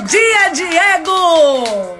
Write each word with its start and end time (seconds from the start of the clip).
Bom 0.00 0.06
dia, 0.06 0.48
Diego! 0.54 1.98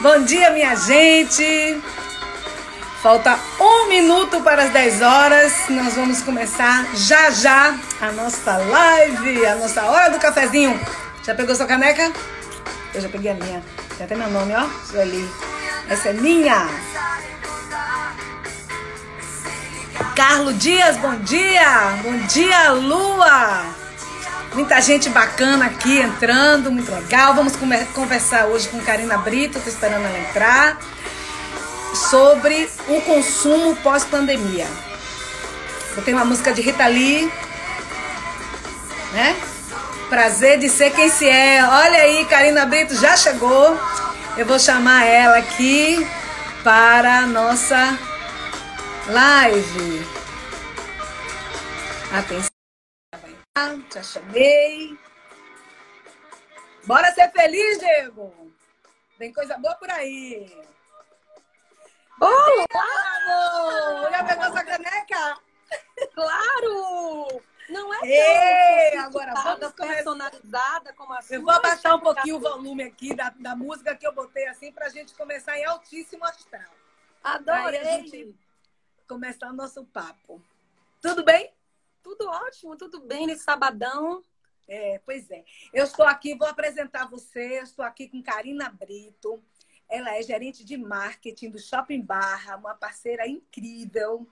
Bom 0.00 0.24
dia, 0.24 0.50
minha 0.50 0.74
gente! 0.74 1.80
Falta 3.00 3.38
um 3.60 3.86
minuto 3.86 4.40
para 4.40 4.64
as 4.64 4.70
10 4.70 5.00
horas. 5.00 5.52
Nós 5.68 5.94
vamos 5.94 6.22
começar 6.22 6.88
já 6.96 7.30
já 7.30 7.78
a 8.00 8.10
nossa 8.10 8.56
live, 8.56 9.46
a 9.46 9.54
nossa 9.54 9.84
hora 9.84 10.10
do 10.10 10.18
cafezinho. 10.18 10.80
Já 11.22 11.36
pegou 11.36 11.54
sua 11.54 11.66
caneca? 11.66 12.12
Eu 12.92 13.00
já 13.00 13.08
peguei 13.08 13.30
a 13.30 13.34
minha. 13.34 13.62
Tem 13.96 14.06
até 14.06 14.16
meu 14.16 14.28
nome, 14.28 14.56
ó. 14.56 14.66
Sueli. 14.90 15.30
Essa 15.88 16.08
é 16.08 16.14
minha. 16.14 16.68
Carlos 20.18 20.58
Dias, 20.58 20.96
bom 20.96 21.14
dia! 21.14 21.96
Bom 22.02 22.18
dia, 22.26 22.72
Lua! 22.72 23.64
Muita 24.52 24.80
gente 24.80 25.08
bacana 25.08 25.66
aqui 25.66 26.00
entrando, 26.00 26.72
muito 26.72 26.90
legal. 26.90 27.34
Vamos 27.34 27.52
conversar 27.94 28.46
hoje 28.46 28.66
com 28.68 28.80
Karina 28.80 29.16
Brito, 29.18 29.60
tô 29.60 29.70
esperando 29.70 30.04
ela 30.04 30.18
entrar, 30.18 30.76
sobre 32.10 32.68
o 32.88 33.00
consumo 33.02 33.76
pós-pandemia. 33.76 34.66
Eu 35.96 36.02
tenho 36.02 36.16
uma 36.16 36.26
música 36.26 36.52
de 36.52 36.62
Rita 36.62 36.88
Lee, 36.88 37.32
né? 39.12 39.36
Prazer 40.08 40.58
de 40.58 40.68
ser 40.68 40.90
quem 40.90 41.08
se 41.08 41.28
é. 41.28 41.64
Olha 41.64 42.00
aí, 42.00 42.24
Karina 42.24 42.66
Brito 42.66 42.92
já 42.96 43.16
chegou. 43.16 43.80
Eu 44.36 44.44
vou 44.44 44.58
chamar 44.58 45.04
ela 45.04 45.38
aqui 45.38 46.04
para 46.64 47.18
a 47.20 47.26
nossa 47.26 47.96
live. 49.08 50.04
Atenção. 52.12 52.50
Já 53.92 54.02
chamei. 54.02 54.98
Bora 56.84 57.12
ser 57.12 57.30
feliz, 57.32 57.78
Diego. 57.78 58.52
Tem 59.18 59.32
coisa 59.32 59.56
boa 59.58 59.74
por 59.76 59.90
aí. 59.90 60.46
Olá, 62.20 62.66
amor! 63.16 64.10
Já 64.10 64.24
pegou 64.24 64.44
sua 64.46 64.64
caneca? 64.64 65.38
Claro! 66.14 67.42
Não 67.68 67.94
é 67.94 67.98
Ei, 68.02 68.98
agora 68.98 69.34
vamos 69.34 69.72
personalizada 69.72 70.92
como 70.94 71.12
a. 71.12 71.20
Eu 71.28 71.42
vou 71.42 71.50
abaixar 71.50 71.96
um 71.96 72.00
pouquinho 72.00 72.36
o 72.36 72.40
volume 72.40 72.84
aqui 72.84 73.14
da, 73.14 73.30
da 73.38 73.54
música 73.54 73.94
que 73.94 74.06
eu 74.06 74.12
botei 74.12 74.46
assim 74.48 74.72
pra 74.72 74.88
gente 74.88 75.14
começar 75.14 75.58
em 75.58 75.64
altíssimo 75.64 76.24
astral. 76.24 76.72
Adorei! 77.22 78.34
Começar 79.08 79.48
o 79.50 79.54
nosso 79.54 79.86
papo. 79.86 80.42
Tudo 81.00 81.24
bem? 81.24 81.50
Tudo 82.02 82.28
ótimo, 82.28 82.76
tudo 82.76 83.00
bem 83.00 83.26
nesse 83.26 83.42
sabadão. 83.42 84.22
É, 84.68 85.00
pois 85.02 85.30
é. 85.30 85.46
Eu 85.72 85.84
estou 85.84 86.04
aqui, 86.04 86.34
vou 86.34 86.46
apresentar 86.46 87.08
você. 87.08 87.58
Eu 87.58 87.62
estou 87.62 87.82
aqui 87.82 88.06
com 88.06 88.22
Karina 88.22 88.68
Brito. 88.68 89.42
Ela 89.88 90.14
é 90.14 90.22
gerente 90.22 90.62
de 90.62 90.76
marketing 90.76 91.48
do 91.48 91.58
Shopping 91.58 92.02
Barra, 92.02 92.56
uma 92.56 92.74
parceira 92.74 93.26
incrível. 93.26 94.28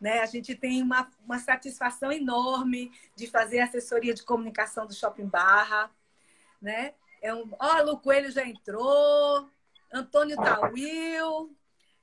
Né? 0.00 0.18
A 0.18 0.26
gente 0.26 0.52
tem 0.56 0.82
uma, 0.82 1.08
uma 1.24 1.38
satisfação 1.38 2.10
enorme 2.10 2.90
de 3.14 3.28
fazer 3.28 3.60
assessoria 3.60 4.14
de 4.14 4.24
comunicação 4.24 4.84
do 4.84 4.94
Shopping 4.94 5.28
Barra. 5.28 5.92
Né? 6.60 6.92
É 7.22 7.32
um... 7.32 7.48
Ó, 7.56 7.82
Lu 7.82 8.00
Coelho 8.00 8.32
já 8.32 8.44
entrou, 8.44 9.48
Antônio 9.92 10.34
Tawil, 10.34 11.56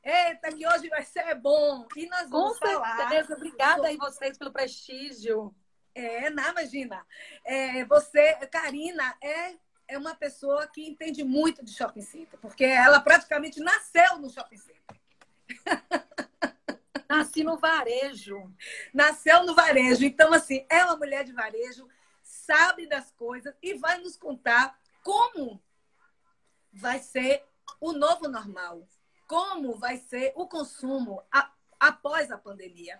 Eita, 0.05 0.53
que 0.53 0.67
hoje 0.67 0.87
vai 0.87 1.03
ser 1.03 1.33
bom. 1.33 1.87
E 1.95 2.07
nós 2.07 2.29
vamos 2.29 2.59
Com 2.59 2.67
falar. 2.67 2.95
certeza. 2.95 3.33
Obrigada 3.33 3.87
aí 3.87 3.97
vocês 3.97 4.37
pelo 4.37 4.51
prestígio. 4.51 5.53
É, 5.95 6.29
não, 6.29 6.51
imagina. 6.51 7.03
É, 7.43 7.83
você, 7.85 8.35
Karina, 8.51 9.17
é, 9.19 9.55
é 9.87 9.97
uma 9.97 10.13
pessoa 10.13 10.67
que 10.67 10.87
entende 10.87 11.23
muito 11.23 11.65
de 11.65 11.73
shopping 11.73 12.01
center, 12.01 12.39
porque 12.39 12.63
ela 12.63 12.99
praticamente 12.99 13.59
nasceu 13.59 14.19
no 14.19 14.29
shopping 14.29 14.57
center. 14.57 14.83
Nasci 17.09 17.43
no 17.43 17.57
varejo. 17.57 18.53
Nasceu 18.93 19.43
no 19.43 19.55
varejo. 19.55 20.05
Então, 20.05 20.31
assim, 20.33 20.67
é 20.69 20.83
uma 20.85 20.97
mulher 20.97 21.23
de 21.23 21.33
varejo, 21.33 21.87
sabe 22.21 22.85
das 22.87 23.09
coisas 23.11 23.55
e 23.61 23.73
vai 23.73 23.97
nos 23.99 24.17
contar 24.17 24.77
como 25.03 25.63
vai 26.71 26.99
ser 26.99 27.43
o 27.79 27.91
novo 27.93 28.27
normal 28.27 28.87
como 29.27 29.75
vai 29.75 29.97
ser 29.97 30.33
o 30.35 30.47
consumo 30.47 31.21
a, 31.31 31.51
após 31.79 32.31
a 32.31 32.37
pandemia. 32.37 32.99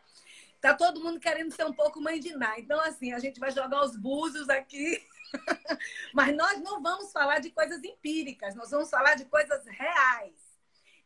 Tá 0.62 0.74
todo 0.74 1.02
mundo 1.02 1.20
querendo 1.20 1.52
ser 1.52 1.66
um 1.66 1.74
pouco 1.74 2.02
mãe 2.02 2.20
de 2.20 2.36
Ná. 2.36 2.58
Então, 2.58 2.80
assim, 2.80 3.14
a 3.14 3.20
gente 3.20 3.40
vai 3.40 3.52
jogar 3.52 3.84
os 3.84 3.96
búzios 3.96 4.50
aqui. 4.50 5.06
Mas 6.14 6.36
nós 6.36 6.60
não 6.62 6.82
vamos 6.82 7.12
falar 7.12 7.40
de 7.40 7.52
coisas 7.52 7.84
empíricas, 7.84 8.56
nós 8.56 8.72
vamos 8.72 8.90
falar 8.90 9.16
de 9.16 9.26
coisas 9.26 9.66
reais. 9.68 10.34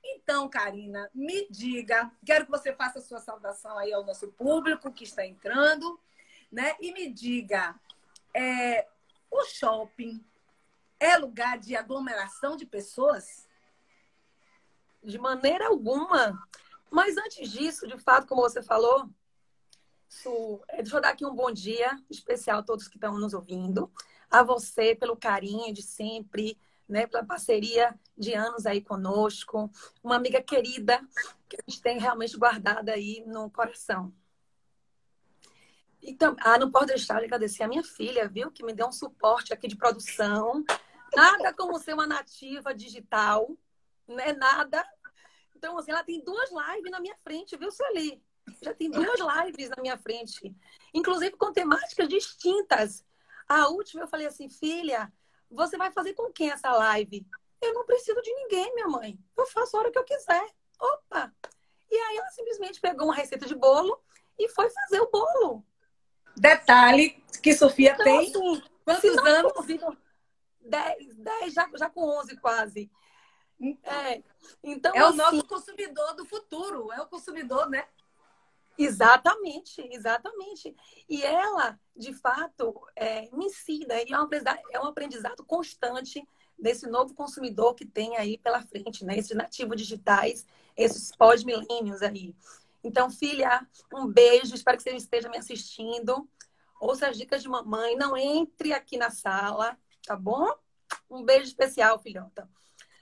Então, 0.03 0.49
Karina, 0.49 1.09
me 1.13 1.47
diga, 1.49 2.09
quero 2.25 2.45
que 2.45 2.51
você 2.51 2.73
faça 2.73 2.99
a 2.99 3.01
sua 3.01 3.19
saudação 3.19 3.77
aí 3.77 3.91
ao 3.91 4.05
nosso 4.05 4.29
público 4.29 4.93
que 4.93 5.03
está 5.03 5.25
entrando, 5.25 5.99
né? 6.51 6.75
E 6.79 6.93
me 6.93 7.11
diga, 7.11 7.75
é, 8.33 8.87
o 9.29 9.43
shopping 9.43 10.23
é 10.99 11.17
lugar 11.17 11.57
de 11.57 11.75
aglomeração 11.75 12.55
de 12.55 12.65
pessoas? 12.65 13.48
De 15.03 15.17
maneira 15.17 15.67
alguma. 15.67 16.37
Mas 16.91 17.17
antes 17.17 17.51
disso, 17.51 17.87
de 17.87 17.97
fato, 17.97 18.27
como 18.27 18.41
você 18.41 18.61
falou, 18.61 19.09
Su, 20.07 20.61
é, 20.67 20.77
deixa 20.77 20.97
eu 20.97 21.01
dar 21.01 21.09
aqui 21.09 21.25
um 21.25 21.35
bom 21.35 21.51
dia 21.51 21.97
especial 22.09 22.59
a 22.59 22.63
todos 22.63 22.87
que 22.87 22.97
estão 22.97 23.17
nos 23.17 23.33
ouvindo, 23.33 23.91
a 24.29 24.41
você 24.41 24.95
pelo 24.95 25.15
carinho 25.15 25.71
de 25.73 25.83
sempre, 25.83 26.59
né, 26.87 27.05
pela 27.05 27.23
parceria 27.23 27.97
de 28.17 28.33
anos 28.33 28.65
aí 28.65 28.81
conosco, 28.81 29.69
uma 30.03 30.15
amiga 30.15 30.41
querida 30.41 30.99
que 31.47 31.55
a 31.55 31.63
gente 31.67 31.81
tem 31.81 31.99
realmente 31.99 32.35
guardada 32.35 32.93
aí 32.93 33.23
no 33.27 33.49
coração. 33.51 34.11
Então, 36.01 36.35
ah, 36.39 36.57
não 36.57 36.71
posso 36.71 36.87
deixar 36.87 37.19
de 37.19 37.25
agradecer 37.25 37.63
a 37.63 37.67
minha 37.67 37.83
filha, 37.83 38.27
viu, 38.27 38.49
que 38.49 38.63
me 38.63 38.73
deu 38.73 38.87
um 38.87 38.91
suporte 38.91 39.53
aqui 39.53 39.67
de 39.67 39.75
produção. 39.75 40.63
Nada 41.15 41.53
como 41.53 41.77
ser 41.77 41.93
uma 41.93 42.07
nativa 42.07 42.73
digital, 42.73 43.55
não 44.09 44.19
é 44.19 44.33
nada. 44.33 44.85
Então, 45.55 45.77
assim, 45.77 45.91
ela 45.91 46.03
tem 46.03 46.23
duas 46.23 46.49
lives 46.49 46.91
na 46.91 46.99
minha 46.99 47.15
frente, 47.23 47.55
viu, 47.57 47.71
Sueli? 47.71 48.21
Já 48.61 48.73
tem 48.73 48.89
duas 48.89 49.19
lives 49.19 49.69
na 49.69 49.81
minha 49.81 49.97
frente, 49.97 50.55
inclusive 50.93 51.35
com 51.37 51.53
temáticas 51.53 52.07
distintas. 52.07 53.05
A 53.47 53.67
última 53.67 54.03
eu 54.03 54.07
falei 54.07 54.25
assim, 54.25 54.49
filha, 54.49 55.11
você 55.49 55.77
vai 55.77 55.91
fazer 55.91 56.13
com 56.13 56.31
quem 56.31 56.49
essa 56.49 56.71
live? 56.71 57.25
Eu 57.61 57.73
não 57.73 57.85
preciso 57.85 58.21
de 58.21 58.33
ninguém, 58.33 58.73
minha 58.73 58.87
mãe. 58.87 59.19
Eu 59.37 59.45
faço 59.47 59.75
a 59.75 59.81
hora 59.81 59.91
que 59.91 59.99
eu 59.99 60.03
quiser. 60.03 60.47
Opa! 60.79 61.33
E 61.91 61.95
aí 61.95 62.17
ela 62.17 62.29
simplesmente 62.29 62.79
pegou 62.79 63.07
uma 63.07 63.15
receita 63.15 63.45
de 63.45 63.55
bolo 63.55 63.99
e 64.37 64.47
foi 64.49 64.69
fazer 64.69 65.01
o 65.01 65.09
bolo. 65.09 65.65
Detalhe 66.35 67.21
que 67.43 67.53
Sofia 67.53 67.93
então, 67.93 68.05
tem 68.05 68.27
assim, 68.27 68.61
quantos 68.85 69.17
anos? 69.25 69.97
Dez, 70.61 71.15
dez 71.15 71.53
já, 71.53 71.69
já 71.75 71.89
com 71.89 72.01
onze 72.01 72.37
quase. 72.37 72.89
É, 73.83 74.23
então, 74.63 74.95
é 74.95 75.03
o 75.03 75.07
assim, 75.07 75.17
nosso 75.17 75.45
consumidor 75.45 76.13
do 76.15 76.25
futuro, 76.25 76.91
é 76.91 77.01
o 77.01 77.07
consumidor, 77.07 77.69
né? 77.69 77.85
Exatamente, 78.77 79.81
exatamente. 79.91 80.73
E 81.09 81.21
ela, 81.21 81.77
de 81.95 82.13
fato, 82.13 82.73
é, 82.95 83.29
me 83.35 83.45
ensina, 83.45 84.01
e 84.01 84.13
é 84.13 84.17
um, 84.17 84.23
aprendizado, 84.23 84.59
é 84.71 84.79
um 84.79 84.85
aprendizado 84.85 85.43
constante 85.43 86.25
desse 86.57 86.87
novo 86.87 87.13
consumidor 87.13 87.75
que 87.75 87.85
tem 87.85 88.15
aí 88.15 88.37
pela 88.37 88.61
frente, 88.61 89.03
né? 89.03 89.17
Esses 89.17 89.35
nativos 89.35 89.75
digitais, 89.77 90.45
esses 90.77 91.13
pós-milênios 91.13 92.01
aí. 92.01 92.33
Então, 92.81 93.09
filha, 93.09 93.67
um 93.93 94.07
beijo, 94.07 94.55
espero 94.55 94.77
que 94.77 94.83
você 94.83 94.95
esteja 94.95 95.27
me 95.27 95.37
assistindo. 95.37 96.29
Ouça 96.79 97.09
as 97.09 97.17
dicas 97.17 97.41
de 97.41 97.49
mamãe, 97.49 97.97
não 97.97 98.15
entre 98.15 98.71
aqui 98.71 98.97
na 98.97 99.09
sala, 99.09 99.77
tá 100.05 100.15
bom? 100.15 100.47
Um 101.09 101.23
beijo 101.23 101.43
especial, 101.43 101.99
filhota. 101.99 102.49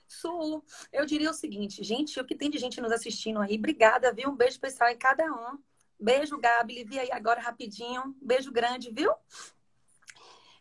Sul, 0.07 0.63
eu 0.92 1.06
diria 1.06 1.30
o 1.30 1.33
seguinte, 1.33 1.83
gente, 1.83 2.19
o 2.19 2.25
que 2.25 2.36
tem 2.36 2.50
de 2.50 2.57
gente 2.57 2.80
nos 2.80 2.92
assistindo 2.92 3.39
aí, 3.39 3.57
obrigada, 3.57 4.12
viu? 4.13 4.30
Um 4.30 4.36
beijo 4.36 4.54
especial 4.54 4.89
em 4.89 4.98
cada 4.98 5.25
um. 5.25 5.59
Beijo, 6.00 6.38
Gabi, 6.38 6.83
vi 6.83 7.00
aí 7.00 7.12
agora 7.12 7.42
rapidinho. 7.42 8.15
Beijo 8.21 8.51
grande, 8.51 8.92
viu? 8.92 9.12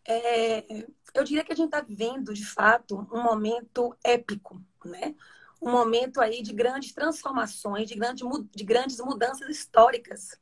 É, 0.05 0.87
eu 1.13 1.23
diria 1.23 1.43
que 1.43 1.51
a 1.51 1.55
gente 1.55 1.67
está 1.67 1.81
vivendo, 1.81 2.33
de 2.33 2.45
fato, 2.45 3.07
um 3.11 3.21
momento 3.21 3.95
épico, 4.03 4.61
né? 4.85 5.15
Um 5.61 5.71
momento 5.71 6.21
aí 6.21 6.41
de 6.41 6.53
grandes 6.53 6.93
transformações, 6.93 7.89
de, 7.89 7.95
grande, 7.95 8.23
de 8.55 8.63
grandes 8.63 8.99
mudanças 8.99 9.49
históricas 9.49 10.39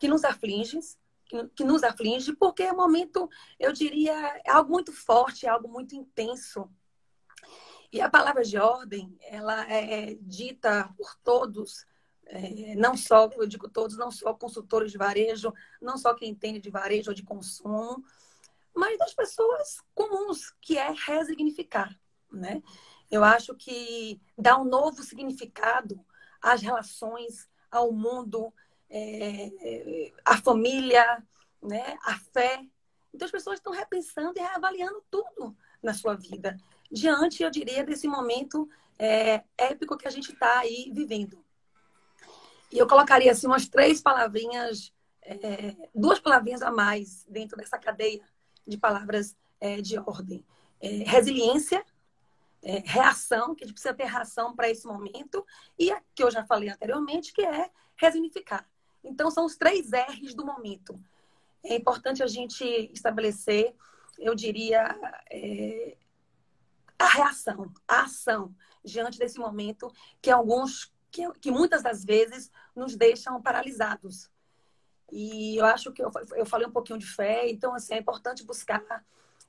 que 0.00 0.08
nos 0.08 0.24
afligem, 0.24 0.80
que, 1.26 1.48
que 1.48 1.64
nos 1.64 1.82
aflige, 1.82 2.32
porque 2.32 2.62
é 2.62 2.72
um 2.72 2.76
momento, 2.76 3.28
eu 3.58 3.72
diria, 3.72 4.12
é 4.44 4.50
algo 4.50 4.70
muito 4.70 4.92
forte, 4.92 5.46
é 5.46 5.48
algo 5.48 5.68
muito 5.68 5.94
intenso, 5.94 6.70
e 7.94 8.00
a 8.00 8.10
palavra 8.10 8.42
de 8.42 8.58
ordem, 8.58 9.16
ela 9.22 9.70
é 9.72 10.14
dita 10.20 10.92
por 10.96 11.14
todos 11.22 11.86
É, 12.26 12.74
não 12.74 12.96
só, 12.96 13.28
eu 13.36 13.46
digo 13.46 13.68
todos, 13.68 13.98
não 13.98 14.10
só 14.10 14.32
consultores 14.32 14.90
de 14.90 14.98
varejo, 14.98 15.52
não 15.80 15.96
só 15.98 16.14
quem 16.14 16.30
entende 16.30 16.58
de 16.58 16.70
varejo 16.70 17.10
ou 17.10 17.14
de 17.14 17.22
consumo, 17.22 18.02
mas 18.74 18.98
das 18.98 19.14
pessoas 19.14 19.78
comuns, 19.94 20.50
que 20.60 20.78
é 20.78 20.90
resignificar, 21.06 21.90
né? 22.32 22.62
Eu 23.10 23.22
acho 23.22 23.54
que 23.54 24.20
dá 24.36 24.58
um 24.58 24.64
novo 24.64 25.02
significado 25.02 26.04
às 26.40 26.62
relações, 26.62 27.48
ao 27.70 27.92
mundo, 27.92 28.52
é, 28.88 30.10
à 30.24 30.36
família, 30.38 31.22
né? 31.62 31.96
à 32.02 32.18
fé. 32.32 32.66
Então, 33.12 33.26
as 33.26 33.32
pessoas 33.32 33.58
estão 33.58 33.72
repensando 33.72 34.32
e 34.36 34.40
reavaliando 34.40 35.04
tudo 35.10 35.56
na 35.82 35.92
sua 35.94 36.14
vida, 36.14 36.56
diante, 36.94 37.42
eu 37.42 37.50
diria, 37.50 37.84
desse 37.84 38.06
momento 38.06 38.68
é, 38.98 39.42
épico 39.58 39.98
que 39.98 40.06
a 40.06 40.10
gente 40.10 40.32
está 40.32 40.60
aí 40.60 40.90
vivendo. 40.94 41.44
E 42.70 42.78
eu 42.78 42.86
colocaria 42.86 43.32
assim 43.32 43.48
umas 43.48 43.68
três 43.68 44.00
palavrinhas, 44.00 44.92
é, 45.22 45.74
duas 45.94 46.20
palavrinhas 46.20 46.62
a 46.62 46.70
mais 46.70 47.24
dentro 47.28 47.56
dessa 47.56 47.78
cadeia 47.78 48.20
de 48.66 48.78
palavras 48.78 49.36
é, 49.60 49.80
de 49.80 49.98
ordem. 49.98 50.44
É, 50.80 50.88
resiliência, 51.04 51.84
é, 52.62 52.78
reação, 52.84 53.54
que 53.54 53.64
a 53.64 53.66
gente 53.66 53.74
precisa 53.74 53.94
ter 53.94 54.04
reação 54.04 54.54
para 54.54 54.70
esse 54.70 54.86
momento, 54.86 55.44
e 55.78 55.90
a 55.90 56.00
que 56.14 56.22
eu 56.22 56.30
já 56.30 56.44
falei 56.44 56.68
anteriormente, 56.68 57.32
que 57.32 57.42
é 57.44 57.70
resignificar. 57.96 58.68
Então, 59.02 59.30
são 59.30 59.44
os 59.44 59.56
três 59.56 59.90
R's 59.90 60.34
do 60.34 60.46
momento. 60.46 60.98
É 61.62 61.74
importante 61.74 62.22
a 62.22 62.26
gente 62.26 62.64
estabelecer, 62.92 63.74
eu 64.18 64.34
diria, 64.34 64.96
é, 65.30 65.96
a 66.98 67.06
reação, 67.08 67.72
a 67.86 68.02
ação 68.02 68.54
diante 68.84 69.18
desse 69.18 69.38
momento 69.38 69.92
que 70.20 70.30
alguns, 70.30 70.92
que, 71.10 71.30
que 71.40 71.50
muitas 71.50 71.82
das 71.82 72.04
vezes 72.04 72.50
nos 72.74 72.96
deixam 72.96 73.40
paralisados. 73.40 74.30
E 75.10 75.56
eu 75.56 75.64
acho 75.66 75.92
que 75.92 76.02
eu, 76.02 76.10
eu 76.34 76.46
falei 76.46 76.66
um 76.66 76.72
pouquinho 76.72 76.98
de 76.98 77.06
fé, 77.06 77.48
então 77.48 77.74
assim, 77.74 77.94
é 77.94 77.98
importante 77.98 78.44
buscar 78.44 79.04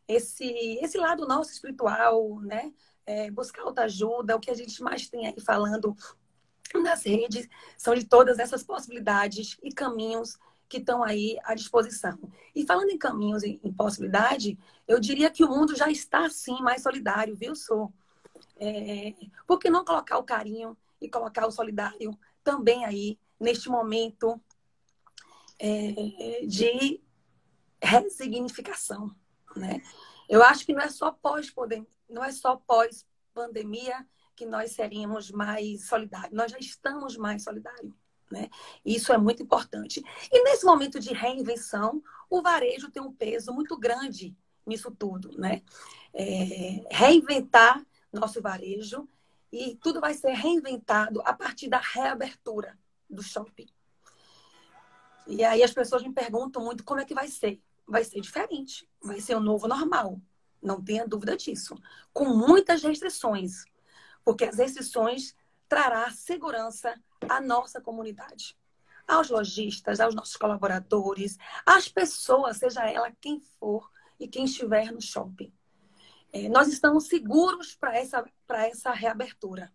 esse, 0.08 0.46
esse 0.82 0.98
lado 0.98 1.28
nosso 1.28 1.52
espiritual, 1.52 2.40
né? 2.42 2.74
É, 3.06 3.30
buscar 3.30 3.64
autoajuda, 3.64 4.36
o 4.36 4.40
que 4.40 4.50
a 4.50 4.56
gente 4.56 4.82
mais 4.82 5.08
tem 5.08 5.28
aí 5.28 5.40
falando 5.40 5.96
nas 6.74 7.04
redes 7.04 7.48
são 7.78 7.94
de 7.94 8.04
todas 8.04 8.40
essas 8.40 8.64
possibilidades 8.64 9.58
e 9.62 9.72
caminhos 9.72 10.38
que 10.68 10.78
estão 10.78 11.04
aí 11.04 11.38
à 11.44 11.54
disposição. 11.54 12.18
E 12.54 12.66
falando 12.66 12.90
em 12.90 12.98
caminhos 12.98 13.44
e 13.44 13.60
em 13.64 13.74
possibilidade, 13.74 14.58
eu 14.88 15.00
diria 15.00 15.30
que 15.30 15.44
o 15.44 15.50
mundo 15.50 15.76
já 15.76 15.90
está, 15.90 16.30
sim, 16.30 16.60
mais 16.62 16.82
solidário, 16.82 17.36
viu, 17.36 17.56
Sou? 17.56 17.94
É, 18.58 19.14
por 19.46 19.60
que 19.60 19.70
não 19.70 19.84
colocar 19.84 20.18
o 20.18 20.24
carinho 20.24 20.78
e 21.02 21.10
colocar 21.10 21.46
o 21.46 21.52
solidário 21.52 22.18
também 22.44 22.86
aí, 22.86 23.20
neste 23.40 23.70
momento 23.70 24.40
é, 25.60 26.46
de 26.46 27.02
resignificação, 27.82 29.14
né? 29.56 29.82
Eu 30.28 30.44
acho 30.44 30.66
que 30.66 30.74
não 30.74 30.82
é 30.82 30.90
só 30.90 31.12
pós 31.12 31.54
não 32.10 32.24
é 32.24 32.32
só 32.32 32.56
pós 32.56 33.06
pandemia 33.34 34.06
que 34.36 34.46
nós 34.46 34.72
seríamos 34.72 35.32
mais 35.32 35.88
solidários. 35.88 36.34
Nós 36.34 36.52
já 36.52 36.58
estamos 36.58 37.16
mais 37.16 37.44
solidários. 37.44 37.94
Né? 38.36 38.50
Isso 38.86 39.14
é 39.14 39.18
muito 39.18 39.42
importante. 39.42 40.04
E 40.30 40.44
nesse 40.44 40.66
momento 40.66 41.00
de 41.00 41.14
reinvenção, 41.14 42.04
o 42.30 42.42
varejo 42.42 42.92
tem 42.92 43.02
um 43.02 43.14
peso 43.14 43.54
muito 43.54 43.78
grande 43.78 44.36
nisso 44.68 44.92
tudo. 44.92 45.32
Né? 45.38 45.62
É, 46.14 46.86
reinventar 46.92 47.82
nosso 48.12 48.42
varejo 48.42 49.08
e 49.54 49.76
tudo 49.78 50.02
vai 50.02 50.14
ser 50.14 50.34
reinventado 50.34 51.22
a 51.22 51.32
partir 51.32 51.70
da 51.70 51.80
reabertura 51.80 52.78
do 53.10 53.24
shopping. 53.24 53.68
E 55.26 55.42
aí 55.42 55.64
as 55.64 55.72
pessoas 55.72 56.04
me 56.04 56.12
perguntam 56.12 56.62
muito 56.62 56.84
como 56.84 57.00
é 57.00 57.06
que 57.06 57.14
vai 57.14 57.30
ser. 57.30 57.62
Vai 57.88 58.04
ser 58.04 58.20
diferente, 58.20 58.86
vai 59.02 59.22
ser 59.22 59.36
o 59.36 59.38
um 59.38 59.44
novo 59.44 59.66
normal. 59.66 60.20
Não 60.62 60.84
tenha 60.84 61.08
dúvida 61.08 61.38
disso. 61.38 61.74
Com 62.12 62.26
muitas 62.36 62.84
restrições, 62.84 63.64
porque 64.26 64.44
as 64.44 64.58
restrições 64.58 65.34
trará 65.70 66.12
segurança 66.12 67.02
à 67.30 67.42
nossa 67.42 67.82
comunidade, 67.82 68.58
aos 69.08 69.30
lojistas, 69.30 70.00
aos 70.00 70.16
nossos 70.16 70.36
colaboradores, 70.36 71.38
às 71.66 71.88
pessoas, 71.88 72.58
seja 72.58 72.90
ela 72.90 73.12
quem 73.22 73.40
for 73.40 73.90
e 74.20 74.28
quem 74.28 74.46
estiver 74.46 74.92
no 74.92 75.02
shopping. 75.02 75.54
É, 76.32 76.50
nós 76.50 76.68
estamos 76.68 77.08
seguros 77.08 77.76
para 77.76 77.98
essa, 77.98 78.26
essa 78.50 78.92
reabertura. 78.92 79.72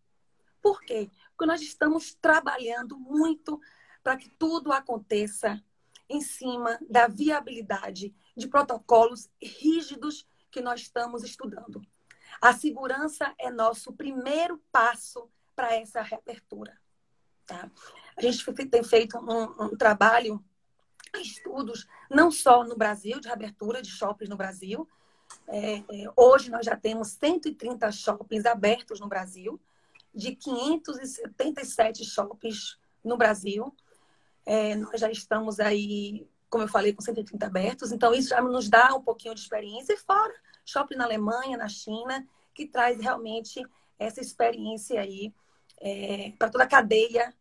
Por 0.61 0.83
quê? 0.83 1.11
Porque 1.31 1.47
nós 1.47 1.63
estamos 1.63 2.15
trabalhando 2.15 2.99
muito 2.99 3.61
para 4.03 4.17
que 4.17 4.29
tudo 4.31 4.73
aconteça 4.73 5.63
em 6.09 6.21
cima 6.21 6.79
da 6.89 7.07
viabilidade 7.07 8.15
de 8.37 8.49
protocolos 8.49 9.31
rígidos 9.41 10.27
que 10.51 10.61
nós 10.61 10.81
estamos 10.81 11.23
estudando. 11.23 11.81
A 12.41 12.53
segurança 12.53 13.35
é 13.39 13.51
nosso 13.51 13.93
primeiro 13.93 14.63
passo 14.73 15.31
para 15.55 15.75
essa 15.77 16.03
reabertura. 16.03 16.79
Tá? 17.51 17.69
A 18.17 18.23
gente 18.23 18.45
tem 18.69 18.85
feito 18.85 19.19
um, 19.19 19.65
um 19.65 19.77
trabalho, 19.77 20.43
estudos, 21.21 21.89
não 22.09 22.31
só 22.31 22.63
no 22.63 22.77
Brasil, 22.77 23.19
de 23.19 23.27
reabertura 23.27 23.83
de 23.83 23.91
shoppings 23.91 24.31
no 24.31 24.37
Brasil. 24.37 24.89
É, 25.49 25.79
é, 25.79 25.85
hoje 26.17 26.49
nós 26.49 26.65
já 26.65 26.77
temos 26.77 27.09
130 27.09 27.91
shoppings 27.91 28.47
abertos 28.47 29.01
no 29.01 29.09
Brasil, 29.09 29.61
de 30.15 30.37
577 30.37 32.05
shoppings 32.05 32.79
no 33.03 33.17
Brasil. 33.17 33.75
É, 34.47 34.77
nós 34.77 35.01
já 35.01 35.11
estamos 35.11 35.59
aí, 35.59 36.29
como 36.49 36.63
eu 36.63 36.69
falei, 36.69 36.93
com 36.93 37.03
130 37.03 37.45
abertos, 37.45 37.91
então 37.91 38.15
isso 38.15 38.29
já 38.29 38.41
nos 38.41 38.69
dá 38.69 38.95
um 38.95 39.03
pouquinho 39.03 39.35
de 39.35 39.41
experiência. 39.41 39.93
E 39.93 39.97
fora, 39.97 40.35
shopping 40.65 40.95
na 40.95 41.05
Alemanha, 41.05 41.57
na 41.57 41.69
China, 41.69 42.25
que 42.55 42.69
traz 42.69 43.01
realmente 43.01 43.61
essa 43.99 44.21
experiência 44.21 45.01
aí 45.01 45.35
é, 45.81 46.33
para 46.39 46.51
toda 46.51 46.65
a 46.65 46.69
cadeia, 46.69 47.35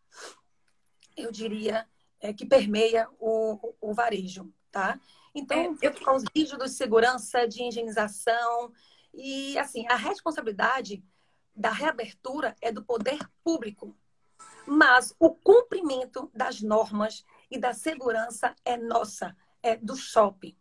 eu 1.21 1.31
diria, 1.31 1.87
é, 2.19 2.33
que 2.33 2.45
permeia 2.45 3.07
o, 3.19 3.75
o 3.79 3.93
varejo, 3.93 4.51
tá? 4.71 4.99
Então, 5.33 5.77
é, 5.81 5.87
eu 5.87 5.93
com 5.93 6.15
os 6.15 6.23
vídeos 6.33 6.57
de 6.57 6.69
segurança, 6.69 7.47
de 7.47 7.63
higienização 7.63 8.71
e, 9.13 9.57
assim, 9.57 9.87
a 9.87 9.95
responsabilidade 9.95 11.03
da 11.55 11.71
reabertura 11.71 12.55
é 12.61 12.71
do 12.71 12.83
poder 12.83 13.19
público, 13.43 13.95
mas 14.65 15.13
o 15.19 15.31
cumprimento 15.31 16.29
das 16.33 16.61
normas 16.61 17.25
e 17.49 17.57
da 17.57 17.73
segurança 17.73 18.55
é 18.63 18.77
nossa, 18.77 19.35
é 19.61 19.75
do 19.75 19.95
shopping. 19.95 20.55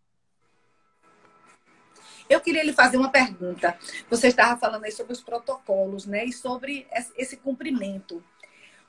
Eu 2.28 2.40
queria 2.40 2.62
lhe 2.62 2.72
fazer 2.72 2.98
uma 2.98 3.10
pergunta. 3.10 3.78
Você 4.10 4.28
estava 4.28 4.58
falando 4.60 4.84
aí 4.84 4.92
sobre 4.92 5.12
os 5.12 5.22
protocolos, 5.22 6.04
né? 6.04 6.26
E 6.26 6.32
sobre 6.32 6.86
esse 7.16 7.38
cumprimento. 7.38 8.22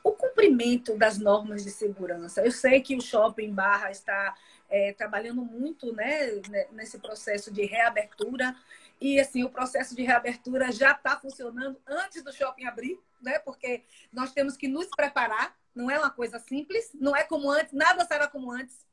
O 0.10 0.14
cumprimento 0.14 0.98
das 0.98 1.18
normas 1.18 1.64
de 1.64 1.72
segurança. 1.72 2.42
Eu 2.44 2.52
sei 2.52 2.82
que 2.82 2.96
o 2.96 3.02
Shopping 3.02 3.54
Barra 3.54 3.92
está 3.92 4.36
é, 4.70 4.94
trabalhando 4.94 5.44
muito 5.44 5.94
né, 5.94 6.42
nesse 6.72 7.00
processo 7.00 7.52
de 7.52 7.66
reabertura. 7.66 8.56
E 9.02 9.20
assim, 9.20 9.44
o 9.44 9.50
processo 9.50 9.96
de 9.96 10.04
reabertura 10.04 10.72
já 10.72 10.92
está 10.92 11.18
funcionando 11.18 11.80
antes 11.88 12.22
do 12.22 12.34
shopping 12.34 12.66
abrir, 12.66 13.00
né? 13.22 13.40
Porque 13.40 13.84
nós 14.12 14.34
temos 14.34 14.58
que 14.58 14.68
nos 14.68 14.88
preparar, 14.88 15.58
não 15.74 15.90
é 15.90 15.98
uma 15.98 16.10
coisa 16.10 16.38
simples, 16.38 16.92
não 16.94 17.16
é 17.16 17.24
como 17.24 17.50
antes, 17.50 17.74
nada 17.74 18.06
será 18.06 18.28
como 18.28 18.52
antes. 18.52 18.86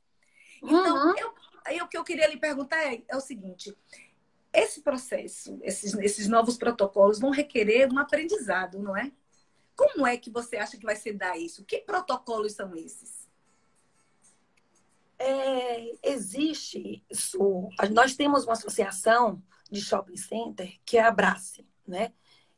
Então, 0.62 1.08
uhum. 1.08 1.14
eu, 1.18 1.34
aí 1.64 1.82
o 1.82 1.88
que 1.88 1.98
eu 1.98 2.04
queria 2.04 2.28
lhe 2.28 2.36
perguntar 2.36 2.76
é, 2.76 3.02
é 3.08 3.16
o 3.16 3.20
seguinte: 3.20 3.76
esse 4.52 4.80
processo, 4.80 5.58
esses, 5.62 5.92
esses 5.94 6.28
novos 6.28 6.56
protocolos 6.56 7.18
vão 7.18 7.30
requerer 7.30 7.92
um 7.92 7.98
aprendizado, 7.98 8.78
não 8.78 8.96
é? 8.96 9.10
Como 9.76 10.06
é 10.06 10.16
que 10.16 10.30
você 10.30 10.56
acha 10.56 10.78
que 10.78 10.86
vai 10.86 10.96
se 10.96 11.12
dar 11.12 11.36
isso? 11.36 11.64
Que 11.64 11.78
protocolos 11.78 12.54
são 12.54 12.74
esses? 12.74 13.28
É, 15.18 15.94
existe 16.02 17.04
isso. 17.10 17.68
Nós 17.92 18.16
temos 18.16 18.44
uma 18.44 18.54
associação 18.54 19.42
de 19.70 19.80
shopping 19.80 20.16
center 20.16 20.78
que 20.84 20.96
é 20.96 21.02
a 21.02 21.10
Brace, 21.10 21.66
né? 21.86 22.12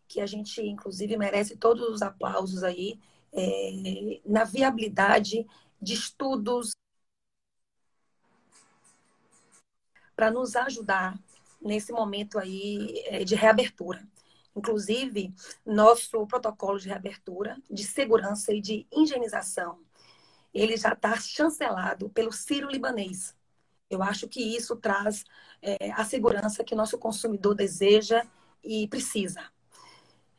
Que 0.06 0.20
a 0.20 0.26
gente, 0.26 0.62
inclusive, 0.62 1.16
merece 1.16 1.56
todos 1.56 1.88
os 1.88 2.02
aplausos 2.02 2.62
aí 2.62 2.98
é, 3.32 4.20
na 4.24 4.44
viabilidade 4.44 5.46
de 5.80 5.94
estudos 5.94 6.72
para 10.14 10.30
nos 10.30 10.56
ajudar 10.56 11.18
nesse 11.60 11.92
momento 11.92 12.38
aí 12.38 13.02
é, 13.06 13.24
de 13.24 13.34
reabertura. 13.34 14.06
Inclusive, 14.58 15.32
nosso 15.64 16.26
protocolo 16.26 16.78
de 16.78 16.88
reabertura, 16.88 17.56
de 17.70 17.84
segurança 17.84 18.52
e 18.52 18.60
de 18.60 18.86
higienização, 18.92 19.78
ele 20.52 20.76
já 20.76 20.92
está 20.92 21.16
chancelado 21.16 22.10
pelo 22.10 22.32
Ciro 22.32 22.68
Libanês. 22.68 23.36
Eu 23.88 24.02
acho 24.02 24.26
que 24.26 24.42
isso 24.42 24.74
traz 24.76 25.24
é, 25.62 25.92
a 25.92 26.04
segurança 26.04 26.64
que 26.64 26.74
nosso 26.74 26.98
consumidor 26.98 27.54
deseja 27.54 28.26
e 28.62 28.88
precisa. 28.88 29.44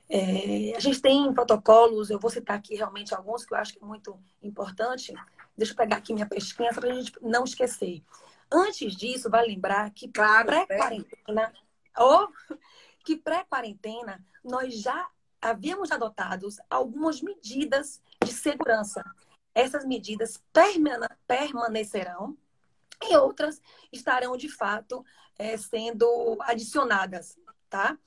É, 0.10 0.74
a 0.76 0.80
gente 0.80 1.02
tem 1.02 1.32
protocolos, 1.34 2.10
eu 2.10 2.20
vou 2.20 2.30
citar 2.30 2.58
aqui 2.58 2.76
realmente 2.76 3.16
alguns 3.16 3.46
que 3.46 3.54
eu 3.54 3.58
acho 3.58 3.74
que 3.74 3.82
é 3.82 3.88
muito 3.88 4.20
importante. 4.44 5.14
Deixa 5.58 5.72
eu 5.72 5.78
pegar 5.78 5.98
aqui 5.98 6.14
minha 6.14 6.28
pesquisa 6.28 6.74
para 6.74 6.92
a 6.92 6.94
gente 6.94 7.14
não 7.22 7.46
esquecer. 7.46 8.04
Antes 8.52 8.96
disso, 8.96 9.30
vai 9.30 9.46
lembrar 9.46 9.92
que 9.92 10.10
claro, 10.10 10.48
pré-quarentena, 10.48 11.54
ou 11.98 12.28
que 13.10 13.18
pré-quarentena, 13.18 14.24
nós 14.44 14.72
já 14.84 15.10
havíamos 15.42 15.92
adotado 15.92 16.48
algumas 16.70 17.24
medidas 17.24 18.00
de 18.24 18.32
segurança. 18.32 19.04
Essas 19.52 19.84
medidas 19.84 20.40
permanecerão 21.26 22.38
e 23.02 23.18
outras 23.18 23.60
estarão 23.92 24.38
de 24.38 24.48
fato 24.48 25.04
é, 25.40 25.58
sendo 25.58 26.38
adicionadas, 26.42 27.36
tá? 27.68 27.98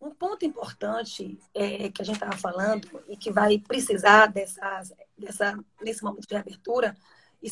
Um 0.00 0.14
ponto 0.14 0.44
importante 0.44 1.36
é, 1.52 1.90
que 1.90 2.02
a 2.02 2.04
gente 2.04 2.14
estava 2.14 2.36
falando 2.36 3.02
e 3.08 3.16
que 3.16 3.32
vai 3.32 3.58
precisar 3.58 4.26
dessas, 4.26 4.92
dessa, 5.18 5.58
nesse 5.82 6.04
momento 6.04 6.28
de 6.28 6.36
abertura, 6.36 6.96
e 7.42 7.48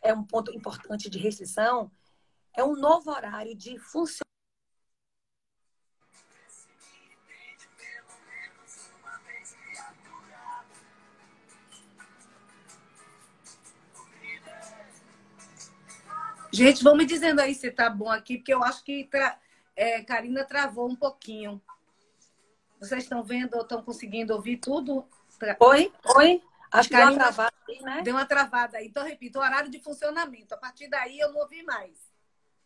é 0.00 0.14
um 0.14 0.24
ponto 0.24 0.50
importante 0.56 1.10
de 1.10 1.18
restrição, 1.18 1.92
é 2.56 2.64
um 2.64 2.74
novo 2.74 3.10
horário 3.10 3.54
de 3.54 3.78
funcionamento. 3.78 4.31
Gente, 16.52 16.84
vão 16.84 16.94
me 16.94 17.06
dizendo 17.06 17.40
aí 17.40 17.54
se 17.54 17.70
tá 17.70 17.88
bom 17.88 18.10
aqui, 18.10 18.36
porque 18.36 18.52
eu 18.52 18.62
acho 18.62 18.84
que 18.84 19.04
tra... 19.04 19.38
é, 19.74 20.02
Karina 20.02 20.44
travou 20.44 20.86
um 20.86 20.94
pouquinho. 20.94 21.62
Vocês 22.78 23.04
estão 23.04 23.22
vendo 23.22 23.54
ou 23.54 23.62
estão 23.62 23.82
conseguindo 23.82 24.34
ouvir 24.34 24.58
tudo? 24.58 25.08
Oi, 25.60 25.92
oi. 26.16 26.42
Acho 26.70 26.88
que 26.88 26.96
deu 26.96 27.06
uma 27.06 27.14
travada 27.14 27.56
aí, 27.68 27.82
né? 27.82 28.02
Deu 28.02 28.14
uma 28.14 28.26
travada 28.26 28.78
aí. 28.78 28.86
Então, 28.86 29.04
repito, 29.04 29.38
o 29.38 29.42
horário 29.42 29.70
de 29.70 29.80
funcionamento. 29.80 30.54
A 30.54 30.58
partir 30.58 30.88
daí 30.88 31.18
eu 31.18 31.32
não 31.32 31.40
ouvi 31.40 31.62
mais. 31.62 32.10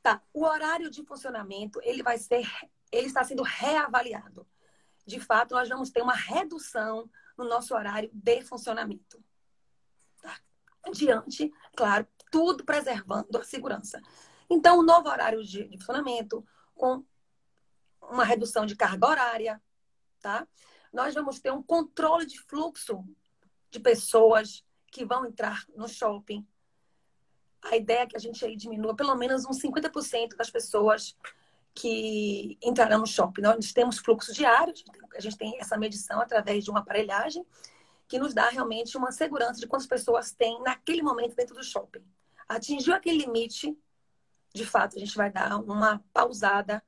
Tá. 0.03 0.23
O 0.33 0.45
horário 0.45 0.91
de 0.91 1.05
funcionamento, 1.05 1.81
ele 1.83 2.03
vai 2.03 2.19
ser, 2.19 2.49
ele 2.91 3.07
está 3.07 3.25
sendo 3.25 3.43
reavaliado. 3.43 4.47
De 5.05 5.21
fato, 5.21 5.55
nós 5.55 5.69
vamos 5.69 5.91
ter 5.91 6.03
uma 6.03 6.15
redução 6.15 7.11
no 7.37 7.45
nosso 7.45 7.75
horário 7.75 8.11
de 8.13 8.43
funcionamento. 8.43 9.23
Tá? 10.23 10.39
Diante, 10.93 11.53
claro, 11.77 12.07
tudo 12.31 12.65
preservando 12.65 13.39
a 13.39 13.45
segurança. 13.45 14.01
Então, 14.49 14.79
o 14.79 14.83
novo 14.83 15.09
horário 15.09 15.43
de, 15.43 15.69
de 15.69 15.79
funcionamento, 15.79 16.47
com 16.75 17.05
uma 18.01 18.25
redução 18.25 18.65
de 18.67 18.77
carga 18.77 19.07
horária, 19.07 19.63
tá? 20.21 20.47
Nós 20.93 21.15
vamos 21.15 21.41
ter 21.41 21.53
um 21.53 21.63
controle 21.63 22.27
de 22.27 22.41
fluxo 22.41 23.05
de 23.71 23.81
pessoas 23.81 24.65
que 24.91 25.05
vão 25.05 25.27
entrar 25.27 25.65
no 25.75 25.89
shopping. 25.89 26.47
A 27.63 27.77
ideia 27.77 28.01
é 28.01 28.07
que 28.07 28.17
a 28.17 28.21
gente 28.21 28.45
aí 28.45 28.57
diminua 28.57 28.95
pelo 28.95 29.15
menos 29.17 29.45
uns 29.45 29.59
50% 29.61 30.37
das 30.37 30.51
pessoas 30.51 31.17
que 31.75 32.57
entrarão 32.63 33.01
no 33.01 33.07
shopping. 33.07 33.43
Nós 33.43 33.73
temos 33.73 33.99
fluxo 33.99 34.33
diário, 34.33 34.73
a 35.15 35.21
gente 35.21 35.37
tem 35.37 35.59
essa 35.61 35.77
medição 35.77 36.21
através 36.21 36.65
de 36.65 36.71
uma 36.71 36.81
aparelhagem 36.81 37.45
que 38.09 38.19
nos 38.19 38.33
dá 38.33 38.49
realmente 38.49 38.97
uma 38.97 39.11
segurança 39.11 39.61
de 39.61 39.67
quantas 39.67 39.87
pessoas 39.87 40.33
tem 40.33 40.63
naquele 40.63 41.03
momento 41.03 41.35
dentro 41.35 41.55
do 41.55 41.65
shopping. 41.65 42.05
Atingiu 42.49 42.95
aquele 42.95 43.19
limite, 43.19 43.77
de 44.55 44.65
fato, 44.65 44.97
a 44.97 45.01
gente 45.01 45.17
vai 45.17 45.31
dar 45.31 45.59
uma 45.61 46.03
pausada 46.13 46.83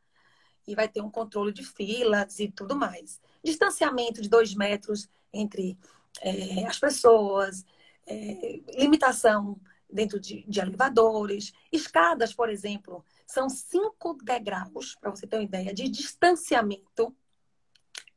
e 0.66 0.74
vai 0.74 0.88
ter 0.88 1.00
um 1.00 1.10
controle 1.10 1.52
de 1.52 1.64
filas 1.64 2.38
e 2.38 2.50
tudo 2.50 2.76
mais. 2.76 3.20
Distanciamento 3.42 4.20
de 4.20 4.28
dois 4.28 4.54
metros 4.54 5.08
entre 5.32 5.78
é, 6.20 6.66
as 6.66 6.78
pessoas, 6.78 7.64
é, 8.06 8.60
limitação 8.76 9.60
dentro 9.90 10.20
de, 10.20 10.44
de, 10.46 10.60
elevadores, 10.60 11.52
escadas, 11.72 12.34
por 12.34 12.50
exemplo, 12.50 13.04
são 13.26 13.48
cinco 13.48 14.14
degraus, 14.22 14.94
para 15.00 15.10
você 15.10 15.26
ter 15.26 15.36
uma 15.36 15.44
ideia, 15.44 15.72
de 15.72 15.88
distanciamento 15.88 17.14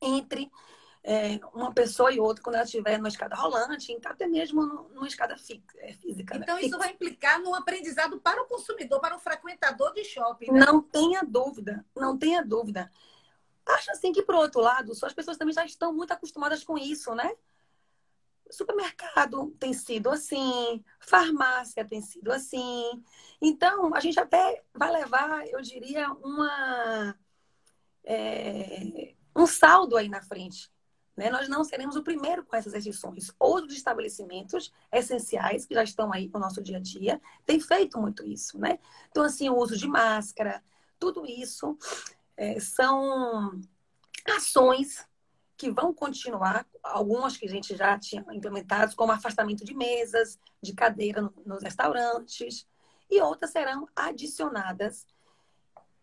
entre 0.00 0.50
é, 1.04 1.40
uma 1.52 1.72
pessoa 1.72 2.12
e 2.12 2.20
outra 2.20 2.42
quando 2.42 2.54
ela 2.54 2.64
estiver 2.64 2.96
numa 2.96 3.08
escada 3.08 3.34
rolante, 3.34 3.96
até 4.04 4.26
mesmo 4.26 4.64
numa 4.64 5.06
escada 5.06 5.34
é, 5.78 5.92
física. 5.94 6.34
Né? 6.34 6.40
Então, 6.44 6.56
né? 6.56 6.62
isso 6.62 6.78
vai 6.78 6.90
implicar 6.90 7.40
no 7.40 7.54
aprendizado 7.54 8.20
para 8.20 8.42
o 8.42 8.46
consumidor, 8.46 9.00
para 9.00 9.16
o 9.16 9.18
frequentador 9.18 9.92
de 9.92 10.04
shopping. 10.04 10.52
Né? 10.52 10.64
Não 10.64 10.80
tenha 10.80 11.22
dúvida, 11.22 11.84
não 11.96 12.16
tenha 12.16 12.44
dúvida. 12.44 12.90
Acho 13.66 13.90
assim 13.90 14.12
que, 14.12 14.22
por 14.22 14.34
outro 14.36 14.60
lado, 14.60 14.94
só 14.94 15.06
as 15.06 15.12
pessoas 15.12 15.36
também 15.36 15.54
já 15.54 15.64
estão 15.64 15.92
muito 15.92 16.12
acostumadas 16.12 16.62
com 16.62 16.78
isso, 16.78 17.14
né? 17.14 17.32
Supermercado 18.50 19.50
tem 19.58 19.72
sido 19.72 20.10
assim, 20.10 20.84
farmácia 21.00 21.84
tem 21.84 22.02
sido 22.02 22.30
assim. 22.30 23.02
Então, 23.40 23.94
a 23.94 24.00
gente 24.00 24.20
até 24.20 24.62
vai 24.74 24.92
levar, 24.92 25.46
eu 25.48 25.60
diria, 25.62 26.10
uma, 26.12 27.16
é, 28.04 29.14
um 29.34 29.46
saldo 29.46 29.96
aí 29.96 30.08
na 30.08 30.22
frente. 30.22 30.70
Né? 31.16 31.30
Nós 31.30 31.48
não 31.48 31.62
seremos 31.64 31.96
o 31.96 32.02
primeiro 32.02 32.44
com 32.44 32.56
essas 32.56 32.72
restrições. 32.72 33.30
Outros 33.38 33.74
estabelecimentos 33.74 34.72
essenciais, 34.90 35.66
que 35.66 35.74
já 35.74 35.82
estão 35.82 36.12
aí 36.12 36.30
no 36.32 36.40
nosso 36.40 36.62
dia 36.62 36.78
a 36.78 36.80
dia, 36.80 37.20
têm 37.44 37.60
feito 37.60 37.98
muito 37.98 38.26
isso. 38.26 38.58
Né? 38.58 38.78
Então, 39.10 39.22
assim, 39.24 39.48
o 39.48 39.56
uso 39.56 39.76
de 39.76 39.86
máscara, 39.86 40.62
tudo 40.98 41.26
isso 41.26 41.76
é, 42.36 42.58
são 42.60 43.60
ações 44.36 45.06
que 45.56 45.70
vão 45.70 45.94
continuar, 45.94 46.66
algumas 46.82 47.36
que 47.36 47.46
a 47.46 47.48
gente 47.48 47.76
já 47.76 47.96
tinha 47.98 48.24
implementadas, 48.32 48.94
como 48.94 49.12
afastamento 49.12 49.64
de 49.64 49.74
mesas, 49.74 50.38
de 50.60 50.72
cadeira 50.72 51.30
nos 51.46 51.62
restaurantes, 51.62 52.66
e 53.08 53.20
outras 53.20 53.52
serão 53.52 53.86
adicionadas 53.94 55.06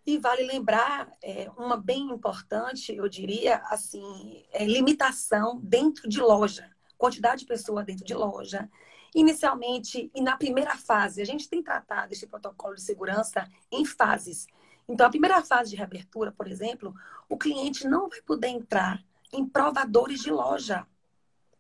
e 0.09 0.17
vale 0.17 0.43
lembrar 0.43 1.11
é, 1.21 1.51
uma 1.55 1.77
bem 1.77 2.09
importante, 2.09 2.95
eu 2.95 3.07
diria, 3.07 3.57
assim, 3.65 4.43
é 4.51 4.65
limitação 4.65 5.59
dentro 5.61 6.09
de 6.09 6.19
loja, 6.19 6.67
quantidade 6.97 7.41
de 7.41 7.45
pessoas 7.45 7.85
dentro 7.85 8.03
de 8.03 8.15
loja. 8.15 8.67
Inicialmente 9.13 10.11
e 10.15 10.21
na 10.21 10.35
primeira 10.35 10.75
fase, 10.75 11.21
a 11.21 11.25
gente 11.25 11.47
tem 11.47 11.61
tratado 11.61 12.11
esse 12.11 12.25
protocolo 12.25 12.73
de 12.73 12.81
segurança 12.81 13.47
em 13.71 13.85
fases. 13.85 14.47
Então, 14.87 15.05
a 15.05 15.09
primeira 15.11 15.43
fase 15.43 15.69
de 15.69 15.75
reabertura, 15.75 16.31
por 16.31 16.47
exemplo, 16.47 16.93
o 17.29 17.37
cliente 17.37 17.87
não 17.87 18.09
vai 18.09 18.21
poder 18.23 18.47
entrar 18.47 19.03
em 19.31 19.45
provadores 19.45 20.21
de 20.21 20.31
loja, 20.31 20.87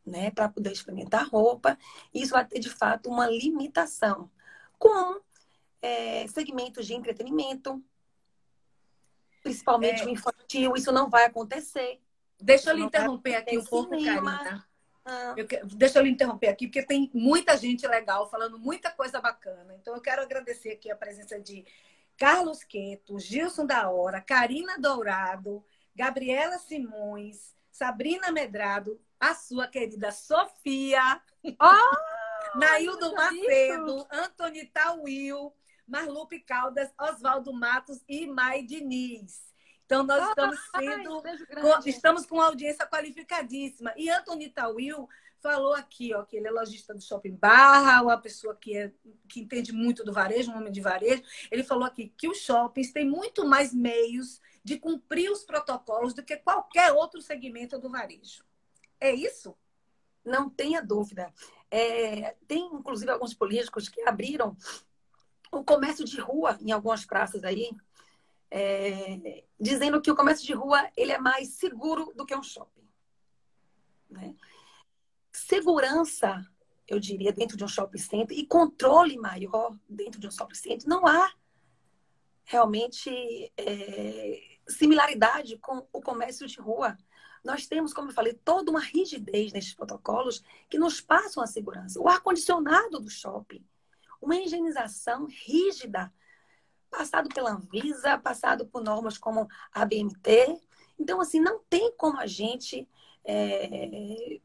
né, 0.03 0.31
para 0.31 0.49
poder 0.49 0.71
experimentar 0.71 1.27
roupa. 1.29 1.77
Isso 2.11 2.31
vai 2.31 2.45
ter, 2.45 2.57
de 2.57 2.69
fato, 2.69 3.09
uma 3.09 3.27
limitação. 3.27 4.27
Com 4.79 5.21
é, 5.81 6.27
segmentos 6.27 6.87
de 6.87 6.95
entretenimento, 6.95 7.83
principalmente 9.41 10.01
é. 10.01 10.05
o 10.05 10.09
infantil, 10.09 10.73
isso 10.75 10.91
não 10.91 11.09
vai 11.09 11.25
acontecer. 11.25 11.99
Deixa 12.39 12.69
eu 12.69 12.75
lhe 12.75 12.83
interromper 12.83 13.35
aqui 13.35 13.57
um 13.57 13.65
pouco, 13.65 13.91
Karina. 13.91 14.65
Ah. 15.05 15.33
Eu, 15.35 15.47
deixa 15.75 15.99
eu 15.99 16.03
lhe 16.03 16.09
interromper 16.09 16.47
aqui, 16.47 16.67
porque 16.67 16.83
tem 16.83 17.09
muita 17.13 17.57
gente 17.57 17.85
legal 17.87 18.29
falando 18.29 18.59
muita 18.59 18.91
coisa 18.91 19.19
bacana. 19.19 19.75
Então, 19.75 19.95
eu 19.95 20.01
quero 20.01 20.21
agradecer 20.21 20.71
aqui 20.71 20.91
a 20.91 20.95
presença 20.95 21.39
de 21.39 21.65
Carlos 22.15 22.63
Queto, 22.63 23.17
Gilson 23.17 23.65
da 23.65 23.89
Hora, 23.89 24.21
Karina 24.21 24.77
Dourado, 24.77 25.63
Gabriela 25.95 26.57
Simões, 26.59 27.55
Sabrina 27.71 28.31
Medrado, 28.31 28.99
a 29.19 29.33
sua 29.33 29.67
querida 29.67 30.11
Sofia, 30.11 31.21
oh, 31.59 32.55
Naildo 32.57 33.13
Macedo, 33.13 34.07
Antonita 34.11 34.93
Will, 34.93 35.53
Marlupe 35.89 36.39
Caldas, 36.39 36.93
Oswaldo 36.99 37.51
Matos 37.53 38.03
e 38.07 38.27
Mai 38.27 38.63
Diniz. 38.63 39.49
Então, 39.85 40.03
nós 40.03 40.21
ah, 40.21 40.29
estamos 40.29 40.59
sendo. 40.75 41.23
Com, 41.61 41.89
estamos 41.89 42.25
com 42.25 42.35
uma 42.35 42.45
audiência 42.45 42.85
qualificadíssima. 42.85 43.91
E 43.97 44.09
Antonita 44.09 44.67
Will 44.67 45.09
falou 45.41 45.73
aqui, 45.73 46.13
ó, 46.13 46.23
que 46.23 46.37
ele 46.37 46.47
é 46.47 46.51
lojista 46.51 46.93
do 46.93 47.01
Shopping 47.01 47.35
Barra, 47.35 48.01
uma 48.03 48.17
pessoa 48.17 48.55
que, 48.55 48.77
é, 48.77 48.91
que 49.27 49.39
entende 49.39 49.71
muito 49.71 50.03
do 50.03 50.13
varejo, 50.13 50.51
um 50.51 50.57
homem 50.57 50.71
de 50.71 50.81
varejo. 50.81 51.23
Ele 51.49 51.63
falou 51.63 51.85
aqui 51.85 52.13
que 52.15 52.27
os 52.27 52.37
shoppings 52.37 52.91
têm 52.91 53.09
muito 53.09 53.47
mais 53.47 53.73
meios 53.73 54.39
de 54.63 54.77
cumprir 54.77 55.31
os 55.31 55.43
protocolos 55.43 56.13
do 56.13 56.23
que 56.23 56.37
qualquer 56.37 56.91
outro 56.91 57.21
segmento 57.21 57.79
do 57.79 57.89
varejo. 57.89 58.43
É 58.99 59.11
isso? 59.11 59.57
Não 60.23 60.49
tenha 60.49 60.81
dúvida. 60.81 61.33
É, 61.71 62.35
tem, 62.47 62.65
inclusive, 62.73 63.09
alguns 63.09 63.33
políticos 63.33 63.87
que 63.87 64.01
abriram 64.01 64.55
o 65.51 65.63
comércio 65.63 66.05
de 66.05 66.19
rua 66.19 66.57
em 66.61 66.71
algumas 66.71 67.05
praças 67.05 67.43
aí, 67.43 67.71
é, 68.51 69.43
dizendo 69.59 70.01
que 70.01 70.11
o 70.11 70.15
comércio 70.15 70.45
de 70.45 70.53
rua 70.53 70.89
ele 70.95 71.11
é 71.11 71.17
mais 71.17 71.49
seguro 71.49 72.11
do 72.15 72.25
que 72.25 72.35
um 72.35 72.43
shopping. 72.43 72.87
Né? 74.09 74.35
Segurança, 75.31 76.45
eu 76.87 76.99
diria, 76.99 77.31
dentro 77.31 77.55
de 77.55 77.63
um 77.63 77.67
shopping 77.67 77.99
center 77.99 78.37
e 78.37 78.45
controle 78.45 79.17
maior 79.17 79.77
dentro 79.87 80.19
de 80.19 80.27
um 80.27 80.31
shopping 80.31 80.55
center, 80.55 80.87
não 80.87 81.05
há 81.05 81.31
realmente 82.43 83.53
é, 83.55 84.57
similaridade 84.67 85.57
com 85.59 85.87
o 85.93 86.01
comércio 86.01 86.47
de 86.47 86.59
rua. 86.59 86.97
Nós 87.43 87.67
temos, 87.67 87.93
como 87.93 88.09
eu 88.09 88.13
falei, 88.13 88.33
toda 88.33 88.71
uma 88.71 88.79
rigidez 88.79 89.53
nesses 89.53 89.73
protocolos 89.73 90.43
que 90.67 90.79
nos 90.79 90.99
passam 90.99 91.43
a 91.43 91.47
segurança. 91.47 91.99
O 91.99 92.07
ar-condicionado 92.07 92.99
do 92.99 93.09
shopping, 93.09 93.63
uma 94.21 94.35
higienização 94.35 95.25
rígida, 95.25 96.11
passado 96.89 97.29
pela 97.29 97.51
Anvisa, 97.51 98.17
passado 98.17 98.65
por 98.65 98.83
normas 98.83 99.17
como 99.17 99.47
a 99.71 99.85
BMT. 99.85 100.59
Então, 100.97 101.21
assim, 101.21 101.39
não 101.39 101.59
tem 101.69 101.93
como 101.95 102.19
a 102.19 102.27
gente, 102.27 102.87
é, 103.23 104.39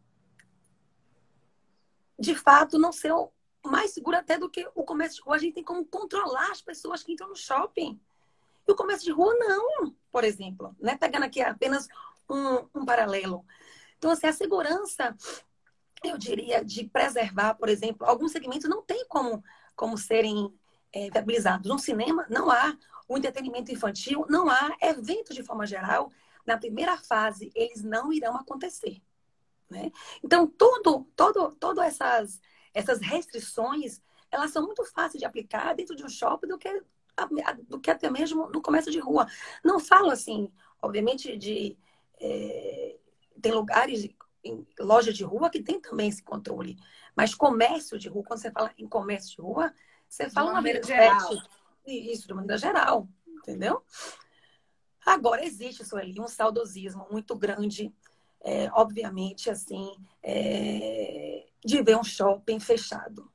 de 2.19 2.35
fato, 2.35 2.79
não 2.79 2.93
ser 2.93 3.13
mais 3.65 3.93
seguro 3.93 4.17
até 4.17 4.39
do 4.39 4.51
que 4.51 4.69
o 4.75 4.85
comércio 4.85 5.17
de 5.17 5.23
rua. 5.23 5.37
A 5.37 5.39
gente 5.39 5.55
tem 5.55 5.65
como 5.65 5.85
controlar 5.85 6.51
as 6.51 6.61
pessoas 6.61 7.03
que 7.03 7.13
entram 7.13 7.29
no 7.29 7.37
shopping. 7.37 8.01
E 8.67 8.73
o 8.73 8.77
comércio 8.77 9.05
de 9.05 9.13
rua, 9.13 9.35
não, 9.35 9.95
por 10.13 10.25
exemplo. 10.25 10.77
Né? 10.79 10.97
Pegando 10.97 11.25
aqui 11.25 11.41
apenas 11.41 11.89
um, 12.29 12.81
um 12.81 12.85
paralelo. 12.85 13.45
Então, 13.99 14.11
assim, 14.11 14.27
a 14.27 14.33
segurança, 14.33 15.17
eu 16.03 16.19
diria, 16.19 16.65
de 16.65 16.85
preservar, 16.85 17.55
por 17.55 17.69
exemplo, 17.69 18.07
alguns 18.07 18.33
segmentos 18.33 18.69
não 18.69 18.83
tem 18.83 19.07
como, 19.09 19.43
como 19.75 19.99
serem 19.99 20.53
é, 20.93 21.11
viabilizados. 21.11 21.69
No 21.69 21.79
cinema, 21.79 22.27
não 22.29 22.51
há. 22.51 22.77
O 23.09 23.19
entretenimento 23.19 23.71
infantil, 23.71 24.25
não 24.29 24.49
há. 24.49 24.77
Eventos, 24.81 25.35
de 25.35 25.43
forma 25.43 25.67
geral, 25.67 26.11
na 26.47 26.57
primeira 26.57 26.97
fase, 26.97 27.51
eles 27.55 27.83
não 27.83 28.13
irão 28.13 28.37
acontecer. 28.37 29.01
Né? 29.69 29.91
Então, 30.23 30.47
tudo, 30.47 31.07
todo, 31.17 31.53
todas 31.57 31.87
essas, 31.87 32.41
essas 32.73 33.01
restrições, 33.01 34.01
elas 34.31 34.51
são 34.51 34.65
muito 34.65 34.85
fáceis 34.85 35.21
de 35.21 35.27
aplicar 35.27 35.75
dentro 35.75 35.97
de 35.97 36.05
um 36.05 36.09
shopping 36.09 36.49
do 36.49 36.59
que, 36.59 36.83
do 37.69 37.81
que 37.81 37.91
até 37.91 38.11
mesmo 38.11 38.49
no 38.51 38.63
comércio 38.63 38.93
de 38.93 38.99
rua. 38.99 39.27
Não 39.63 39.79
falo 39.81 40.11
assim, 40.11 40.51
obviamente, 40.81 41.37
de 41.37 41.77
é, 42.21 42.97
tem 43.41 43.53
lugares, 43.53 44.09
em 44.45 44.67
loja 44.79 45.13
de 45.13 45.25
rua, 45.25 45.51
que 45.51 45.63
tem 45.63 45.81
também 45.81 46.09
esse 46.09 46.23
controle. 46.23 46.77
Mas 47.17 47.35
comércio 47.35 47.99
de 47.99 48.09
rua, 48.09 48.25
quando 48.25 48.41
você 48.41 48.51
fala 48.51 48.71
em 48.77 48.87
comércio 48.87 49.37
de 49.37 49.41
rua, 49.41 49.75
você 50.09 50.29
fala 50.29 50.49
uma 50.49 50.55
maneira 50.55 50.83
geral. 50.83 51.31
Isso, 51.87 52.27
de 52.27 52.35
maneira 52.35 52.59
geral, 52.59 53.09
entendeu? 53.27 53.83
Agora, 55.05 55.45
existe, 55.45 55.85
Sueli, 55.85 56.21
um 56.21 56.29
saudosismo 56.29 57.07
muito 57.11 57.37
grande, 57.37 57.95
é, 58.41 58.71
obviamente, 58.73 59.51
assim, 59.51 59.95
é, 60.23 61.47
de 61.65 61.83
ver 61.83 61.97
um 61.97 62.05
shopping 62.05 62.59
fechado. 62.61 63.31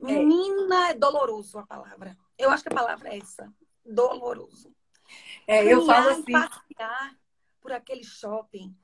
É. 0.00 0.04
Menina, 0.04 0.90
é 0.90 0.94
doloroso 0.94 1.58
a 1.58 1.66
palavra. 1.66 2.16
Eu 2.36 2.50
acho 2.50 2.62
que 2.62 2.68
a 2.68 2.74
palavra 2.74 3.08
é 3.08 3.18
essa, 3.18 3.50
doloroso. 3.84 4.74
É, 5.46 5.64
eu 5.64 5.86
falo 5.86 6.10
assim... 6.10 6.32
Passear, 6.32 7.16
por 7.60 7.72
aquele 7.72 8.04
shopping, 8.04 8.76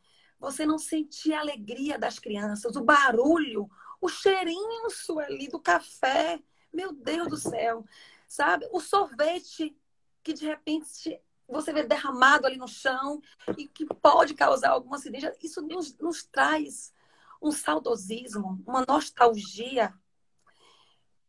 você 0.42 0.66
não 0.66 0.76
sentia 0.76 1.38
a 1.38 1.40
alegria 1.40 1.96
das 1.96 2.18
crianças, 2.18 2.74
o 2.74 2.82
barulho, 2.82 3.70
o 4.00 4.08
cheirinho 4.08 4.88
ali 5.20 5.46
do 5.46 5.60
café. 5.60 6.42
Meu 6.72 6.92
Deus 6.92 7.28
do 7.28 7.36
céu. 7.36 7.84
Sabe? 8.26 8.68
O 8.72 8.80
sorvete 8.80 9.76
que 10.20 10.32
de 10.32 10.44
repente 10.44 11.20
você 11.48 11.72
vê 11.72 11.84
derramado 11.84 12.46
ali 12.46 12.56
no 12.56 12.66
chão 12.66 13.22
e 13.56 13.68
que 13.68 13.86
pode 13.86 14.34
causar 14.34 14.70
algum 14.70 14.92
acidente. 14.92 15.30
Isso 15.40 15.62
nos, 15.62 15.96
nos 15.98 16.24
traz 16.24 16.92
um 17.40 17.52
saudosismo, 17.52 18.60
uma 18.66 18.84
nostalgia. 18.86 19.94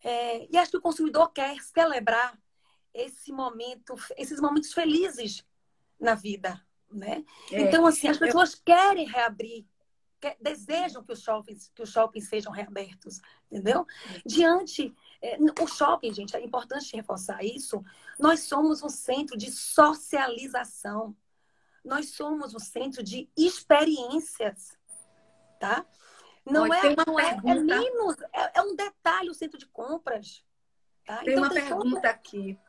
É, 0.02 0.48
e 0.52 0.58
acho 0.58 0.72
que 0.72 0.78
o 0.78 0.82
consumidor 0.82 1.32
quer 1.32 1.62
celebrar 1.62 2.36
esse 2.92 3.32
momento, 3.32 3.96
esses 4.18 4.40
momentos 4.40 4.74
felizes 4.74 5.46
na 6.00 6.16
vida 6.16 6.60
né? 6.94 7.24
É. 7.52 7.62
Então, 7.62 7.86
assim, 7.86 8.08
as 8.08 8.18
pessoas 8.18 8.54
eu... 8.54 8.60
querem 8.66 9.08
reabrir, 9.08 9.66
quer, 10.20 10.38
desejam 10.40 11.04
que 11.04 11.12
os 11.12 11.22
shoppings, 11.22 11.72
que 11.74 11.82
os 11.82 11.92
shoppings 11.92 12.30
sejam 12.30 12.52
reabertos, 12.52 13.20
entendeu? 13.52 13.86
Diante 14.26 14.94
é, 15.22 15.38
o 15.62 15.68
shopping, 15.68 16.14
gente, 16.14 16.36
é 16.36 16.44
importante 16.44 16.96
reforçar 16.96 17.44
isso. 17.44 17.84
Nós 18.20 18.42
somos 18.42 18.84
um 18.84 18.90
centro 18.90 19.38
de 19.38 19.52
socialização. 19.52 21.16
Nós 21.84 22.12
somos 22.12 22.54
um 22.54 22.60
centro 22.60 23.04
de 23.04 23.30
experiências, 23.38 24.78
tá? 25.60 25.86
Não 26.46 26.74
é, 26.74 26.96
não 27.06 27.20
é, 27.20 27.38
é 27.46 27.56
menos, 27.56 28.16
é, 28.34 28.60
é, 28.60 28.62
um 28.62 28.76
detalhe 28.76 29.30
o 29.30 29.34
centro 29.34 29.58
de 29.58 29.66
compras. 29.66 30.44
Tá? 31.06 31.18
Tem 31.18 31.34
então, 31.34 31.44
uma 31.44 31.50
tem 31.50 31.64
pergunta 31.64 32.02
todo... 32.02 32.06
aqui 32.06 32.60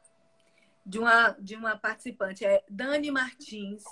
de 0.84 0.98
uma, 0.98 1.30
de 1.30 1.56
uma 1.56 1.78
participante, 1.78 2.44
é 2.44 2.62
Dani 2.68 3.10
Martins 3.10 3.82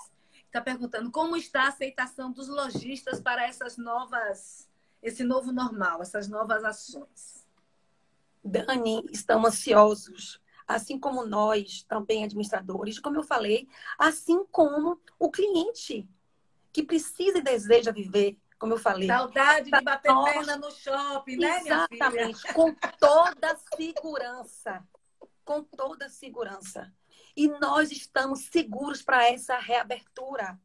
está 0.53 0.61
perguntando 0.61 1.09
como 1.09 1.35
está 1.35 1.63
a 1.63 1.69
aceitação 1.69 2.31
dos 2.31 2.47
lojistas 2.47 3.19
para 3.19 3.47
essas 3.47 3.75
novas, 3.75 4.69
esse 5.01 5.23
novo 5.23 5.51
normal, 5.51 5.99
essas 5.99 6.27
novas 6.27 6.63
ações. 6.63 7.43
Dani, 8.43 9.03
estamos 9.11 9.49
ansiosos, 9.49 10.39
assim 10.67 10.99
como 10.99 11.25
nós, 11.25 11.81
também 11.83 12.23
administradores, 12.23 12.99
como 12.99 13.17
eu 13.17 13.23
falei, 13.23 13.67
assim 13.97 14.45
como 14.51 15.01
o 15.17 15.31
cliente 15.31 16.07
que 16.71 16.83
precisa 16.83 17.39
e 17.39 17.43
deseja 17.43 17.91
viver, 17.91 18.37
como 18.59 18.73
eu 18.73 18.77
falei. 18.77 19.07
Saudade 19.07 19.71
de 19.71 19.81
bater 19.83 20.11
nós... 20.11 20.33
perna 20.33 20.57
no 20.57 20.69
shopping, 20.69 21.37
né, 21.37 21.61
Exatamente, 21.61 22.53
com 22.53 22.75
toda 22.99 23.57
segurança. 23.75 24.87
Com 25.43 25.63
toda 25.63 26.09
segurança. 26.09 26.93
E 27.35 27.47
nós 27.47 27.91
estamos 27.91 28.45
seguros 28.45 29.01
para 29.01 29.27
essa 29.29 29.57
reabertura, 29.57 30.59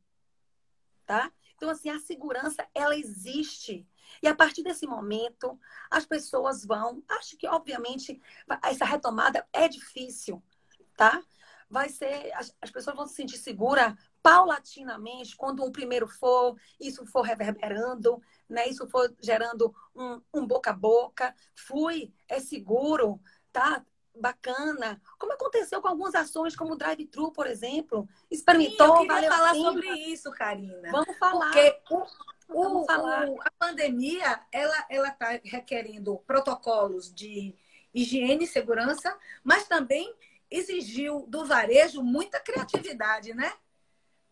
tá? 1.07 1.33
Então, 1.57 1.71
assim, 1.71 1.91
a 1.91 1.99
segurança, 1.99 2.67
ela 2.73 2.97
existe. 2.97 3.87
E 4.23 4.29
a 4.29 4.35
partir 4.35 4.63
desse 4.63 4.87
momento, 4.87 5.59
as 5.91 6.07
pessoas 6.07 6.65
vão. 6.65 7.03
Acho 7.09 7.37
que, 7.37 7.49
obviamente, 7.49 8.21
essa 8.63 8.85
retomada 8.85 9.47
é 9.53 9.69
difícil, 9.69 10.43
tá? 10.97 11.23
Vai 11.69 11.89
ser. 11.89 12.33
As, 12.35 12.55
as 12.61 12.71
pessoas 12.71 12.95
vão 12.95 13.07
se 13.07 13.15
sentir 13.15 13.39
seguras 13.39 13.95
paulatinamente, 14.23 15.37
quando 15.37 15.65
um 15.65 15.73
primeiro 15.73 16.07
for, 16.07 16.57
isso 16.79 17.05
for 17.07 17.23
reverberando, 17.23 18.23
né? 18.49 18.69
Isso 18.69 18.89
for 18.89 19.13
gerando 19.21 19.75
um, 19.95 20.21
um 20.33 20.47
boca 20.47 20.71
a 20.71 20.75
boca. 20.75 21.35
Fui, 21.55 22.13
é 22.29 22.39
seguro, 22.39 23.21
tá? 23.53 23.85
Bacana, 24.21 25.01
como 25.19 25.33
aconteceu 25.33 25.81
com 25.81 25.89
algumas 25.89 26.15
ações 26.15 26.57
como 26.57 26.73
o 26.73 26.77
drive-thru, 26.77 27.33
por 27.33 27.47
exemplo. 27.47 28.09
Experimentou, 28.31 28.97
Sim, 28.97 29.03
eu 29.03 29.09
queria 29.09 29.33
falar 29.33 29.55
sobre 29.55 29.89
isso, 29.89 30.31
Karina. 30.33 30.91
Vamos 30.91 31.17
falar. 31.19 31.53
Porque 31.53 31.81
o, 31.91 32.07
Vamos 32.49 32.83
o, 32.83 32.87
falar. 32.87 33.29
O, 33.29 33.41
a 33.43 33.51
pandemia, 33.59 34.41
ela 34.51 34.87
ela 34.89 35.09
está 35.09 35.39
requerendo 35.45 36.19
protocolos 36.27 37.13
de 37.15 37.55
higiene 37.93 38.45
e 38.45 38.49
segurança, 38.49 39.17
mas 39.45 39.69
também 39.69 40.15
exigiu 40.51 41.27
do 41.29 41.45
varejo 41.45 42.03
muita 42.03 42.41
criatividade, 42.41 43.35
né? 43.35 43.53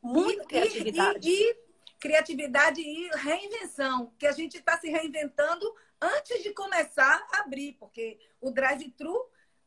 Muita 0.03 0.43
e, 0.43 0.47
criatividade. 0.47 1.29
E, 1.29 1.51
e, 1.51 1.67
criatividade 1.99 2.81
e 2.81 3.09
reinvenção, 3.17 4.13
que 4.19 4.27
a 4.27 4.33
gente 4.33 4.59
está 4.59 4.79
se 4.79 4.89
reinventando 4.89 5.75
antes 6.01 6.43
de 6.43 6.53
começar 6.53 7.27
a 7.33 7.41
abrir, 7.41 7.73
porque 7.75 8.19
o 8.41 8.51
drive-thru 8.51 9.17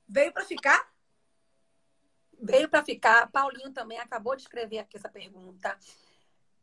Veio 0.10 0.34
para 0.34 0.44
ficar? 0.44 0.92
Veio 2.42 2.68
para 2.68 2.84
ficar. 2.84 3.32
Paulinho 3.32 3.72
também 3.72 4.00
acabou 4.00 4.36
de 4.36 4.42
escrever 4.42 4.80
aqui 4.80 4.98
essa 4.98 5.10
pergunta. 5.10 5.78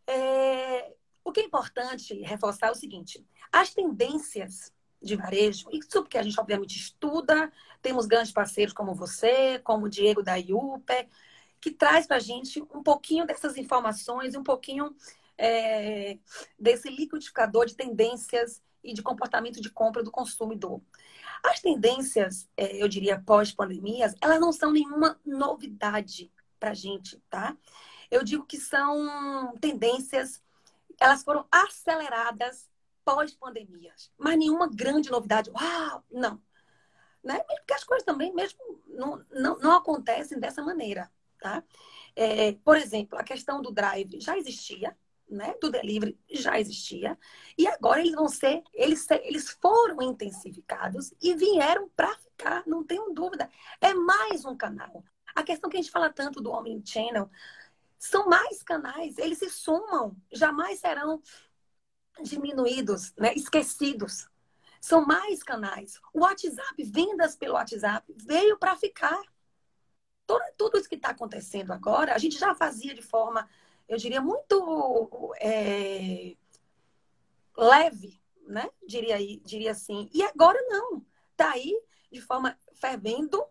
É... 0.06 0.92
O 1.22 1.32
que 1.32 1.40
é 1.40 1.44
importante 1.44 2.14
reforçar 2.22 2.68
é 2.68 2.70
o 2.72 2.74
seguinte: 2.74 3.24
as 3.52 3.72
tendências 3.72 4.72
de 5.00 5.14
varejo, 5.14 5.68
isso 5.72 6.02
porque 6.02 6.18
a 6.18 6.22
gente 6.22 6.40
obviamente 6.40 6.76
estuda, 6.76 7.52
temos 7.80 8.06
grandes 8.06 8.32
parceiros 8.32 8.72
como 8.72 8.94
você, 8.94 9.58
como 9.60 9.86
o 9.86 9.88
Diego 9.88 10.22
da 10.22 10.36
IUPE, 10.36 11.08
que 11.60 11.70
traz 11.70 12.06
para 12.06 12.16
a 12.16 12.20
gente 12.20 12.60
um 12.62 12.82
pouquinho 12.82 13.26
dessas 13.26 13.56
informações, 13.56 14.34
um 14.34 14.42
pouquinho 14.42 14.94
é, 15.38 16.18
desse 16.58 16.88
liquidificador 16.88 17.66
de 17.66 17.76
tendências 17.76 18.62
e 18.86 18.94
de 18.94 19.02
comportamento 19.02 19.60
de 19.60 19.68
compra 19.70 20.02
do 20.02 20.10
consumidor. 20.10 20.80
As 21.44 21.60
tendências, 21.60 22.48
é, 22.56 22.80
eu 22.80 22.88
diria, 22.88 23.20
pós-pandemias, 23.20 24.14
elas 24.20 24.40
não 24.40 24.52
são 24.52 24.70
nenhuma 24.70 25.20
novidade 25.24 26.32
para 26.58 26.70
a 26.70 26.74
gente, 26.74 27.18
tá? 27.28 27.56
Eu 28.10 28.22
digo 28.22 28.46
que 28.46 28.56
são 28.58 29.54
tendências, 29.60 30.42
elas 31.00 31.22
foram 31.22 31.46
aceleradas 31.50 32.70
pós-pandemias, 33.04 34.10
mas 34.16 34.38
nenhuma 34.38 34.68
grande 34.68 35.10
novidade. 35.10 35.50
Uau! 35.50 36.04
Não. 36.10 36.40
Né? 37.22 37.40
Porque 37.40 37.74
as 37.74 37.84
coisas 37.84 38.04
também 38.04 38.32
mesmo 38.32 38.58
não, 38.86 39.24
não, 39.30 39.58
não 39.58 39.72
acontecem 39.72 40.38
dessa 40.38 40.62
maneira, 40.62 41.10
tá? 41.40 41.62
É, 42.14 42.52
por 42.52 42.76
exemplo, 42.76 43.18
a 43.18 43.24
questão 43.24 43.60
do 43.60 43.72
drive 43.72 44.20
já 44.20 44.38
existia, 44.38 44.96
né, 45.28 45.54
do 45.60 45.70
delivery 45.70 46.18
já 46.30 46.58
existia 46.58 47.18
e 47.58 47.66
agora 47.66 48.00
eles 48.00 48.14
vão 48.14 48.28
ser 48.28 48.62
eles 48.72 49.06
eles 49.24 49.50
foram 49.50 50.00
intensificados 50.02 51.12
e 51.20 51.34
vieram 51.34 51.88
para 51.96 52.16
ficar 52.16 52.62
não 52.66 52.84
tenho 52.84 53.12
dúvida 53.12 53.50
é 53.80 53.92
mais 53.92 54.44
um 54.44 54.56
canal 54.56 55.04
A 55.34 55.42
questão 55.42 55.68
que 55.68 55.76
a 55.76 55.80
gente 55.80 55.90
fala 55.90 56.10
tanto 56.12 56.40
do 56.40 56.50
Omnichannel, 56.50 57.30
são 57.98 58.28
mais 58.28 58.62
canais, 58.62 59.18
eles 59.18 59.38
se 59.38 59.50
somam, 59.50 60.16
jamais 60.32 60.80
serão 60.80 61.20
diminuídos, 62.22 63.12
né? 63.16 63.32
esquecidos. 63.34 64.28
São 64.80 65.04
mais 65.04 65.42
canais. 65.42 66.00
O 66.12 66.20
WhatsApp, 66.20 66.82
vendas 66.84 67.36
pelo 67.36 67.54
WhatsApp, 67.54 68.06
veio 68.16 68.58
para 68.58 68.76
ficar. 68.76 69.20
Tudo, 70.26 70.42
tudo 70.56 70.78
isso 70.78 70.88
que 70.88 70.96
está 70.96 71.10
acontecendo 71.10 71.72
agora, 71.72 72.14
a 72.14 72.18
gente 72.18 72.38
já 72.38 72.54
fazia 72.54 72.94
de 72.94 73.02
forma, 73.02 73.48
eu 73.88 73.96
diria, 73.96 74.20
muito 74.20 75.32
é, 75.40 76.34
leve, 77.56 78.20
né? 78.46 78.68
Diria, 78.86 79.16
diria 79.44 79.70
assim. 79.70 80.10
E 80.12 80.22
agora 80.22 80.60
não. 80.68 81.04
Está 81.32 81.52
aí 81.52 81.72
de 82.10 82.20
forma 82.20 82.58
fervendo, 82.74 83.44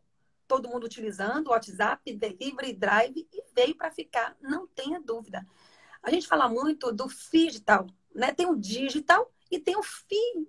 todo 0.48 0.70
mundo 0.70 0.86
utilizando 0.86 1.50
WhatsApp, 1.50 2.14
Delivery, 2.14 2.74
Drive, 2.74 3.28
e 3.32 3.44
veio 3.54 3.76
para 3.76 3.92
ficar, 3.92 4.36
não 4.42 4.68
tenha 4.68 5.00
dúvida. 5.00 5.46
A 6.02 6.10
gente 6.10 6.28
fala 6.28 6.48
muito 6.48 6.92
do 6.92 7.08
digital, 7.32 7.88
né? 8.14 8.34
Tem 8.34 8.46
o 8.46 8.56
digital 8.56 9.32
e 9.50 9.60
tem 9.60 9.76
o 9.76 9.82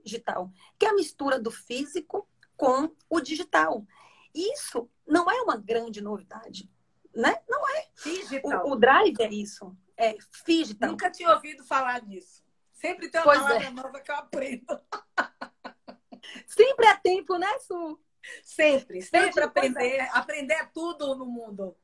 digital, 0.04 0.50
que 0.78 0.86
é 0.86 0.90
a 0.90 0.94
mistura 0.94 1.38
do 1.38 1.50
físico 1.50 2.28
com 2.56 2.90
o 3.08 3.20
digital. 3.20 3.86
Isso 4.34 4.88
não 5.06 5.30
é 5.30 5.40
uma 5.42 5.56
grande 5.56 6.00
novidade, 6.00 6.70
né? 7.16 7.36
Não 7.48 7.68
é. 7.76 7.86
Digital. 8.02 8.66
O, 8.66 8.72
o 8.72 8.76
drive 8.76 9.20
é 9.20 9.32
isso. 9.32 9.76
É 9.96 10.16
digital. 10.46 10.90
Nunca 10.90 11.10
tinha 11.10 11.32
ouvido 11.32 11.64
falar 11.64 12.00
disso. 12.00 12.44
Sempre 12.72 13.08
tem 13.08 13.20
uma 13.20 13.24
pois 13.24 13.38
palavra 13.38 13.66
é. 13.66 13.70
nova 13.70 14.00
que 14.00 14.10
eu 14.10 14.16
aprendo. 14.16 14.80
Sempre 16.46 16.86
é 16.86 16.96
tempo, 16.96 17.38
né, 17.38 17.58
Su? 17.60 17.98
Sempre, 18.42 19.00
sempre 19.02 19.44
aprender. 19.44 19.96
É. 19.96 20.10
Aprender 20.12 20.70
tudo 20.74 21.14
no 21.14 21.24
mundo. 21.24 21.76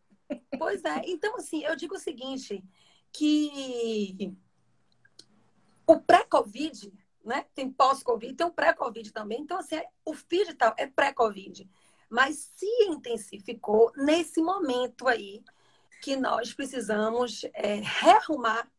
Pois 0.58 0.84
é. 0.84 1.02
Então, 1.06 1.36
assim, 1.36 1.62
eu 1.64 1.76
digo 1.76 1.94
o 1.94 2.00
seguinte, 2.00 2.64
que 3.12 4.34
o 5.86 6.00
pré-Covid, 6.00 6.92
né? 7.24 7.46
Tem 7.54 7.70
pós-Covid, 7.70 8.34
tem 8.34 8.46
o 8.46 8.52
pré-Covid 8.52 9.12
também. 9.12 9.40
Então, 9.40 9.58
assim, 9.58 9.76
é, 9.76 9.86
o 10.04 10.14
digital 10.28 10.74
é 10.76 10.86
pré-Covid. 10.86 11.68
Mas 12.12 12.52
se 12.54 12.66
intensificou 12.84 13.90
nesse 13.96 14.42
momento 14.42 15.08
aí 15.08 15.42
que 16.02 16.14
nós 16.14 16.52
precisamos 16.52 17.42
é, 17.54 17.76
rearrumar 17.76 18.70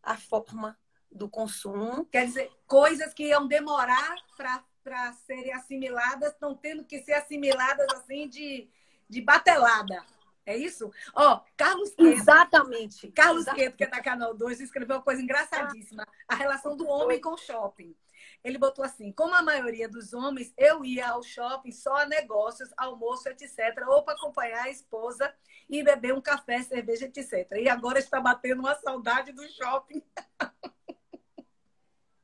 a 0.00 0.16
forma 0.16 0.78
do 1.10 1.28
consumo. 1.28 2.04
Quer 2.04 2.26
dizer, 2.26 2.48
coisas 2.64 3.12
que 3.12 3.24
iam 3.24 3.48
demorar 3.48 4.14
para 4.36 5.12
serem 5.26 5.52
assimiladas, 5.52 6.32
estão 6.32 6.54
tendo 6.54 6.84
que 6.84 7.02
ser 7.02 7.14
assimiladas 7.14 7.88
assim 7.94 8.28
de, 8.28 8.70
de 9.08 9.20
batelada. 9.20 10.04
É 10.46 10.56
isso? 10.56 10.92
Ó, 11.14 11.34
oh, 11.34 11.40
Carlos 11.56 11.90
Queto. 11.90 12.06
Exatamente. 12.06 13.10
Carlos 13.10 13.42
Exatamente. 13.42 13.64
Queto, 13.64 13.76
que 13.78 13.84
é 13.84 13.86
da 13.88 14.00
Canal 14.00 14.32
2, 14.32 14.60
escreveu 14.60 14.96
uma 14.96 15.02
coisa 15.02 15.20
engraçadíssima. 15.20 16.06
A 16.28 16.36
relação 16.36 16.76
do 16.76 16.86
homem 16.86 17.20
com 17.20 17.30
o 17.30 17.36
shopping. 17.36 17.96
Ele 18.42 18.58
botou 18.58 18.84
assim: 18.84 19.12
como 19.12 19.34
a 19.34 19.42
maioria 19.42 19.88
dos 19.88 20.12
homens, 20.12 20.52
eu 20.56 20.84
ia 20.84 21.08
ao 21.10 21.22
shopping 21.22 21.72
só 21.72 21.96
a 21.96 22.06
negócios, 22.06 22.70
almoço, 22.76 23.28
etc., 23.28 23.84
ou 23.88 24.02
para 24.02 24.14
acompanhar 24.14 24.64
a 24.64 24.70
esposa 24.70 25.32
e 25.68 25.82
beber 25.82 26.14
um 26.14 26.20
café, 26.20 26.62
cerveja, 26.62 27.06
etc. 27.06 27.52
E 27.60 27.68
agora 27.68 27.98
está 27.98 28.20
batendo 28.20 28.60
uma 28.60 28.74
saudade 28.76 29.32
do 29.32 29.46
shopping. 29.48 30.02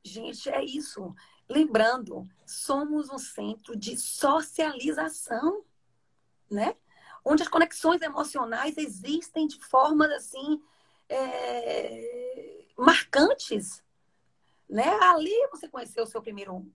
Gente, 0.05 0.49
é 0.49 0.63
isso. 0.63 1.15
Lembrando, 1.49 2.29
somos 2.47 3.11
um 3.11 3.19
centro 3.19 3.77
de 3.77 3.97
socialização, 3.97 5.65
né? 6.51 6.77
Onde 7.25 7.43
as 7.43 7.49
conexões 7.49 8.03
emocionais 8.03 8.77
existem 8.77 9.47
de 9.47 9.59
formas 9.65 10.11
assim 10.11 10.63
é... 11.09 12.67
marcantes, 12.77 13.83
né? 14.75 14.91
Ali 15.03 15.33
você 15.53 15.69
conheceu 15.69 16.03
o 16.03 16.07
seu 16.07 16.21
primeiro 16.21 16.67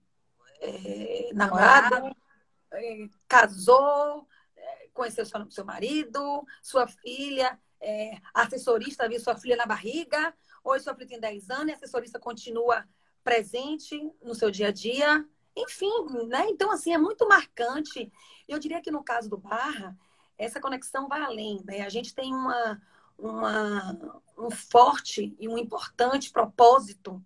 é... 0.58 1.30
namorado, 1.34 2.16
é... 2.72 3.08
casou, 3.28 4.26
é, 4.56 4.88
conheceu 4.94 5.26
seu, 5.26 5.50
seu 5.50 5.64
marido, 5.66 6.42
sua 6.62 6.88
filha, 6.88 7.60
é, 7.78 8.18
a 8.32 8.42
assessorista 8.42 9.06
viu 9.06 9.20
sua 9.20 9.36
filha 9.36 9.54
na 9.54 9.66
barriga, 9.66 10.34
hoje 10.64 10.84
sua 10.84 10.94
filha 10.94 11.08
tem 11.08 11.20
10 11.20 11.50
anos 11.50 11.68
e 11.68 11.72
a 11.72 11.74
assessorista 11.76 12.18
continua 12.18 12.88
presente 13.22 14.00
no 14.22 14.34
seu 14.34 14.50
dia 14.50 14.68
a 14.68 14.72
dia. 14.72 15.26
Enfim, 15.54 16.26
né? 16.26 16.46
Então, 16.48 16.70
assim, 16.70 16.94
é 16.94 16.98
muito 16.98 17.28
marcante. 17.28 18.10
Eu 18.48 18.58
diria 18.58 18.80
que 18.80 18.90
no 18.90 19.04
caso 19.04 19.28
do 19.28 19.36
Barra, 19.36 19.94
essa 20.38 20.58
conexão 20.58 21.06
vai 21.06 21.20
além, 21.20 21.62
né? 21.66 21.82
A 21.82 21.90
gente 21.90 22.14
tem 22.14 22.32
uma, 22.32 22.80
uma, 23.18 24.22
um 24.38 24.50
forte 24.50 25.36
e 25.38 25.46
um 25.46 25.58
importante 25.58 26.30
propósito, 26.30 27.22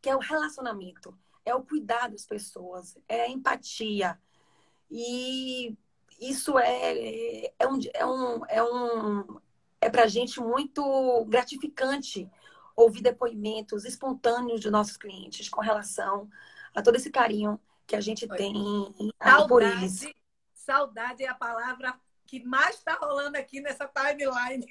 que 0.00 0.08
é 0.08 0.16
o 0.16 0.20
relacionamento, 0.20 1.16
é 1.44 1.54
o 1.54 1.62
cuidar 1.62 2.08
das 2.08 2.24
pessoas, 2.24 2.96
é 3.08 3.22
a 3.22 3.28
empatia. 3.28 4.18
E 4.90 5.76
isso 6.20 6.58
é, 6.58 7.52
é 7.58 7.68
um, 7.68 7.78
é 7.94 8.06
um, 8.06 8.46
é 8.46 8.62
um 8.62 9.40
é 9.80 9.88
para 9.88 10.04
a 10.04 10.08
gente 10.08 10.40
muito 10.40 11.24
gratificante 11.26 12.30
ouvir 12.76 13.02
depoimentos 13.02 13.84
espontâneos 13.84 14.60
de 14.60 14.70
nossos 14.70 14.96
clientes 14.96 15.48
com 15.48 15.60
relação 15.60 16.28
a 16.74 16.82
todo 16.82 16.96
esse 16.96 17.10
carinho 17.10 17.58
que 17.86 17.96
a 17.96 18.00
gente 18.00 18.28
tem 18.28 18.54
saudade, 19.22 19.48
por 19.48 19.62
eles. 19.62 20.06
Saudade 20.54 21.24
é 21.24 21.28
a 21.28 21.34
palavra 21.34 21.98
que 22.26 22.44
mais 22.44 22.76
está 22.76 22.94
rolando 22.94 23.36
aqui 23.36 23.60
nessa 23.60 23.88
timeline. 23.88 24.64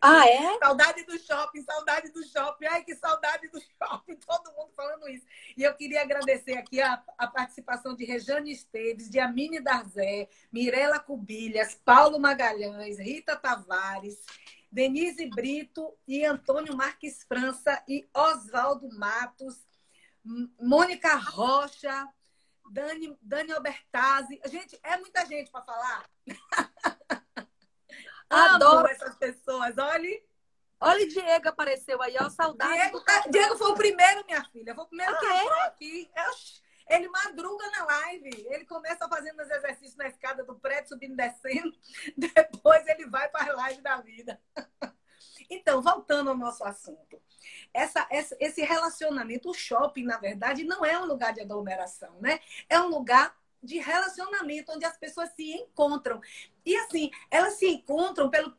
Ah, 0.00 0.26
é? 0.28 0.58
Saudade 0.62 1.04
do 1.04 1.18
shopping, 1.18 1.62
saudade 1.62 2.12
do 2.12 2.24
shopping. 2.26 2.66
Ai, 2.66 2.84
que 2.84 2.94
saudade 2.94 3.48
do 3.48 3.60
shopping. 3.60 4.16
Todo 4.26 4.52
mundo 4.56 4.72
falando 4.74 5.08
isso. 5.08 5.26
E 5.56 5.62
eu 5.62 5.74
queria 5.74 6.02
agradecer 6.02 6.56
aqui 6.56 6.80
a, 6.80 7.02
a 7.18 7.26
participação 7.26 7.94
de 7.94 8.04
Rejane 8.04 8.52
Esteves, 8.52 9.10
de 9.10 9.18
Amine 9.18 9.60
Darzé, 9.60 10.28
Mirela 10.52 10.98
Cubilhas, 10.98 11.74
Paulo 11.84 12.18
Magalhães, 12.18 12.98
Rita 12.98 13.36
Tavares, 13.36 14.24
Denise 14.70 15.26
Brito 15.30 15.96
e 16.06 16.24
Antônio 16.24 16.76
Marques 16.76 17.22
França 17.22 17.82
e 17.88 18.06
Oswaldo 18.12 18.88
Matos, 18.96 19.64
Mônica 20.60 21.14
Rocha, 21.14 22.08
Dani, 22.70 23.16
Dani 23.22 23.52
Albertazzi. 23.52 24.40
Gente, 24.46 24.78
é 24.82 24.96
muita 24.96 25.24
gente 25.26 25.50
para 25.50 25.62
falar. 25.62 26.10
Adoro 28.28 28.88
essas 28.88 29.14
pessoas. 29.16 29.76
Olhe. 29.78 30.24
Olha, 30.78 31.06
Diego 31.08 31.48
apareceu 31.48 32.00
aí, 32.02 32.14
ó, 32.20 32.28
saudade. 32.28 32.72
Diego, 32.74 33.02
Diego 33.30 33.56
foi 33.56 33.70
o 33.70 33.74
primeiro, 33.74 34.24
minha 34.26 34.44
filha. 34.44 34.74
Foi 34.74 34.84
o 34.84 34.88
primeiro 34.88 35.14
ah, 35.14 35.18
que 35.18 35.26
é? 35.26 35.42
entrou 35.42 35.60
aqui. 35.62 36.10
Ele 36.88 37.08
madruga 37.08 37.70
na 37.70 37.84
live. 37.84 38.46
Ele 38.50 38.64
começa 38.66 39.08
fazendo 39.08 39.40
os 39.42 39.50
exercícios 39.50 39.96
na 39.96 40.06
escada 40.06 40.44
do 40.44 40.54
prédio, 40.56 40.90
subindo 40.90 41.14
e 41.14 41.16
descendo. 41.16 41.72
Depois 42.16 42.86
ele 42.86 43.06
vai 43.06 43.28
para 43.28 43.52
a 43.52 43.56
live 43.56 43.80
da 43.82 44.00
vida. 44.00 44.40
Então, 45.48 45.80
voltando 45.80 46.30
ao 46.30 46.36
nosso 46.36 46.64
assunto. 46.64 47.20
Essa, 47.72 48.06
essa, 48.10 48.36
esse 48.40 48.62
relacionamento, 48.62 49.48
o 49.48 49.54
shopping, 49.54 50.04
na 50.04 50.18
verdade, 50.18 50.64
não 50.64 50.84
é 50.84 50.98
um 50.98 51.04
lugar 51.04 51.32
de 51.32 51.40
aglomeração, 51.40 52.20
né? 52.20 52.40
É 52.68 52.80
um 52.80 52.88
lugar 52.88 53.36
de 53.62 53.78
relacionamento, 53.78 54.72
onde 54.72 54.84
as 54.84 54.96
pessoas 54.96 55.30
se 55.34 55.52
encontram. 55.52 56.20
E 56.66 56.76
assim, 56.76 57.12
elas 57.30 57.54
se 57.54 57.68
encontram, 57.68 58.28
pelo 58.28 58.52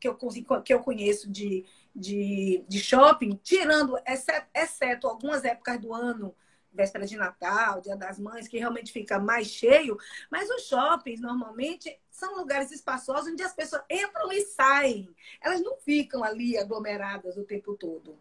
que 0.00 0.08
eu, 0.08 0.16
que 0.62 0.72
eu 0.72 0.80
conheço 0.80 1.30
de, 1.30 1.66
de, 1.94 2.64
de 2.66 2.80
shopping, 2.80 3.38
tirando, 3.42 3.98
exceto, 4.06 4.48
exceto 4.54 5.06
algumas 5.06 5.44
épocas 5.44 5.78
do 5.78 5.92
ano, 5.92 6.34
véspera 6.72 7.06
de 7.06 7.18
Natal, 7.18 7.82
Dia 7.82 7.94
das 7.96 8.18
Mães, 8.18 8.48
que 8.48 8.58
realmente 8.58 8.90
fica 8.90 9.18
mais 9.18 9.48
cheio, 9.48 9.98
mas 10.30 10.48
os 10.48 10.62
shoppings 10.68 11.20
normalmente 11.20 12.00
são 12.10 12.34
lugares 12.36 12.72
espaçosos 12.72 13.30
onde 13.30 13.42
as 13.42 13.52
pessoas 13.52 13.82
entram 13.90 14.32
e 14.32 14.40
saem. 14.46 15.14
Elas 15.38 15.60
não 15.60 15.76
ficam 15.76 16.24
ali 16.24 16.56
aglomeradas 16.56 17.36
o 17.36 17.44
tempo 17.44 17.76
todo. 17.76 18.18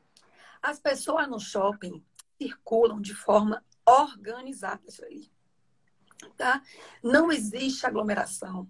As 0.62 0.80
pessoas 0.82 1.30
no 1.30 1.40
shopping 1.40 2.04
circulam 2.38 3.00
de 3.00 3.16
forma 3.16 3.64
organizada, 3.86 4.82
isso 4.86 5.06
aí 5.06 5.32
tá? 6.36 6.62
Não 7.04 7.32
existe 7.32 7.86
aglomeração. 7.86 8.68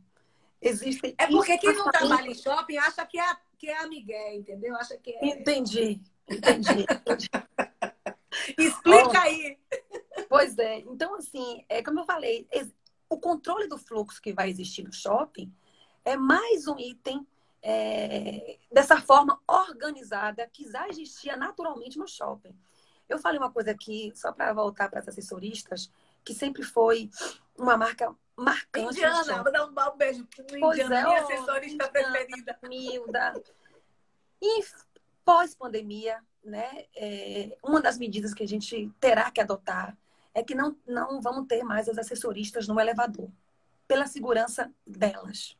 Existe. 0.62 1.16
É 1.18 1.28
porque 1.28 1.58
quem 1.58 1.74
não 1.74 1.90
trabalha 1.92 2.28
em 2.28 2.36
shopping 2.36 2.78
acha 2.78 3.06
que 3.06 3.20
é, 3.20 3.38
que 3.58 3.70
é 3.70 3.78
amigué, 3.78 4.36
entendeu? 4.36 4.76
Acha 4.76 4.98
que 4.98 5.12
é... 5.12 5.26
Entendi, 5.28 6.02
entendi. 6.30 6.86
Explica 8.58 9.14
oh, 9.14 9.18
aí. 9.18 9.58
Pois 10.28 10.58
é. 10.58 10.80
Então, 10.80 11.16
assim, 11.16 11.64
é 11.70 11.82
como 11.82 12.02
eu 12.02 12.06
falei, 12.06 12.48
o 13.10 13.18
controle 13.18 13.68
do 13.68 13.78
fluxo 13.78 14.22
que 14.22 14.34
vai 14.34 14.50
existir 14.50 14.84
no 14.84 14.94
shopping 14.94 15.52
é 16.06 16.16
mais 16.16 16.68
um 16.68 16.78
item 16.78 17.26
é, 17.62 18.58
dessa 18.72 19.02
forma 19.02 19.40
organizada 19.48 20.48
que 20.52 20.70
já 20.70 20.88
existia 20.88 21.36
naturalmente 21.36 21.98
no 21.98 22.08
shopping. 22.08 22.56
Eu 23.08 23.18
falei 23.18 23.40
uma 23.40 23.52
coisa 23.52 23.72
aqui, 23.72 24.12
só 24.16 24.32
para 24.32 24.54
voltar 24.54 24.90
para 24.90 25.00
as 25.00 25.08
assessoristas, 25.08 25.92
que 26.24 26.34
sempre 26.34 26.64
foi 26.64 27.10
uma 27.58 27.76
marca 27.76 28.16
marcante. 28.40 28.96
Indiana, 28.96 29.44
vou 29.44 29.52
dar 29.52 29.66
um, 29.66 29.98
beijo 29.98 30.20
no 30.20 30.60
pois 30.60 30.80
Indiana, 30.80 31.00
é, 31.00 31.04
minha 31.04 31.22
assessorista 31.22 31.86
Indiana, 31.88 31.92
preferida. 31.92 32.60
Milda. 32.64 33.44
E 34.42 34.64
pós-pandemia, 35.26 36.20
né, 36.44 36.86
é, 36.96 37.58
uma 37.64 37.82
das 37.82 37.98
medidas 37.98 38.34
que 38.34 38.44
a 38.44 38.48
gente 38.48 38.92
terá 39.00 39.30
que 39.30 39.42
adotar 39.42 39.98
é 40.34 40.44
que 40.44 40.56
não, 40.56 40.76
não 40.88 41.22
vamos 41.22 41.48
ter 41.48 41.64
mais 41.64 41.90
as 41.90 41.98
assessoristas 41.98 42.68
no 42.68 42.80
elevador, 42.80 43.30
pela 43.88 44.08
segurança 44.08 44.72
delas, 44.86 45.58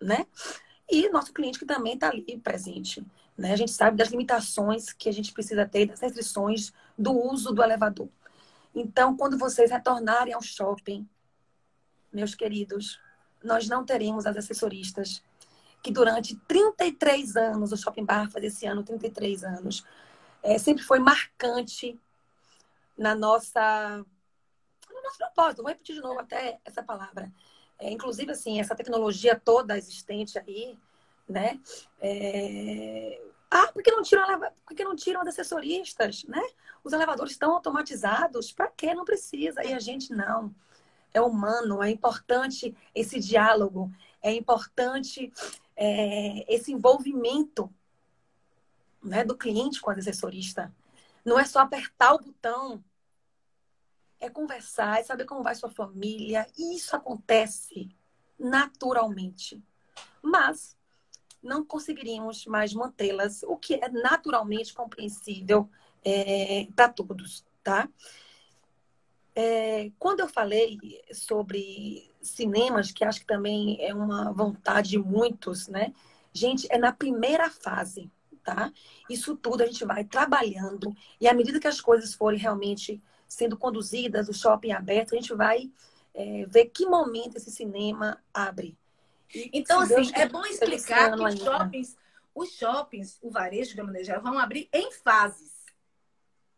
né? 0.00 0.26
E 0.90 1.08
nosso 1.10 1.32
cliente 1.32 1.58
que 1.58 1.66
também 1.66 1.94
está 1.94 2.08
ali 2.08 2.38
presente. 2.38 3.04
Né? 3.36 3.52
A 3.52 3.56
gente 3.56 3.72
sabe 3.72 3.96
das 3.96 4.08
limitações 4.08 4.92
que 4.92 5.08
a 5.08 5.12
gente 5.12 5.32
precisa 5.32 5.66
ter, 5.66 5.86
das 5.86 6.00
restrições 6.00 6.72
do 6.96 7.12
uso 7.12 7.52
do 7.52 7.62
elevador. 7.62 8.08
Então, 8.74 9.16
quando 9.16 9.36
vocês 9.36 9.70
retornarem 9.70 10.32
ao 10.32 10.42
shopping, 10.42 11.06
meus 12.12 12.34
queridos, 12.34 13.00
nós 13.42 13.68
não 13.68 13.84
teremos 13.84 14.26
as 14.26 14.36
assessoristas 14.36 15.22
que 15.82 15.92
durante 15.92 16.36
33 16.48 17.36
anos, 17.36 17.72
o 17.72 17.76
Shopping 17.76 18.04
Bar 18.04 18.30
faz 18.30 18.44
esse 18.44 18.66
ano 18.66 18.82
33 18.82 19.44
anos, 19.44 19.84
é, 20.42 20.58
sempre 20.58 20.82
foi 20.82 20.98
marcante 20.98 21.98
na 22.96 23.14
nossa 23.14 24.04
no 24.90 25.02
nosso 25.02 25.18
propósito. 25.18 25.62
Vou 25.62 25.68
repetir 25.68 25.94
de 25.94 26.00
novo 26.00 26.18
até 26.18 26.58
essa 26.64 26.82
palavra. 26.82 27.32
É, 27.78 27.90
inclusive, 27.90 28.32
assim, 28.32 28.58
essa 28.58 28.74
tecnologia 28.74 29.38
toda 29.38 29.78
existente 29.78 30.38
aí, 30.38 30.76
né? 31.28 31.60
É... 32.00 33.22
Ah, 33.50 33.68
por 33.72 33.82
que 33.82 33.90
não 33.90 34.02
tiram, 34.02 34.40
por 34.66 34.76
que 34.76 34.84
não 34.84 34.96
tiram 34.96 35.20
as 35.22 35.28
assessoristas, 35.28 36.24
né? 36.24 36.42
Os 36.82 36.92
elevadores 36.92 37.32
estão 37.32 37.52
automatizados, 37.52 38.52
para 38.52 38.68
que 38.68 38.92
não 38.94 39.04
precisa? 39.04 39.64
E 39.64 39.72
a 39.72 39.78
gente 39.78 40.12
não. 40.12 40.54
É 41.18 41.20
humano, 41.20 41.82
é 41.82 41.90
importante 41.90 42.76
esse 42.94 43.18
diálogo, 43.18 43.92
é 44.22 44.32
importante 44.32 45.32
é, 45.74 46.52
esse 46.52 46.72
envolvimento 46.72 47.68
né, 49.02 49.24
do 49.24 49.36
cliente 49.36 49.80
com 49.80 49.90
a 49.90 49.94
assessorista. 49.94 50.72
Não 51.24 51.38
é 51.38 51.44
só 51.44 51.58
apertar 51.58 52.14
o 52.14 52.20
botão, 52.20 52.82
é 54.20 54.30
conversar, 54.30 55.00
é 55.00 55.02
saber 55.02 55.24
como 55.24 55.42
vai 55.42 55.56
sua 55.56 55.70
família. 55.70 56.46
E 56.56 56.76
isso 56.76 56.94
acontece 56.94 57.88
naturalmente. 58.38 59.60
Mas 60.22 60.76
não 61.42 61.64
conseguiríamos 61.64 62.46
mais 62.46 62.72
mantê-las, 62.72 63.42
o 63.42 63.56
que 63.56 63.74
é 63.74 63.88
naturalmente 63.88 64.72
compreensível 64.72 65.68
é, 66.04 66.68
para 66.76 66.88
todos, 66.88 67.44
tá? 67.62 67.88
É, 69.40 69.92
quando 70.00 70.18
eu 70.18 70.28
falei 70.28 70.76
sobre 71.12 72.10
cinemas, 72.20 72.90
que 72.90 73.04
acho 73.04 73.20
que 73.20 73.26
também 73.26 73.80
é 73.80 73.94
uma 73.94 74.32
vontade 74.32 74.90
de 74.90 74.98
muitos, 74.98 75.68
né? 75.68 75.94
Gente, 76.32 76.66
é 76.68 76.76
na 76.76 76.90
primeira 76.90 77.48
fase, 77.48 78.10
tá? 78.42 78.72
Isso 79.08 79.36
tudo 79.36 79.62
a 79.62 79.66
gente 79.66 79.84
vai 79.84 80.02
trabalhando 80.02 80.92
e 81.20 81.28
à 81.28 81.32
medida 81.32 81.60
que 81.60 81.68
as 81.68 81.80
coisas 81.80 82.14
forem 82.14 82.36
realmente 82.36 83.00
sendo 83.28 83.56
conduzidas, 83.56 84.28
o 84.28 84.32
shopping 84.32 84.72
aberto, 84.72 85.14
a 85.14 85.20
gente 85.20 85.32
vai 85.32 85.70
é, 86.12 86.44
ver 86.46 86.64
que 86.70 86.84
momento 86.84 87.36
esse 87.36 87.52
cinema 87.52 88.20
abre. 88.34 88.76
Então, 89.52 89.82
assim, 89.82 90.10
é 90.14 90.28
bom 90.28 90.44
explicar 90.46 91.14
que 91.14 91.22
os 91.22 91.38
shoppings, 91.38 91.96
os 92.34 92.52
shoppings, 92.54 93.18
o 93.22 93.30
varejo 93.30 93.76
de 93.76 93.82
maneira 93.84 94.04
geral, 94.04 94.20
vão 94.20 94.36
abrir 94.36 94.68
em 94.72 94.90
fases. 94.90 95.57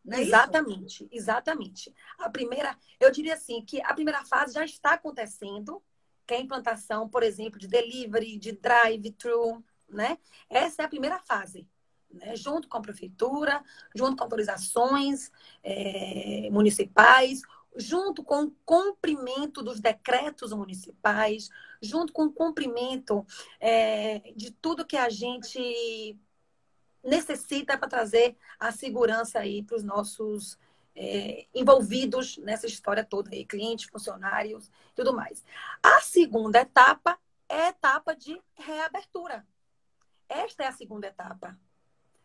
É 0.09 0.21
exatamente, 0.21 1.05
isso? 1.05 1.09
exatamente. 1.13 1.95
A 2.19 2.31
primeira, 2.31 2.77
eu 2.99 3.11
diria 3.11 3.35
assim, 3.35 3.63
que 3.63 3.83
a 3.83 3.93
primeira 3.93 4.25
fase 4.25 4.55
já 4.55 4.65
está 4.65 4.95
acontecendo, 4.95 5.83
que 6.27 6.35
é 6.35 6.39
a 6.39 6.41
implantação, 6.41 7.09
por 7.09 7.23
exemplo, 7.23 7.59
de 7.59 7.69
delivery, 7.69 8.39
de 8.39 8.53
drive-thru, 8.53 9.63
né? 9.89 10.19
Essa 10.49 10.83
é 10.83 10.85
a 10.85 10.89
primeira 10.89 11.19
fase. 11.19 11.67
Né? 12.11 12.35
Junto 12.35 12.69
com 12.69 12.79
a 12.79 12.81
prefeitura, 12.81 13.63
junto 13.95 14.17
com 14.17 14.25
autorizações 14.25 15.31
é, 15.63 16.49
municipais, 16.51 17.43
junto 17.77 18.25
com 18.25 18.45
o 18.45 18.51
cumprimento 18.65 19.63
dos 19.63 19.81
decretos 19.81 20.53
municipais, 20.53 21.49
junto 21.81 22.13
com 22.13 22.25
o 22.25 22.33
cumprimento 22.33 23.25
é, 23.61 24.33
de 24.35 24.51
tudo 24.51 24.87
que 24.87 24.97
a 24.97 25.09
gente 25.09 26.19
necessita 27.03 27.77
para 27.79 27.89
trazer 27.89 28.37
a 28.59 28.71
segurança 28.73 29.39
aí 29.39 29.63
para 29.63 29.77
os 29.77 29.83
nossos 29.83 30.59
é, 30.95 31.47
envolvidos 31.55 32.37
nessa 32.39 32.67
história 32.67 33.05
toda 33.05 33.31
aí, 33.31 33.45
clientes, 33.45 33.89
funcionários, 33.89 34.71
tudo 34.95 35.13
mais. 35.13 35.45
A 35.83 36.01
segunda 36.01 36.61
etapa 36.61 37.19
é 37.49 37.63
a 37.63 37.69
etapa 37.69 38.15
de 38.15 38.41
reabertura. 38.55 39.47
Esta 40.29 40.65
é 40.65 40.67
a 40.67 40.73
segunda 40.73 41.07
etapa. 41.07 41.59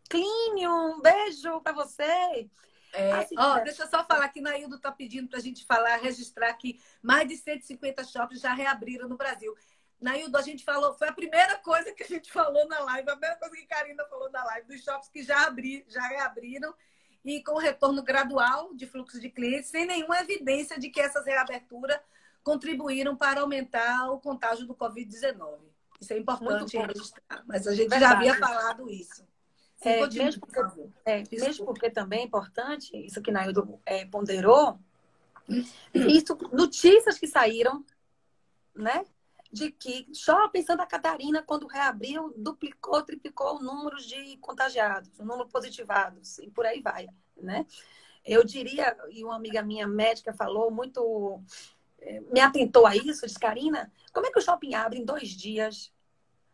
Clínio, 0.10 0.72
um 0.72 1.02
beijo 1.02 1.62
para 1.62 1.74
você. 1.74 2.50
É, 2.94 3.28
ó, 3.38 3.60
deixa 3.60 3.84
eu 3.84 3.90
só 3.90 4.06
falar 4.06 4.30
que 4.30 4.40
Naildo 4.40 4.76
está 4.76 4.92
pedindo 4.92 5.28
para 5.28 5.40
a 5.40 5.42
gente 5.42 5.66
falar, 5.66 5.98
registrar 5.98 6.54
que 6.54 6.80
mais 7.02 7.28
de 7.28 7.36
150 7.36 8.04
shoppings 8.06 8.42
já 8.42 8.54
reabriram 8.54 9.10
no 9.10 9.18
Brasil. 9.18 9.54
Naildo, 10.00 10.38
a 10.38 10.42
gente 10.42 10.64
falou, 10.64 10.94
foi 10.94 11.08
a 11.08 11.14
primeira 11.14 11.58
coisa 11.60 11.92
que 11.92 12.04
a 12.04 12.08
gente 12.08 12.32
falou 12.32 12.68
na 12.68 12.80
live, 12.80 13.10
a 13.10 13.14
primeira 13.14 13.36
coisa 13.38 13.56
que 13.56 13.66
Karina 13.66 14.06
falou 14.06 14.30
na 14.30 14.44
live, 14.44 14.68
dos 14.68 14.84
shoppings 14.84 15.10
que 15.10 15.24
já, 15.24 15.48
abri, 15.48 15.86
já 15.88 16.02
reabriram 16.08 16.74
e 17.24 17.42
com 17.44 17.58
retorno 17.58 18.04
gradual 18.04 18.74
de 18.76 18.86
fluxo 18.86 19.20
de 19.20 19.30
clientes, 19.30 19.72
sem 19.72 19.86
nenhuma 19.86 20.20
evidência 20.20 20.80
de 20.80 20.90
que 20.90 21.02
essas 21.02 21.26
reaberturas 21.26 22.00
contribuíram 22.44 23.16
para 23.16 23.42
aumentar 23.42 24.12
o 24.12 24.20
contágio 24.20 24.68
do 24.68 24.76
Covid-19. 24.76 25.58
Isso 26.00 26.14
é 26.14 26.20
importante 26.20 26.78
registrar, 26.78 27.44
mas 27.48 27.66
a 27.66 27.74
gente 27.74 27.90
Verdade. 27.90 28.04
já 28.04 28.12
havia 28.12 28.38
falado 28.38 28.90
isso. 28.90 29.26
É, 29.82 30.08
mesmo, 30.08 30.42
porque, 30.42 30.90
é, 31.06 31.24
mesmo 31.32 31.66
porque 31.66 31.90
também 31.90 32.22
é 32.22 32.24
importante, 32.24 32.96
isso 32.96 33.22
que 33.22 33.32
Naildo 33.32 33.80
é, 33.86 34.06
ponderou, 34.06 34.80
isso, 35.94 36.38
notícias 36.52 37.20
que 37.20 37.28
saíram, 37.28 37.84
né? 38.76 39.06
De 39.56 39.72
que 39.72 40.06
shopping 40.14 40.64
Santa 40.64 40.86
Catarina, 40.86 41.42
quando 41.42 41.66
reabriu, 41.66 42.34
duplicou, 42.36 43.02
triplicou 43.04 43.56
o 43.56 43.64
número 43.64 43.96
de 43.96 44.36
contagiados, 44.40 45.18
o 45.18 45.24
número 45.24 45.48
positivados, 45.48 46.40
e 46.40 46.52
por 46.52 46.66
aí 46.66 46.82
vai, 46.82 47.08
né? 47.38 47.66
Eu 48.26 48.44
diria, 48.44 48.98
e 49.12 49.24
uma 49.24 49.38
amiga 49.38 49.64
minha 49.64 49.88
médica 49.88 50.34
falou 50.34 50.70
muito, 50.70 51.42
é, 52.02 52.20
me 52.20 52.42
atentou 52.42 52.86
a 52.86 52.98
isso, 52.98 53.26
disse, 53.26 53.40
Karina, 53.40 53.90
como 54.12 54.26
é 54.28 54.30
que 54.30 54.38
o 54.38 54.42
shopping 54.42 54.74
abre 54.74 55.00
em 55.00 55.06
dois 55.06 55.30
dias? 55.30 55.90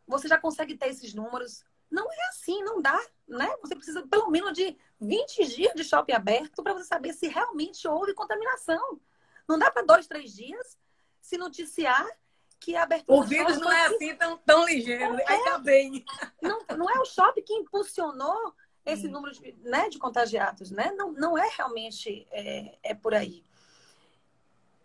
Você 0.05 0.27
já 0.27 0.37
consegue 0.37 0.77
ter 0.77 0.89
esses 0.89 1.11
números? 1.15 1.65
Não 1.89 2.05
é 2.05 2.27
assim, 2.29 2.61
não 2.61 2.79
dá, 2.83 3.01
né? 3.27 3.51
Você 3.63 3.75
precisa 3.75 4.05
pelo 4.05 4.29
menos 4.29 4.53
de 4.53 4.77
20 4.99 5.47
dias 5.55 5.73
de 5.73 5.83
shopping 5.83 6.13
aberto 6.13 6.61
para 6.61 6.75
você 6.75 6.85
saber 6.85 7.13
se 7.13 7.27
realmente 7.27 7.87
houve 7.87 8.13
contaminação. 8.13 9.01
Não 9.49 9.57
dá 9.57 9.71
para 9.71 9.81
dois, 9.81 10.05
três 10.05 10.35
dias 10.35 10.77
se 11.19 11.35
noticiar 11.35 12.05
que 12.61 12.75
a 12.75 12.83
abertura. 12.83 13.19
O 13.19 13.23
vírus 13.23 13.57
não 13.57 13.71
é 13.71 13.87
assim 13.87 14.15
tão, 14.15 14.37
tão 14.37 14.65
ligeiro, 14.65 15.19
é, 15.19 15.25
ainda 15.27 15.57
bem. 15.57 16.05
Não, 16.41 16.59
não 16.77 16.89
é 16.89 16.99
o 16.99 17.05
shopping 17.05 17.41
que 17.41 17.53
impulsionou 17.53 18.53
esse 18.85 19.07
hum. 19.07 19.11
número 19.11 19.33
de, 19.33 19.57
né, 19.63 19.89
de 19.89 19.97
contagiados, 19.97 20.71
né? 20.71 20.91
Não, 20.95 21.11
não 21.11 21.37
é 21.37 21.49
realmente 21.57 22.27
é, 22.31 22.77
é 22.83 22.93
por 22.93 23.13
aí. 23.13 23.43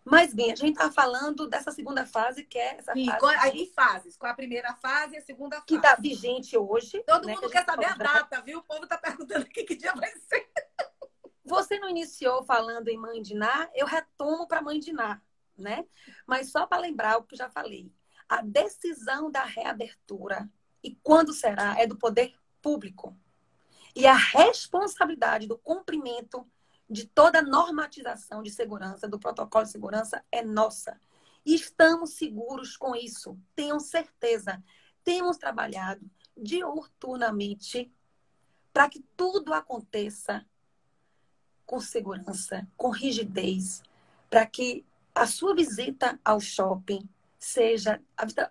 Mas 0.03 0.33
bem, 0.33 0.53
a 0.53 0.55
gente 0.55 0.71
está 0.71 0.89
falando 0.89 1.47
dessa 1.47 1.69
segunda 1.69 2.05
fase, 2.05 2.45
que 2.45 2.57
é 2.57 2.77
essa 2.77 2.93
Sim, 2.93 3.05
fase. 3.05 3.19
Com, 3.19 3.27
aí 3.27 3.71
fases, 3.75 4.17
com 4.17 4.25
a 4.25 4.33
primeira 4.33 4.73
fase 4.75 5.15
e 5.15 5.17
a 5.17 5.21
segunda 5.21 5.57
fase. 5.57 5.67
Que 5.67 5.75
está 5.75 5.95
vigente 5.95 6.57
hoje. 6.57 7.03
Todo 7.05 7.25
né, 7.25 7.33
mundo 7.33 7.43
que 7.43 7.51
quer 7.51 7.65
saber 7.65 7.87
a 7.87 7.93
data, 7.93 8.41
viu? 8.41 8.59
O 8.59 8.63
povo 8.63 8.83
está 8.83 8.97
perguntando 8.97 9.45
aqui 9.45 9.63
que 9.63 9.75
dia 9.75 9.93
vai 9.93 10.09
ser. 10.11 10.49
Você 11.43 11.77
não 11.77 11.89
iniciou 11.89 12.43
falando 12.43 12.87
em 12.87 12.97
Mãe 12.97 13.21
de 13.21 13.35
Ná, 13.35 13.69
eu 13.75 13.85
retomo 13.85 14.47
para 14.47 14.61
Mãe 14.61 14.79
de 14.79 14.93
Ná, 14.93 15.21
né? 15.57 15.85
Mas 16.25 16.51
só 16.51 16.65
para 16.65 16.81
lembrar 16.81 17.17
o 17.17 17.23
que 17.23 17.35
eu 17.35 17.39
já 17.39 17.49
falei. 17.49 17.91
A 18.27 18.41
decisão 18.41 19.31
da 19.31 19.43
reabertura 19.43 20.49
e 20.83 20.95
quando 21.03 21.33
será 21.33 21.79
é 21.79 21.87
do 21.87 21.97
poder 21.97 22.33
público. 22.61 23.17
E 23.95 24.05
a 24.05 24.15
responsabilidade 24.15 25.47
do 25.47 25.57
cumprimento 25.57 26.47
de 26.89 27.05
toda 27.05 27.39
a 27.39 27.43
normatização 27.43 28.41
de 28.41 28.51
segurança, 28.51 29.07
do 29.07 29.19
protocolo 29.19 29.65
de 29.65 29.71
segurança, 29.71 30.23
é 30.31 30.43
nossa. 30.43 30.99
E 31.45 31.55
estamos 31.55 32.11
seguros 32.11 32.77
com 32.77 32.95
isso, 32.95 33.37
tenham 33.55 33.79
certeza. 33.79 34.63
Temos 35.03 35.37
trabalhado 35.37 36.09
diuturnamente 36.35 37.91
para 38.71 38.89
que 38.89 39.03
tudo 39.15 39.53
aconteça 39.53 40.45
com 41.65 41.79
segurança, 41.79 42.67
com 42.77 42.89
rigidez, 42.89 43.81
para 44.29 44.45
que 44.45 44.85
a 45.17 45.27
sua 45.27 45.55
visita 45.55 46.19
ao 46.23 46.39
shopping 46.39 47.07
seja 47.39 48.01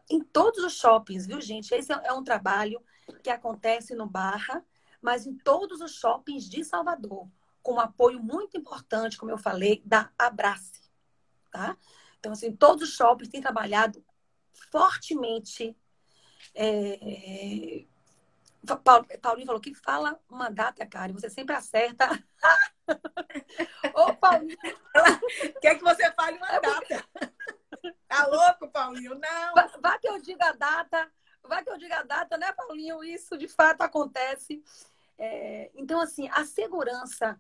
em 0.09 0.20
todos 0.20 0.62
os 0.64 0.74
shoppings, 0.74 1.26
viu, 1.26 1.40
gente? 1.40 1.72
Esse 1.72 1.92
é 1.92 2.12
um 2.12 2.24
trabalho 2.24 2.83
que 3.22 3.31
acontece 3.31 3.94
no 3.94 4.07
Barra, 4.07 4.64
mas 5.00 5.26
em 5.26 5.37
todos 5.37 5.81
os 5.81 5.94
shoppings 5.94 6.48
de 6.48 6.64
Salvador 6.64 7.29
com 7.62 7.74
um 7.74 7.81
apoio 7.81 8.22
muito 8.22 8.57
importante, 8.57 9.16
como 9.16 9.33
eu 9.33 9.38
falei, 9.38 9.83
da 9.85 10.11
Abrace. 10.16 10.81
Tá? 11.50 11.76
Então, 12.18 12.31
assim, 12.31 12.55
todos 12.55 12.88
os 12.88 12.94
shoppings 12.94 13.29
têm 13.29 13.40
trabalhado 13.40 14.05
fortemente. 14.70 15.76
É... 16.55 17.85
Paulinho 19.20 19.46
falou 19.46 19.61
que 19.61 19.74
fala 19.74 20.20
uma 20.29 20.48
data, 20.48 20.87
cara, 20.87 21.12
você 21.12 21.29
sempre 21.29 21.55
acerta. 21.57 22.09
Ô, 23.94 24.14
Paulinho, 24.14 24.57
quer 25.61 25.77
que 25.77 25.85
você 25.85 26.12
fale 26.12 26.37
uma 26.38 26.59
data? 26.61 27.05
Tá 28.09 28.27
louco, 28.27 28.68
Paulinho? 28.70 29.14
Não. 29.14 29.55
Vá, 29.55 29.70
vá 29.81 29.99
que 29.99 30.09
eu 30.09 30.20
diga 30.20 30.49
a 30.49 30.53
data, 30.53 31.11
vá 31.42 31.62
que 31.62 31.70
eu 31.70 31.79
diga 31.79 31.99
a 31.99 32.03
data, 32.03 32.37
né, 32.37 32.53
Paulinho? 32.53 33.03
Isso 33.03 33.37
de 33.37 33.49
fato 33.49 33.83
acontece. 33.83 34.62
É... 35.18 35.70
então, 35.75 35.99
assim, 36.01 36.29
a 36.31 36.44
segurança 36.44 37.38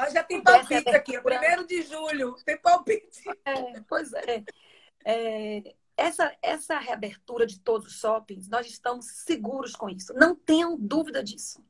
mas 0.00 0.14
já 0.14 0.24
tem 0.24 0.42
palpite 0.42 0.88
aqui, 0.88 1.20
primeiro 1.20 1.66
de 1.66 1.82
julho, 1.82 2.34
tem 2.42 2.56
palpite. 2.56 3.22
É, 3.44 3.80
pois 3.86 4.10
é. 4.14 4.42
é. 5.04 5.74
essa, 5.94 6.34
essa 6.40 6.78
reabertura 6.78 7.46
de 7.46 7.60
todos 7.60 7.88
os 7.88 8.00
shoppings, 8.00 8.48
nós 8.48 8.66
estamos 8.66 9.04
seguros 9.26 9.72
com 9.72 9.90
isso. 9.90 10.14
Não 10.14 10.34
tenham 10.34 10.74
dúvida 10.78 11.22
disso. 11.22 11.62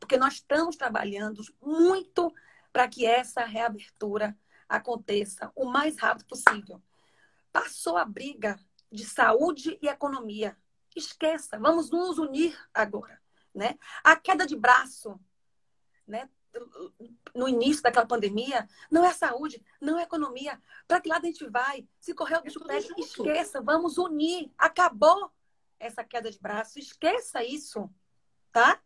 Porque 0.00 0.16
nós 0.16 0.34
estamos 0.34 0.74
trabalhando 0.74 1.40
muito 1.62 2.34
para 2.72 2.88
que 2.88 3.06
essa 3.06 3.44
reabertura 3.44 4.36
aconteça 4.68 5.50
o 5.54 5.64
mais 5.64 5.98
rápido 5.98 6.26
possível. 6.26 6.82
Passou 7.52 7.96
a 7.96 8.04
briga 8.04 8.58
de 8.90 9.04
saúde 9.04 9.78
e 9.82 9.88
economia. 9.88 10.56
Esqueça, 10.94 11.58
vamos 11.58 11.90
nos 11.90 12.18
unir 12.18 12.56
agora. 12.72 13.20
Né? 13.54 13.78
A 14.04 14.14
queda 14.14 14.46
de 14.46 14.56
braço 14.56 15.18
né, 16.06 16.28
no 17.34 17.48
início 17.48 17.82
daquela 17.82 18.06
pandemia, 18.06 18.68
não 18.90 19.04
é 19.04 19.12
saúde, 19.12 19.64
não 19.80 19.98
é 19.98 20.02
economia. 20.02 20.60
Para 20.86 21.00
que 21.00 21.08
lado 21.08 21.24
a 21.24 21.26
gente 21.26 21.48
vai? 21.48 21.86
Se 21.98 22.14
correr 22.14 22.38
o 22.38 22.42
bicho 22.42 22.60
pega, 22.64 22.86
esqueça, 22.98 23.60
vamos 23.60 23.98
unir. 23.98 24.52
Acabou 24.58 25.32
essa 25.78 26.04
queda 26.04 26.30
de 26.30 26.38
braço, 26.38 26.78
esqueça 26.78 27.42
isso, 27.42 27.90
tá? 28.52 28.80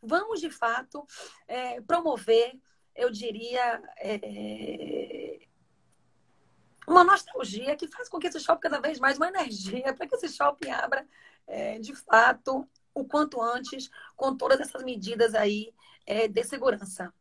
Vamos, 0.00 0.40
de 0.40 0.50
fato, 0.50 1.06
é, 1.46 1.80
promover, 1.82 2.60
eu 2.94 3.10
diria, 3.10 3.82
é, 3.98 5.40
uma 6.86 7.04
nostalgia 7.04 7.76
que 7.76 7.88
faz 7.88 8.08
com 8.08 8.18
que 8.18 8.26
esse 8.26 8.40
shopping 8.40 8.60
cada 8.60 8.80
vez 8.80 8.98
mais 8.98 9.16
uma 9.16 9.28
energia 9.28 9.94
para 9.94 10.06
que 10.06 10.14
esse 10.14 10.28
shopping 10.28 10.70
abra, 10.70 11.06
é, 11.46 11.78
de 11.78 11.94
fato, 11.94 12.68
o 12.94 13.04
quanto 13.04 13.40
antes, 13.40 13.90
com 14.16 14.36
todas 14.36 14.60
essas 14.60 14.82
medidas 14.82 15.34
aí 15.34 15.74
é, 16.06 16.28
de 16.28 16.44
segurança. 16.44 17.12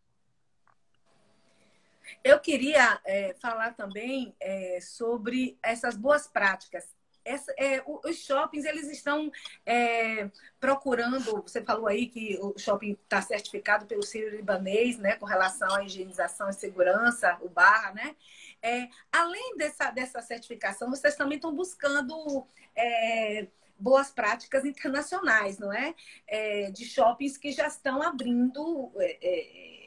Eu 2.23 2.39
queria 2.39 2.99
é, 3.05 3.33
falar 3.35 3.73
também 3.73 4.35
é, 4.39 4.79
sobre 4.81 5.57
essas 5.63 5.95
boas 5.95 6.27
práticas. 6.27 6.85
Essa, 7.23 7.53
é, 7.57 7.83
os 7.85 8.17
shoppings 8.17 8.65
eles 8.65 8.89
estão 8.89 9.31
é, 9.65 10.29
procurando. 10.59 11.41
Você 11.41 11.61
falou 11.63 11.87
aí 11.87 12.07
que 12.07 12.37
o 12.41 12.57
shopping 12.57 12.97
está 13.03 13.21
certificado 13.21 13.85
pelo 13.85 14.03
Ciro 14.03 14.35
Libanês, 14.35 14.97
né, 14.97 15.15
com 15.15 15.25
relação 15.25 15.73
à 15.75 15.83
higienização 15.83 16.49
e 16.49 16.53
segurança, 16.53 17.37
o 17.41 17.49
Barra, 17.49 17.93
né? 17.93 18.15
É, 18.61 18.87
além 19.11 19.57
dessa, 19.57 19.89
dessa 19.91 20.21
certificação, 20.21 20.89
vocês 20.89 21.15
também 21.15 21.37
estão 21.37 21.53
buscando 21.53 22.45
é, 22.75 23.47
boas 23.77 24.11
práticas 24.11 24.63
internacionais, 24.63 25.57
não 25.57 25.73
é? 25.73 25.95
é? 26.27 26.69
de 26.71 26.85
shoppings 26.85 27.37
que 27.37 27.51
já 27.51 27.67
estão 27.67 28.01
abrindo. 28.01 28.91
É, 28.97 29.81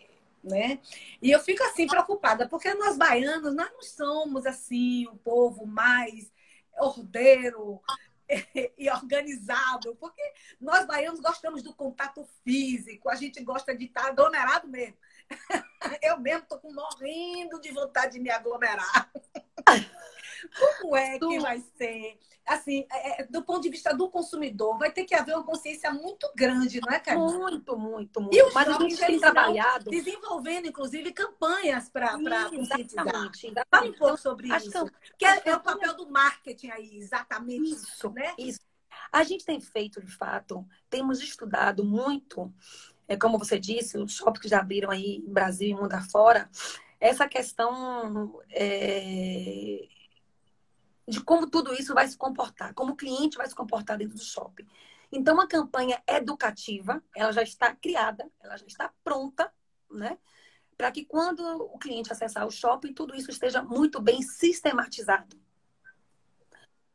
né? 0.44 0.78
E 1.22 1.30
eu 1.30 1.40
fico 1.40 1.62
assim 1.64 1.86
preocupada, 1.86 2.46
porque 2.46 2.72
nós 2.74 2.98
baianos, 2.98 3.54
nós 3.54 3.70
não 3.72 3.82
somos 3.82 4.44
assim 4.44 5.06
o 5.06 5.16
povo 5.16 5.66
mais 5.66 6.30
ordeiro 6.78 7.80
e 8.78 8.90
organizado, 8.90 9.94
porque 9.96 10.22
nós 10.60 10.86
baianos 10.86 11.20
gostamos 11.20 11.62
do 11.62 11.74
contato 11.74 12.26
físico, 12.42 13.08
a 13.08 13.14
gente 13.14 13.42
gosta 13.42 13.76
de 13.76 13.86
estar 13.86 14.06
aglomerado 14.06 14.68
mesmo. 14.68 14.96
Eu 16.02 16.18
mesmo 16.18 16.42
estou 16.42 16.60
morrendo 16.72 17.60
de 17.60 17.72
vontade 17.72 18.14
de 18.14 18.20
me 18.20 18.30
aglomerar. 18.30 19.10
Como 20.80 20.96
é 20.96 21.18
que 21.18 21.38
vai 21.38 21.62
ser? 21.76 22.18
Assim, 22.46 22.86
é, 22.92 23.22
é, 23.22 23.26
do 23.26 23.42
ponto 23.42 23.62
de 23.62 23.70
vista 23.70 23.94
do 23.94 24.10
consumidor, 24.10 24.78
vai 24.78 24.92
ter 24.92 25.04
que 25.04 25.14
haver 25.14 25.34
uma 25.34 25.44
consciência 25.44 25.90
muito 25.90 26.30
grande, 26.36 26.78
não 26.78 26.92
é, 26.92 27.00
Carmen? 27.00 27.24
Muito, 27.24 27.76
muito, 27.76 28.20
muito. 28.20 28.36
E 28.36 28.42
os 28.42 28.52
Mas 28.52 28.68
a 28.68 28.78
gente 28.78 28.98
tem 28.98 29.18
trabalhado. 29.18 29.90
Desenvolvendo, 29.90 30.66
inclusive, 30.66 31.10
campanhas 31.12 31.88
para 31.88 32.12
conscientizar. 32.12 33.06
Fala 33.70 33.86
um 33.86 33.92
pouco 33.94 34.18
sobre 34.18 34.48
isso. 34.54 34.70
Que, 35.16 35.24
é, 35.24 35.42
é, 35.46 35.56
o 35.56 35.60
papel 35.60 35.96
do 35.96 36.10
marketing 36.10 36.68
aí, 36.68 36.98
exatamente. 36.98 37.72
Isso, 37.72 38.10
né? 38.10 38.34
Isso. 38.38 38.60
A 39.10 39.24
gente 39.24 39.44
tem 39.44 39.58
feito, 39.58 40.04
de 40.04 40.12
fato, 40.12 40.66
temos 40.90 41.22
estudado 41.22 41.82
muito, 41.82 42.52
é, 43.08 43.16
como 43.16 43.38
você 43.38 43.58
disse, 43.58 43.96
os 43.96 44.12
shoppings 44.12 44.42
que 44.42 44.48
já 44.48 44.60
abriram 44.60 44.90
aí 44.90 45.22
Brasil 45.26 45.70
e 45.70 45.74
mundo 45.74 45.94
afora, 45.94 46.50
essa 47.00 47.26
questão 47.26 48.40
é, 48.50 49.88
de 51.06 51.22
como 51.22 51.48
tudo 51.48 51.74
isso 51.74 51.94
vai 51.94 52.08
se 52.08 52.16
comportar, 52.16 52.74
como 52.74 52.92
o 52.92 52.96
cliente 52.96 53.36
vai 53.36 53.46
se 53.46 53.54
comportar 53.54 53.98
dentro 53.98 54.16
do 54.16 54.22
shopping. 54.22 54.66
Então, 55.12 55.40
a 55.40 55.46
campanha 55.46 56.02
educativa, 56.06 57.02
ela 57.14 57.30
já 57.32 57.42
está 57.42 57.74
criada, 57.74 58.30
ela 58.42 58.56
já 58.56 58.66
está 58.66 58.92
pronta, 59.04 59.52
né? 59.90 60.18
Para 60.76 60.90
que 60.90 61.04
quando 61.04 61.40
o 61.40 61.78
cliente 61.78 62.10
acessar 62.10 62.46
o 62.46 62.50
shopping, 62.50 62.92
tudo 62.92 63.14
isso 63.14 63.30
esteja 63.30 63.62
muito 63.62 64.00
bem 64.00 64.22
sistematizado. 64.22 65.38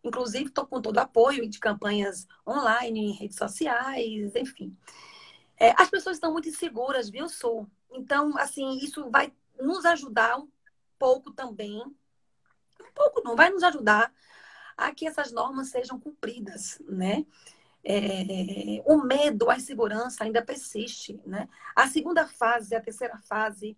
Inclusive, 0.03 0.45
estou 0.45 0.65
com 0.65 0.81
todo 0.81 0.97
o 0.97 1.01
apoio 1.01 1.47
de 1.47 1.59
campanhas 1.59 2.27
online, 2.45 2.99
em 2.99 3.13
redes 3.13 3.37
sociais, 3.37 4.35
enfim. 4.35 4.75
É, 5.57 5.73
as 5.77 5.89
pessoas 5.89 6.17
estão 6.17 6.31
muito 6.31 6.49
inseguras, 6.49 7.09
viu, 7.09 7.29
Sul? 7.29 7.69
Então, 7.91 8.37
assim, 8.37 8.77
isso 8.77 9.09
vai 9.09 9.33
nos 9.59 9.85
ajudar 9.85 10.37
um 10.37 10.49
pouco 10.97 11.31
também 11.31 11.83
pouco 12.99 13.21
não 13.23 13.35
vai 13.35 13.49
nos 13.49 13.63
ajudar 13.63 14.13
a 14.75 14.93
que 14.93 15.07
essas 15.07 15.31
normas 15.31 15.69
sejam 15.69 15.97
cumpridas, 15.97 16.81
né? 16.87 17.25
É, 17.81 18.83
o 18.85 19.01
medo, 19.01 19.49
a 19.49 19.55
insegurança 19.55 20.25
ainda 20.25 20.43
persiste, 20.43 21.21
né? 21.25 21.47
A 21.73 21.87
segunda 21.87 22.27
fase, 22.27 22.75
a 22.75 22.81
terceira 22.81 23.17
fase, 23.17 23.77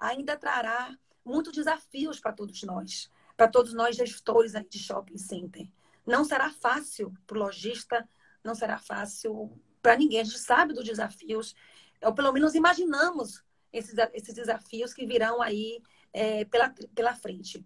ainda 0.00 0.36
trará 0.36 0.96
muitos 1.24 1.52
desafios 1.52 2.18
para 2.18 2.32
todos 2.32 2.60
nós, 2.64 3.08
para 3.36 3.46
todos 3.46 3.72
nós 3.72 3.94
gestores 3.94 4.52
de 4.52 4.78
shopping 4.78 5.16
center. 5.16 5.68
Não 6.04 6.24
será 6.24 6.50
fácil 6.50 7.14
para 7.26 7.36
o 7.36 7.40
lojista, 7.40 8.08
não 8.42 8.54
será 8.54 8.78
fácil 8.78 9.52
para 9.80 9.96
ninguém. 9.96 10.20
A 10.20 10.24
gente 10.24 10.38
sabe 10.38 10.74
dos 10.74 10.84
desafios, 10.84 11.54
ou 12.02 12.12
pelo 12.12 12.32
menos 12.32 12.54
imaginamos 12.54 13.44
esses, 13.72 13.94
esses 14.12 14.34
desafios 14.34 14.92
que 14.92 15.06
virão 15.06 15.40
aí 15.40 15.80
é, 16.12 16.44
pela, 16.44 16.72
pela 16.94 17.14
frente 17.14 17.64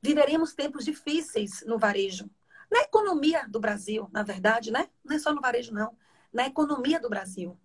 viveremos 0.00 0.54
tempos 0.54 0.84
difíceis 0.84 1.64
no 1.66 1.78
varejo. 1.78 2.30
Na 2.70 2.80
economia 2.82 3.46
do 3.48 3.58
Brasil, 3.58 4.08
na 4.12 4.22
verdade, 4.22 4.70
né? 4.70 4.88
Não 5.04 5.16
é 5.16 5.18
só 5.18 5.32
no 5.32 5.40
varejo, 5.40 5.72
não. 5.72 5.96
Na 6.32 6.46
economia 6.46 7.00
do 7.00 7.08
Brasil. 7.08 7.58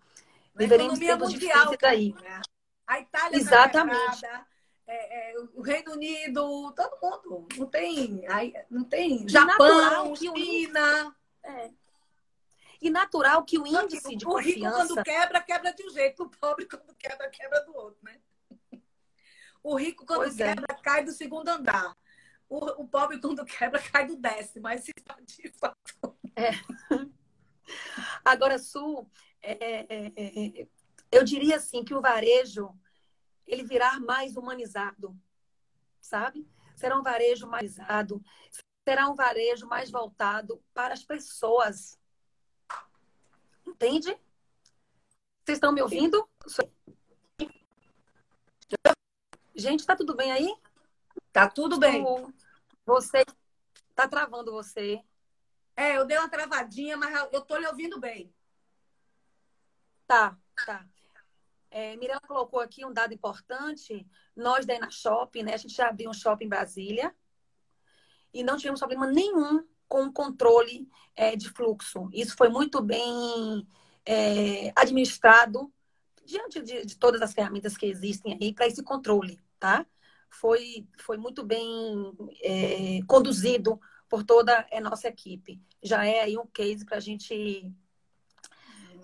Na 0.54 0.62
viveremos 0.62 1.00
tempos 1.00 1.34
mundial, 1.34 1.66
difíceis 1.66 1.84
aí. 1.84 2.14
Né? 2.14 2.42
A 2.88 3.00
Itália 3.00 3.32
tá 3.32 3.38
Exatamente. 3.38 4.22
Tá 4.22 4.48
é, 4.86 5.32
é, 5.32 5.40
o 5.54 5.62
Reino 5.62 5.94
Unido, 5.94 6.74
todo 6.74 7.00
mundo. 7.02 7.48
Não 7.58 7.68
tem, 7.68 8.24
não 8.70 8.84
tem 8.84 9.28
Japão, 9.28 10.16
China. 10.16 11.16
É. 11.44 11.70
E 12.82 12.90
natural 12.90 13.44
que 13.46 13.58
o 13.58 13.66
índice 13.66 14.16
de 14.16 14.26
o 14.26 14.30
confiança... 14.30 14.78
O 14.78 14.82
rico, 14.82 14.94
quando 14.96 15.04
quebra, 15.04 15.42
quebra 15.42 15.74
de 15.74 15.86
um 15.86 15.90
jeito. 15.90 16.24
O 16.24 16.30
pobre, 16.30 16.66
quando 16.66 16.94
quebra, 16.96 17.30
quebra 17.30 17.62
do 17.62 17.76
outro, 17.76 17.98
né? 18.04 18.20
O 19.64 19.76
rico, 19.76 20.06
quando 20.06 20.20
pois 20.20 20.40
é. 20.40 20.50
quebra, 20.50 20.66
é. 20.70 20.82
cai 20.82 21.06
do 21.06 21.12
segundo 21.12 21.48
andar 21.48 21.96
o, 22.54 22.84
o 22.84 22.88
pobre, 22.88 23.20
quando 23.20 23.44
quebra, 23.44 23.82
cai 23.82 24.06
do 24.06 24.16
décimo. 24.16 24.64
Mas 24.64 24.84
se 24.84 24.94
de 25.26 25.52
fato. 25.54 26.16
É. 26.36 26.52
Agora, 28.24 28.60
Sul, 28.60 29.10
é, 29.42 29.54
é, 29.54 30.12
é, 30.16 30.62
é, 30.62 30.68
eu 31.12 31.24
diria 31.24 31.56
assim 31.56 31.84
que 31.84 31.94
o 31.94 32.02
varejo 32.02 32.70
ele 33.46 33.64
virá 33.64 34.00
mais 34.00 34.38
humanizado, 34.38 35.20
sabe? 36.00 36.48
Será 36.76 36.98
um 36.98 37.04
varejo 37.04 37.48
mais 37.48 37.78
humanizado, 37.78 38.24
será 38.88 39.10
um 39.10 39.16
varejo 39.16 39.68
mais 39.68 39.90
voltado 39.92 40.64
para 40.74 40.94
as 40.94 41.04
pessoas. 41.04 42.00
Entende? 43.66 44.16
Vocês 45.44 45.58
estão 45.58 45.72
me 45.72 45.82
ouvindo? 45.82 46.28
Gente, 49.56 49.86
tá 49.86 49.96
tudo 49.96 50.16
bem 50.16 50.32
aí? 50.32 50.56
Tá 51.32 51.50
tudo 51.50 51.78
bem. 51.80 52.06
Você 52.86 53.26
tá 53.96 54.08
travando 54.08 54.52
você. 54.52 55.02
É, 55.76 55.98
eu 55.98 56.06
dei 56.06 56.18
uma 56.18 56.30
travadinha, 56.30 56.98
mas 56.98 57.30
eu 57.32 57.42
tô 57.42 57.58
lhe 57.58 57.68
ouvindo 57.68 58.00
bem. 58.00 58.34
Tá, 60.06 60.38
tá. 60.66 60.86
É, 61.72 61.96
Mirella 61.96 62.22
colocou 62.22 62.60
aqui 62.60 62.86
um 62.86 62.94
dado 62.94 63.14
importante. 63.14 64.08
Nós 64.36 64.66
da 64.66 64.76
Ena 64.76 64.92
Shopping, 64.92 65.44
né? 65.44 65.56
A 65.56 65.58
gente 65.58 65.74
já 65.74 65.90
abriu 65.90 66.10
um 66.10 66.14
shopping 66.14 66.46
em 66.46 66.50
Brasília. 66.50 67.16
e 68.34 68.44
não 68.44 68.58
tivemos 68.58 68.80
problema 68.80 69.08
nenhum 69.08 69.68
com 69.88 70.06
o 70.06 70.14
controle 70.14 70.90
é, 71.16 71.36
de 71.36 71.50
fluxo. 71.50 72.10
Isso 72.12 72.36
foi 72.36 72.50
muito 72.50 72.82
bem 72.82 73.68
é, 74.06 74.72
administrado 74.76 75.72
diante 76.26 76.62
de, 76.62 76.86
de, 76.86 76.98
todas 76.98 77.22
as 77.22 77.34
ferramentas 77.34 77.78
que 77.78 77.86
existem 77.86 78.38
aí 78.42 78.54
para 78.54 78.68
esse 78.68 78.82
controle, 78.82 79.40
tá? 79.60 79.86
Foi, 80.34 80.88
foi 81.00 81.18
muito 81.18 81.44
bem 81.44 82.14
é, 82.42 83.00
conduzido 83.08 83.80
por 84.10 84.24
toda 84.24 84.66
a 84.72 84.82
nossa 84.82 85.08
equipe. 85.08 85.62
Já 85.82 86.06
é 86.06 86.22
aí 86.22 86.38
um 86.38 86.48
case 86.48 86.86
para 86.86 86.98
a 86.98 87.00
gente 87.00 87.72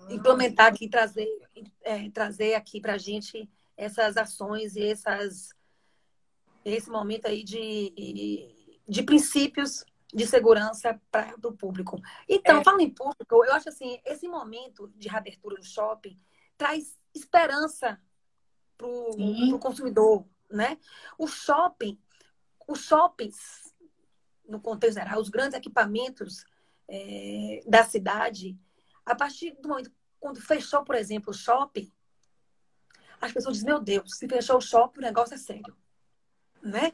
implementar 0.08 0.66
aqui, 0.66 0.88
trazer, 0.88 1.28
é, 1.82 2.10
trazer 2.10 2.54
aqui 2.54 2.80
para 2.80 2.94
a 2.94 2.98
gente 2.98 3.48
essas 3.76 4.16
ações 4.16 4.76
e 4.76 4.84
essas, 4.84 5.50
esse 6.64 6.90
momento 6.90 7.26
aí 7.26 7.42
de, 7.42 8.82
de 8.86 9.02
princípios 9.02 9.84
de 10.12 10.26
segurança 10.26 11.00
para 11.10 11.34
o 11.44 11.52
público. 11.52 12.00
Então, 12.28 12.60
é. 12.60 12.64
falando 12.64 12.80
em 12.80 12.90
público, 12.90 13.44
eu 13.44 13.52
acho 13.52 13.68
assim, 13.68 14.00
esse 14.04 14.28
momento 14.28 14.92
de 14.96 15.08
reabertura 15.08 15.56
do 15.56 15.64
shopping 15.64 16.18
traz 16.58 16.98
esperança 17.14 18.00
para 18.76 18.86
o 18.86 19.58
consumidor, 19.58 20.24
né? 20.50 20.78
O 21.16 21.26
shopping, 21.26 22.00
os 22.66 22.80
shoppings, 22.80 23.74
no 24.48 24.60
contexto 24.60 24.98
geral, 24.98 25.20
os 25.20 25.28
grandes 25.28 25.56
equipamentos 25.56 26.44
é, 26.88 27.60
da 27.66 27.84
cidade, 27.84 28.58
a 29.04 29.14
partir 29.14 29.52
do 29.60 29.68
momento 29.68 29.92
quando 30.20 30.40
fechou, 30.40 30.84
por 30.84 30.94
exemplo, 30.94 31.30
o 31.30 31.34
shopping, 31.34 31.90
as 33.20 33.32
pessoas 33.32 33.56
dizem, 33.56 33.70
meu 33.70 33.80
Deus, 33.80 34.16
se 34.16 34.28
fechou 34.28 34.58
o 34.58 34.60
shopping, 34.60 34.98
o 34.98 35.02
negócio 35.02 35.34
é 35.34 35.38
sério. 35.38 35.76
Né? 36.62 36.92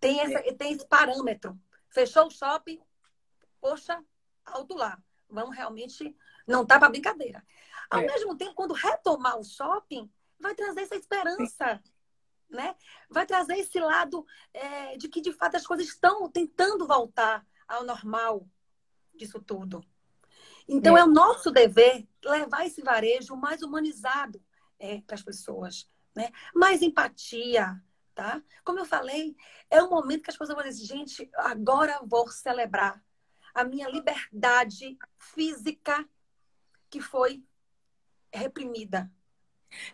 Tem, 0.00 0.20
essa, 0.20 0.38
é. 0.40 0.52
tem 0.52 0.72
esse 0.72 0.86
parâmetro. 0.86 1.58
Fechou 1.88 2.26
o 2.26 2.30
shopping, 2.30 2.80
poxa, 3.60 4.02
alto 4.44 4.74
lá. 4.74 5.00
Vamos 5.30 5.56
realmente. 5.56 6.14
Não 6.46 6.66
tá 6.66 6.78
para 6.78 6.90
brincadeira. 6.90 7.44
Ao 7.88 8.00
é. 8.00 8.06
mesmo 8.06 8.36
tempo, 8.36 8.54
quando 8.54 8.74
retomar 8.74 9.38
o 9.38 9.44
shopping, 9.44 10.10
vai 10.38 10.54
trazer 10.54 10.82
essa 10.82 10.96
esperança. 10.96 11.82
Né? 12.48 12.74
Vai 13.10 13.26
trazer 13.26 13.56
esse 13.58 13.80
lado 13.80 14.24
é, 14.52 14.96
de 14.96 15.08
que, 15.08 15.20
de 15.20 15.32
fato, 15.32 15.56
as 15.56 15.66
coisas 15.66 15.86
estão 15.86 16.30
tentando 16.30 16.86
voltar 16.86 17.44
ao 17.66 17.84
normal 17.84 18.46
disso 19.14 19.40
tudo. 19.40 19.84
Então, 20.68 20.96
é, 20.96 21.00
é 21.00 21.04
o 21.04 21.08
nosso 21.08 21.50
dever 21.50 22.06
levar 22.24 22.66
esse 22.66 22.82
varejo 22.82 23.36
mais 23.36 23.62
humanizado 23.62 24.42
é, 24.78 25.00
para 25.02 25.14
as 25.14 25.22
pessoas. 25.22 25.90
Né? 26.14 26.30
Mais 26.54 26.80
empatia, 26.80 27.82
tá? 28.14 28.42
Como 28.64 28.78
eu 28.78 28.84
falei, 28.84 29.36
é 29.68 29.82
um 29.82 29.90
momento 29.90 30.22
que 30.22 30.30
as 30.30 30.36
pessoas 30.36 30.56
vão 30.56 30.64
dizer, 30.64 30.86
gente, 30.86 31.28
agora 31.34 32.00
vou 32.04 32.28
celebrar 32.28 33.02
a 33.52 33.64
minha 33.64 33.88
liberdade 33.88 34.96
física 35.18 36.08
que 36.88 37.00
foi 37.00 37.44
reprimida. 38.32 39.10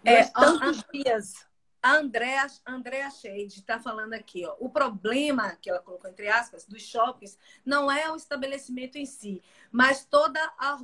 É, 0.05 0.24
tantos 0.24 0.84
a, 0.84 0.92
dias. 0.92 1.46
A 1.83 1.95
Andrea, 1.95 2.47
Andrea 2.66 3.11
Shade 3.11 3.61
está 3.61 3.81
falando 3.81 4.12
aqui, 4.12 4.45
ó. 4.47 4.55
O 4.59 4.68
problema 4.68 5.57
que 5.57 5.70
ela 5.70 5.81
colocou 5.81 6.11
entre 6.11 6.28
aspas 6.28 6.66
dos 6.66 6.83
shoppings 6.83 7.39
não 7.64 7.91
é 7.91 8.11
o 8.11 8.16
estabelecimento 8.16 8.97
em 8.97 9.07
si, 9.07 9.43
mas 9.72 10.05
toda 10.05 10.41
a 10.59 10.78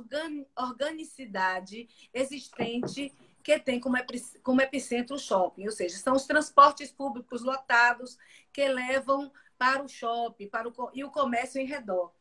organicidade 0.57 1.87
existente 2.13 3.13
que 3.43 3.59
tem 3.59 3.79
como, 3.79 3.95
como 4.43 4.61
epicentro 4.61 5.15
o 5.15 5.19
shopping, 5.19 5.65
ou 5.67 5.71
seja, 5.71 5.97
são 5.97 6.15
os 6.15 6.25
transportes 6.25 6.91
públicos 6.91 7.43
lotados 7.43 8.17
que 8.51 8.67
levam 8.67 9.31
para 9.57 9.83
o 9.83 9.87
shopping 9.87 10.49
para 10.49 10.67
o, 10.67 10.91
e 10.93 11.03
o 11.03 11.11
comércio 11.11 11.61
em 11.61 11.65
redor. 11.65 12.11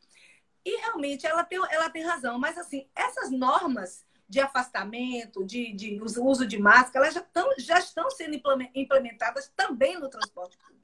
E 0.64 0.76
realmente 0.80 1.26
ela 1.26 1.44
tem, 1.44 1.58
ela 1.70 1.90
tem 1.90 2.04
razão, 2.04 2.38
mas 2.38 2.58
assim, 2.58 2.88
essas 2.94 3.30
normas 3.30 4.04
de 4.28 4.40
afastamento, 4.40 5.44
de, 5.44 5.72
de 5.72 6.00
uso 6.00 6.46
de 6.46 6.58
máscara, 6.58 7.06
elas 7.06 7.14
já, 7.14 7.20
estão, 7.20 7.54
já 7.58 7.78
estão 7.78 8.10
sendo 8.10 8.40
implementadas 8.74 9.52
também 9.54 9.98
no 9.98 10.08
transporte 10.08 10.56
público. 10.58 10.76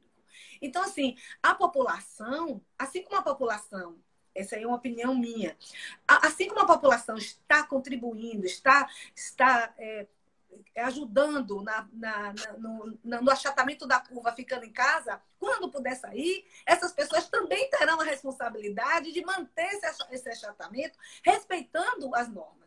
Então, 0.61 0.83
assim, 0.83 1.17
a 1.43 1.55
população, 1.55 2.63
assim 2.79 3.03
como 3.03 3.17
a 3.17 3.23
população 3.23 3.99
essa 4.35 4.57
é 4.57 4.67
uma 4.67 4.77
opinião 4.77 5.15
minha. 5.15 5.57
Assim 6.07 6.49
como 6.49 6.61
a 6.61 6.67
população 6.67 7.17
está 7.17 7.65
contribuindo, 7.65 8.47
está, 8.47 8.89
está 9.15 9.75
é, 9.79 10.07
ajudando 10.77 11.63
na, 11.63 11.89
na, 11.93 12.33
na, 12.33 12.53
no, 12.59 12.99
no, 13.03 13.31
achatamento 13.31 13.87
da 13.87 14.01
curva 14.01 14.33
ficando 14.33 14.65
em 14.65 14.73
casa, 14.73 15.21
quando 15.39 15.71
puder 15.71 15.95
sair, 15.97 16.47
essas 16.65 16.93
pessoas 16.93 17.29
também 17.29 17.69
terão 17.71 18.01
a 18.01 18.05
responsabilidade 18.05 19.13
de 19.13 19.25
manter 19.25 19.81
esse 20.11 20.29
achatamento, 20.29 20.99
respeitando 21.25 22.15
as 22.15 22.29
normas. 22.29 22.62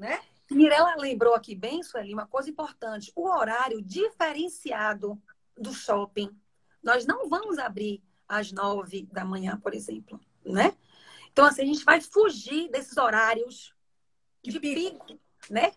Né? 0.00 0.18
Mirella 0.50 0.96
lembrou 0.96 1.34
aqui 1.34 1.54
bem, 1.54 1.82
Sueli, 1.82 2.14
uma 2.14 2.26
coisa 2.26 2.48
importante: 2.48 3.12
o 3.14 3.28
horário 3.28 3.82
diferenciado 3.82 5.20
do 5.58 5.74
shopping. 5.74 6.34
Nós 6.82 7.04
não 7.04 7.28
vamos 7.28 7.58
abrir 7.58 8.02
às 8.26 8.50
nove 8.50 9.06
da 9.12 9.26
manhã, 9.26 9.60
por 9.60 9.74
exemplo, 9.74 10.18
né? 10.42 10.74
Então, 11.30 11.44
assim, 11.44 11.60
a 11.60 11.66
gente 11.66 11.84
vai 11.84 12.00
fugir 12.00 12.70
desses 12.70 12.96
horários 12.96 13.74
de, 14.42 14.58
pico, 14.58 15.04
pico, 15.04 15.20
né? 15.50 15.70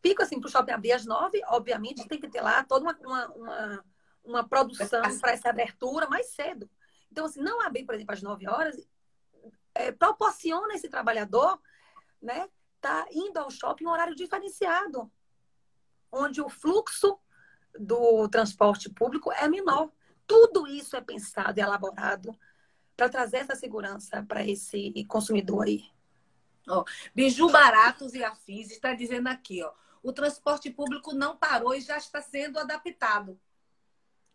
pico, 0.00 0.22
assim, 0.22 0.40
para 0.40 0.48
o 0.48 0.50
shopping 0.50 0.72
abrir 0.72 0.92
às 0.92 1.04
nove, 1.04 1.42
obviamente 1.48 2.08
tem 2.08 2.18
que 2.18 2.28
ter 2.28 2.40
lá 2.40 2.64
toda 2.64 2.82
uma, 2.82 2.98
uma, 2.98 3.26
uma, 3.34 3.84
uma 4.24 4.48
produção 4.48 5.02
para 5.20 5.32
essa 5.32 5.50
abertura 5.50 6.08
mais 6.08 6.30
cedo. 6.30 6.70
Então, 7.12 7.26
assim, 7.26 7.42
não 7.42 7.60
abrir, 7.60 7.84
por 7.84 7.94
exemplo, 7.94 8.14
às 8.14 8.22
nove 8.22 8.48
horas, 8.48 8.74
é, 9.74 9.92
proporciona 9.92 10.72
esse 10.72 10.88
trabalhador, 10.88 11.60
né, 12.22 12.48
tá 12.86 13.06
indo 13.12 13.38
ao 13.38 13.50
shopping 13.50 13.84
em 13.84 13.88
horário 13.88 14.14
diferenciado, 14.14 15.10
onde 16.10 16.40
o 16.40 16.48
fluxo 16.48 17.18
do 17.78 18.28
transporte 18.28 18.88
público 18.90 19.32
é 19.32 19.48
menor. 19.48 19.90
Tudo 20.26 20.66
isso 20.66 20.96
é 20.96 21.00
pensado 21.00 21.58
e 21.58 21.62
elaborado 21.62 22.36
para 22.96 23.08
trazer 23.08 23.38
essa 23.38 23.54
segurança 23.54 24.24
para 24.26 24.44
esse 24.44 25.04
consumidor 25.06 25.66
aí. 25.66 25.84
Ó, 26.68 26.84
Biju 27.14 27.48
Baratos 27.50 28.14
e 28.14 28.24
Afins 28.24 28.70
está 28.70 28.94
dizendo 28.94 29.28
aqui, 29.28 29.62
ó 29.62 29.72
o 30.06 30.12
transporte 30.12 30.70
público 30.70 31.12
não 31.12 31.36
parou 31.36 31.74
e 31.74 31.80
já 31.80 31.96
está 31.96 32.22
sendo 32.22 32.60
adaptado. 32.60 33.40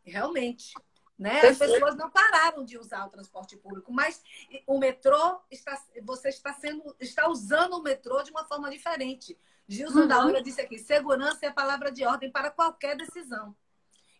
Realmente. 0.03 0.73
Né? 1.21 1.39
As 1.41 1.55
pessoas 1.59 1.95
não 1.95 2.09
pararam 2.09 2.65
de 2.65 2.79
usar 2.79 3.05
o 3.05 3.09
transporte 3.11 3.55
público, 3.55 3.93
mas 3.93 4.23
o 4.65 4.79
metrô 4.79 5.39
está, 5.51 5.79
você 6.01 6.29
está 6.29 6.51
sendo, 6.51 6.95
está 6.99 7.29
usando 7.29 7.73
o 7.73 7.83
metrô 7.83 8.23
de 8.23 8.31
uma 8.31 8.43
forma 8.43 8.71
diferente. 8.71 9.37
Gilson 9.67 9.99
uhum. 9.99 10.07
da 10.07 10.25
Hora 10.25 10.41
disse 10.41 10.59
aqui: 10.59 10.79
segurança 10.79 11.45
é 11.45 11.49
a 11.49 11.53
palavra 11.53 11.91
de 11.91 12.03
ordem 12.03 12.31
para 12.31 12.49
qualquer 12.49 12.97
decisão. 12.97 13.55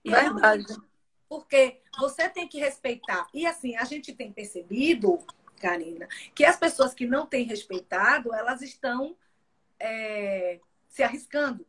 E 0.06 0.12
Verdade. 0.12 0.64
Porque 1.28 1.82
você 1.98 2.30
tem 2.30 2.48
que 2.48 2.60
respeitar. 2.60 3.28
E 3.34 3.48
assim, 3.48 3.76
a 3.76 3.84
gente 3.84 4.14
tem 4.14 4.32
percebido, 4.32 5.18
Karina, 5.60 6.08
que 6.36 6.46
as 6.46 6.56
pessoas 6.56 6.94
que 6.94 7.08
não 7.08 7.26
têm 7.26 7.46
respeitado, 7.46 8.32
elas 8.32 8.62
estão 8.62 9.18
é, 9.80 10.60
se 10.88 11.02
arriscando. 11.02 11.66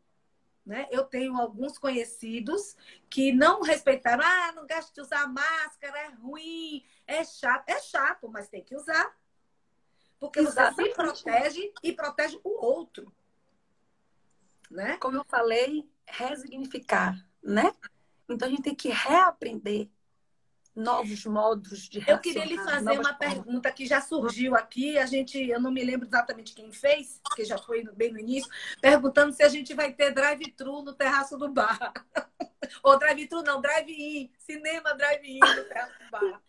Né? 0.64 0.86
Eu 0.90 1.04
tenho 1.04 1.36
alguns 1.36 1.76
conhecidos 1.76 2.76
que 3.10 3.32
não 3.32 3.62
respeitaram. 3.62 4.24
Ah, 4.24 4.52
não 4.52 4.66
gosto 4.66 4.94
de 4.94 5.00
usar 5.00 5.26
máscara, 5.26 5.98
é 5.98 6.08
ruim, 6.10 6.84
é 7.06 7.24
chato. 7.24 7.68
É 7.68 7.80
chato, 7.80 8.28
mas 8.28 8.48
tem 8.48 8.62
que 8.62 8.76
usar. 8.76 9.16
Porque 10.20 10.38
Exatamente. 10.38 10.76
você 10.76 10.88
se 10.88 10.94
protege 10.94 11.74
e 11.82 11.92
protege 11.92 12.40
o 12.44 12.64
outro. 12.64 13.12
Né? 14.70 14.96
Como 14.98 15.16
eu 15.16 15.24
falei, 15.24 15.90
resignificar, 16.06 17.26
né? 17.42 17.72
Então 18.28 18.46
a 18.46 18.50
gente 18.50 18.62
tem 18.62 18.74
que 18.74 18.88
reaprender 18.88 19.90
novos 20.74 21.24
modos 21.26 21.88
de 21.88 22.02
Eu 22.08 22.18
queria 22.18 22.44
lhe 22.44 22.56
fazer 22.56 22.92
uma 22.92 23.16
formas. 23.16 23.18
pergunta 23.18 23.72
que 23.72 23.86
já 23.86 24.00
surgiu 24.00 24.54
aqui, 24.54 24.98
a 24.98 25.06
gente, 25.06 25.38
eu 25.38 25.60
não 25.60 25.70
me 25.70 25.84
lembro 25.84 26.06
exatamente 26.06 26.54
quem 26.54 26.72
fez, 26.72 27.20
porque 27.22 27.44
já 27.44 27.58
foi 27.58 27.84
bem 27.94 28.12
no 28.12 28.18
início, 28.18 28.50
perguntando 28.80 29.32
se 29.32 29.42
a 29.42 29.48
gente 29.48 29.74
vai 29.74 29.92
ter 29.92 30.12
drive-thru 30.12 30.82
no 30.82 30.94
terraço 30.94 31.36
do 31.36 31.48
bar. 31.48 31.92
Ou 32.82 32.98
drive-thru 32.98 33.42
não, 33.42 33.60
drive-in, 33.60 34.32
cinema 34.38 34.94
drive-in 34.94 35.40
no 35.40 36.10
bar. 36.10 36.42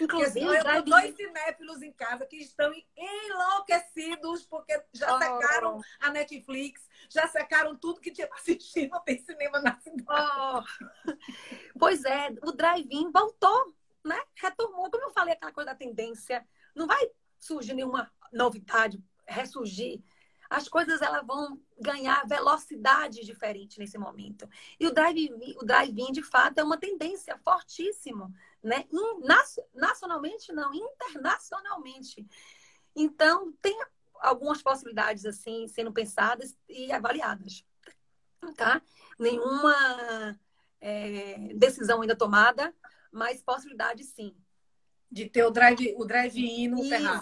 Inclusive, 0.00 0.46
eu 0.46 0.64
tenho 0.64 0.82
dois 0.82 1.14
cinéfilos 1.14 1.82
em 1.82 1.92
casa 1.92 2.26
que 2.26 2.36
estão 2.36 2.72
enlouquecidos 2.96 4.46
porque 4.46 4.80
já 4.92 5.14
oh. 5.14 5.18
secaram 5.18 5.80
a 6.00 6.10
Netflix, 6.10 6.88
já 7.08 7.26
secaram 7.28 7.76
tudo 7.76 8.00
que 8.00 8.10
tinha 8.10 8.26
para 8.26 8.38
assistir, 8.38 8.88
não 8.88 9.00
tem 9.00 9.18
cinema 9.18 9.60
na 9.60 9.78
cidade. 9.80 10.02
Oh. 10.08 11.10
Pois 11.78 12.04
é, 12.04 12.30
o 12.42 12.52
drive-in 12.52 13.10
voltou, 13.12 13.74
né? 14.04 14.20
Retomou, 14.34 14.90
como 14.90 15.04
eu 15.04 15.10
falei, 15.10 15.34
aquela 15.34 15.52
coisa 15.52 15.70
da 15.70 15.76
tendência. 15.76 16.46
Não 16.74 16.86
vai 16.86 17.10
surgir 17.38 17.74
nenhuma 17.74 18.10
novidade, 18.32 19.02
ressurgir 19.26 20.02
As 20.48 20.68
coisas 20.68 21.02
elas 21.02 21.26
vão 21.26 21.60
ganhar 21.78 22.26
velocidade 22.26 23.24
diferente 23.24 23.78
nesse 23.78 23.98
momento. 23.98 24.48
E 24.78 24.86
o 24.86 24.92
drive-in, 24.92 25.56
o 25.60 25.64
drive 25.64 26.12
de 26.12 26.22
fato, 26.22 26.58
é 26.58 26.64
uma 26.64 26.78
tendência 26.78 27.38
fortíssima, 27.38 28.32
né? 28.62 28.86
nacionalmente, 29.74 30.52
não, 30.52 30.72
internacionalmente. 30.74 32.26
Então, 32.94 33.52
tem 33.60 33.78
algumas 34.20 34.62
possibilidades 34.62 35.26
assim 35.26 35.66
sendo 35.68 35.92
pensadas 35.92 36.56
e 36.68 36.90
avaliadas, 36.90 37.64
tá? 38.56 38.80
Nenhuma 39.18 40.38
é, 40.80 41.52
decisão 41.54 42.00
ainda 42.00 42.16
tomada, 42.16 42.74
mas 43.12 43.42
possibilidade 43.42 44.04
sim. 44.04 44.34
De 45.10 45.28
ter 45.28 45.44
o 45.44 45.50
drive, 45.50 45.94
o 45.96 46.04
drive-in 46.04 46.68
no 46.68 46.88
terraço. 46.88 47.20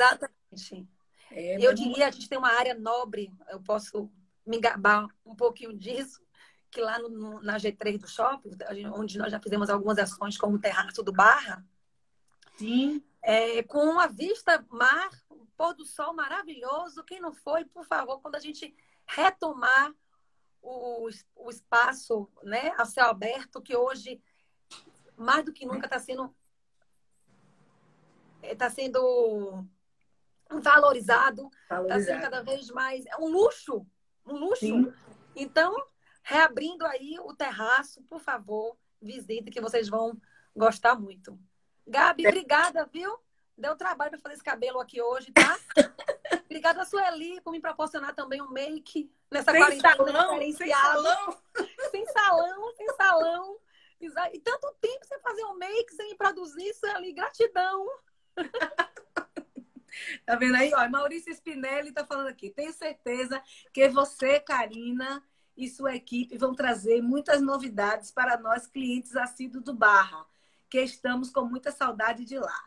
É, 1.37 1.59
eu 1.61 1.75
diria, 1.75 2.07
a 2.07 2.11
gente 2.11 2.29
tem 2.29 2.39
uma 2.39 2.53
área 2.53 2.75
nobre, 2.75 3.33
eu 3.51 3.61
posso 3.61 4.09
me 4.47 4.61
gabar 4.61 5.09
um 5.27 5.35
pouquinho 5.35 5.77
disso, 5.77 6.23
que 6.71 6.81
lá 6.81 6.99
no, 6.99 7.09
no, 7.09 7.43
na 7.43 7.57
G3 7.57 7.99
do 7.99 8.07
shopping, 8.07 8.51
onde 8.95 9.19
nós 9.19 9.33
já 9.33 9.41
fizemos 9.41 9.69
algumas 9.69 9.99
ações 9.99 10.39
como 10.39 10.57
o 10.57 10.61
terraço 10.61 11.03
do 11.03 11.13
Barra, 11.13 11.65
Sim. 12.57 13.03
É, 13.23 13.63
com 13.63 13.79
uma 13.79 14.07
vista 14.07 14.65
mar, 14.71 15.11
um 15.31 15.47
pôr 15.57 15.75
do 15.75 15.85
sol 15.85 16.15
maravilhoso. 16.15 17.03
Quem 17.05 17.21
não 17.21 17.33
foi, 17.33 17.65
por 17.65 17.85
favor, 17.85 18.21
quando 18.21 18.37
a 18.37 18.41
gente 18.41 18.75
retomar 19.07 19.93
o, 20.63 21.09
o 21.35 21.51
espaço 21.51 22.29
né, 22.43 22.73
a 22.77 22.85
céu 22.85 23.07
aberto, 23.07 23.63
que 23.63 23.77
hoje, 23.77 24.23
mais 25.17 25.45
do 25.45 25.53
que 25.53 25.67
nunca, 25.67 25.87
está 25.87 25.99
sendo 25.99 26.35
está 28.43 28.69
sendo 28.69 29.65
valorizado, 30.51 31.49
está 31.65 32.01
sendo 32.01 32.21
cada 32.21 32.43
vez 32.43 32.69
mais. 32.71 33.05
É 33.07 33.17
um 33.17 33.29
luxo, 33.29 33.87
um 34.27 34.37
luxo. 34.37 34.61
Sim. 34.61 34.93
Então, 35.35 35.75
reabrindo 36.23 36.87
aí 36.87 37.17
o 37.21 37.35
terraço, 37.35 38.03
por 38.05 38.21
favor, 38.21 38.77
visite 39.01 39.51
que 39.51 39.61
vocês 39.61 39.89
vão 39.89 40.21
gostar 40.55 40.99
muito. 40.99 41.39
Gabi, 41.87 42.27
obrigada, 42.27 42.89
viu? 42.93 43.19
Deu 43.57 43.77
trabalho 43.77 44.11
para 44.11 44.21
fazer 44.21 44.35
esse 44.35 44.43
cabelo 44.43 44.81
aqui 44.81 45.01
hoje, 45.01 45.33
tá? 45.33 45.59
obrigada 46.47 46.83
a 46.83 46.85
Sueli 46.85 47.41
por 47.41 47.53
me 47.53 47.61
proporcionar 47.61 48.15
também 48.15 48.41
um 48.43 48.51
make 48.51 49.11
nessa 49.31 49.53
sem 49.53 49.61
quarentena 49.61 49.97
salão, 49.97 50.39
sem 50.41 50.53
salão. 50.53 51.39
sem 51.91 52.07
salão, 52.07 52.75
sem 52.77 52.89
salão. 52.95 53.59
E 54.33 54.41
tanto 54.41 54.75
tempo 54.81 55.05
sem 55.07 55.19
fazer 55.21 55.45
um 55.45 55.55
make, 55.55 55.95
sem 55.95 56.17
produzir 56.17 56.73
ali. 56.95 57.13
Gratidão. 57.13 57.87
Tá 60.27 60.37
vendo 60.37 60.57
aí? 60.57 60.73
Ó, 60.75 60.89
Maurício 60.89 61.33
Spinelli 61.33 61.93
tá 61.93 62.05
falando 62.05 62.29
aqui. 62.29 62.51
Tenho 62.51 62.73
certeza 62.73 63.43
que 63.73 63.89
você, 63.89 64.41
Karina, 64.41 65.23
e 65.57 65.69
sua 65.69 65.95
equipe 65.95 66.37
vão 66.37 66.55
trazer 66.55 67.01
muitas 67.03 67.41
novidades 67.41 68.11
para 68.11 68.37
nós, 68.37 68.67
clientes 68.67 69.17
assíduos 69.17 69.65
do 69.65 69.75
Barra, 69.75 70.25
que 70.69 70.81
estamos 70.81 71.31
com 71.31 71.45
muita 71.45 71.71
saudade 71.71 72.25
de 72.25 72.39
lá. 72.39 72.65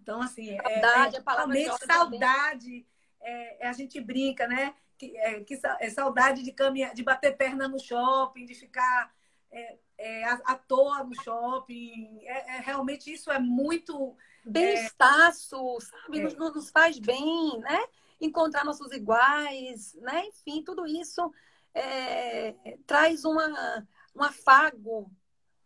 Então, 0.00 0.20
assim, 0.20 0.50
é, 0.50 0.62
saudade, 0.62 1.16
é, 1.16 1.18
é 1.18 1.34
realmente 1.34 1.86
saudade. 1.86 2.86
É, 3.20 3.64
é, 3.64 3.68
a 3.68 3.72
gente 3.72 4.00
brinca, 4.00 4.46
né? 4.46 4.74
Que, 4.98 5.16
é, 5.16 5.40
que 5.40 5.60
é 5.80 5.90
saudade 5.90 6.42
de 6.42 6.52
caminhar, 6.52 6.94
de 6.94 7.02
bater 7.02 7.36
perna 7.36 7.66
no 7.66 7.78
shopping, 7.78 8.44
de 8.44 8.54
ficar 8.54 9.12
é, 9.50 9.78
é, 10.02 10.24
à, 10.24 10.56
toa 10.56 11.04
no 11.04 11.14
shopping. 11.22 12.20
É, 12.24 12.56
é 12.56 12.60
realmente 12.60 13.12
isso 13.12 13.30
é 13.30 13.38
muito 13.38 14.16
bem-estaço, 14.44 15.78
sabe? 15.80 16.18
É. 16.18 16.22
Nos, 16.24 16.34
nos, 16.34 16.70
faz 16.70 16.98
bem, 16.98 17.58
né? 17.60 17.86
Encontrar 18.20 18.64
nossos 18.64 18.90
iguais, 18.90 19.94
né? 20.00 20.26
Enfim, 20.26 20.62
tudo 20.64 20.84
isso 20.86 21.32
é, 21.72 22.52
traz 22.84 23.24
uma, 23.24 23.86
um 24.14 24.24
afago, 24.24 25.08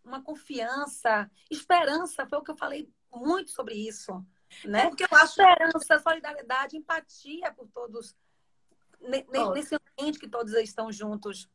uma 0.04 0.22
confiança, 0.22 1.30
esperança. 1.50 2.26
Foi 2.26 2.38
o 2.38 2.42
que 2.42 2.50
eu 2.50 2.56
falei 2.56 2.90
muito 3.10 3.50
sobre 3.50 3.74
isso, 3.74 4.22
né? 4.66 4.82
É 4.82 4.88
porque 4.90 5.04
eu 5.04 5.16
acho 5.16 5.40
esperança, 5.40 5.98
solidariedade, 5.98 6.76
empatia 6.76 7.50
por 7.52 7.66
todos 7.68 8.14
nesse 9.54 9.74
ambiente 9.74 10.18
que 10.18 10.28
todos 10.28 10.52
estão 10.54 10.92
juntos. 10.92 11.48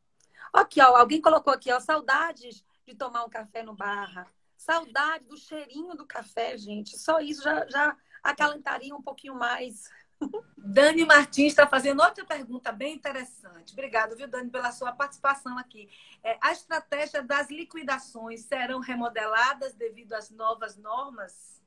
Aqui, 0.52 0.80
ó, 0.80 0.96
alguém 0.96 1.20
colocou 1.20 1.52
aqui, 1.52 1.72
ó, 1.72 1.78
saudades 1.78 2.64
de 2.86 2.94
tomar 2.94 3.24
um 3.24 3.30
café 3.30 3.62
no 3.62 3.74
barra. 3.74 4.26
Saudade 4.56 5.24
do 5.24 5.36
cheirinho 5.36 5.94
do 5.94 6.06
café, 6.06 6.56
gente. 6.56 6.96
Só 6.98 7.20
isso 7.20 7.42
já, 7.42 7.66
já 7.66 7.96
acalentaria 8.22 8.94
um 8.94 9.02
pouquinho 9.02 9.34
mais. 9.34 9.90
Dani 10.56 11.04
Martins 11.04 11.52
está 11.52 11.66
fazendo 11.66 12.02
outra 12.02 12.24
pergunta 12.24 12.70
bem 12.70 12.94
interessante. 12.94 13.72
Obrigada, 13.72 14.14
viu, 14.14 14.28
Dani, 14.28 14.50
pela 14.50 14.70
sua 14.70 14.92
participação 14.92 15.58
aqui. 15.58 15.88
É, 16.22 16.38
a 16.40 16.52
estratégia 16.52 17.22
das 17.22 17.50
liquidações 17.50 18.44
serão 18.44 18.78
remodeladas 18.78 19.74
devido 19.74 20.12
às 20.12 20.30
novas 20.30 20.76
normas? 20.76 21.60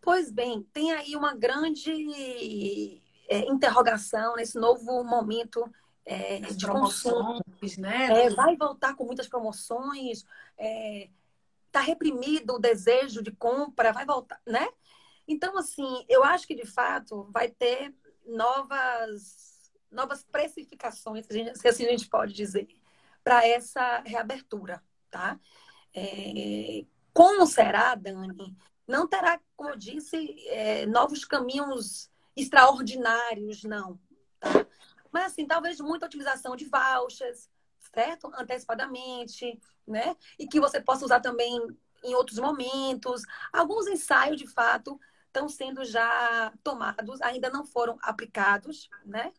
Pois 0.00 0.30
bem, 0.30 0.62
tem 0.72 0.92
aí 0.92 1.14
uma 1.16 1.34
grande 1.34 3.02
é, 3.28 3.40
interrogação 3.40 4.36
nesse 4.36 4.58
novo 4.58 5.04
momento 5.04 5.70
é, 6.08 6.40
de 6.40 6.66
consumo. 6.66 7.40
Né? 7.76 8.24
É, 8.24 8.30
vai 8.30 8.56
voltar 8.56 8.96
com 8.96 9.04
muitas 9.04 9.28
promoções, 9.28 10.24
é, 10.56 11.10
está 11.66 11.80
reprimido 11.80 12.54
o 12.54 12.58
desejo 12.58 13.22
de 13.22 13.30
compra, 13.30 13.92
vai 13.92 14.06
voltar, 14.06 14.40
né? 14.46 14.66
Então, 15.26 15.58
assim, 15.58 16.06
eu 16.08 16.24
acho 16.24 16.46
que 16.46 16.54
de 16.54 16.64
fato 16.64 17.28
vai 17.30 17.50
ter 17.50 17.94
novas, 18.26 19.70
novas 19.90 20.24
precificações, 20.24 21.26
se 21.26 21.68
assim 21.68 21.84
a 21.84 21.90
gente 21.90 22.08
pode 22.08 22.32
dizer, 22.32 22.66
para 23.22 23.46
essa 23.46 23.98
reabertura, 24.06 24.82
tá? 25.10 25.38
É, 25.94 26.86
como 27.12 27.46
será, 27.46 27.94
Dani? 27.94 28.56
Não 28.86 29.06
terá, 29.06 29.38
como 29.54 29.70
eu 29.70 29.76
disse, 29.76 30.36
é, 30.46 30.86
novos 30.86 31.26
caminhos 31.26 32.10
extraordinários, 32.34 33.64
não. 33.64 34.00
Mas, 35.12 35.32
assim, 35.32 35.46
talvez 35.46 35.80
muita 35.80 36.06
utilização 36.06 36.56
de 36.56 36.66
vouchers, 36.66 37.48
certo? 37.94 38.30
Antecipadamente, 38.34 39.60
né? 39.86 40.16
E 40.38 40.46
que 40.46 40.60
você 40.60 40.80
possa 40.80 41.04
usar 41.04 41.20
também 41.20 41.60
em 42.04 42.14
outros 42.14 42.38
momentos. 42.38 43.22
Alguns 43.52 43.86
ensaios, 43.86 44.38
de 44.38 44.46
fato, 44.46 44.98
estão 45.26 45.48
sendo 45.48 45.84
já 45.84 46.52
tomados, 46.62 47.20
ainda 47.22 47.50
não 47.50 47.64
foram 47.64 47.98
aplicados, 48.02 48.88
né? 49.04 49.32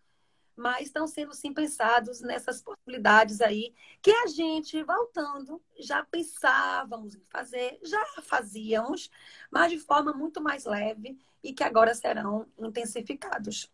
Mas 0.55 0.87
estão 0.87 1.07
sendo 1.07 1.33
sim 1.33 1.53
pensados 1.53 2.19
nessas 2.19 2.61
possibilidades 2.61 3.39
aí 3.39 3.73
que 4.01 4.11
a 4.11 4.27
gente, 4.27 4.83
voltando, 4.83 5.61
já 5.79 6.03
pensávamos 6.03 7.15
em 7.15 7.23
fazer, 7.29 7.79
já 7.81 8.05
fazíamos, 8.23 9.09
mas 9.49 9.71
de 9.71 9.79
forma 9.79 10.11
muito 10.11 10.41
mais 10.41 10.65
leve 10.65 11.17
e 11.41 11.53
que 11.53 11.63
agora 11.63 11.95
serão 11.95 12.45
intensificados. 12.57 13.71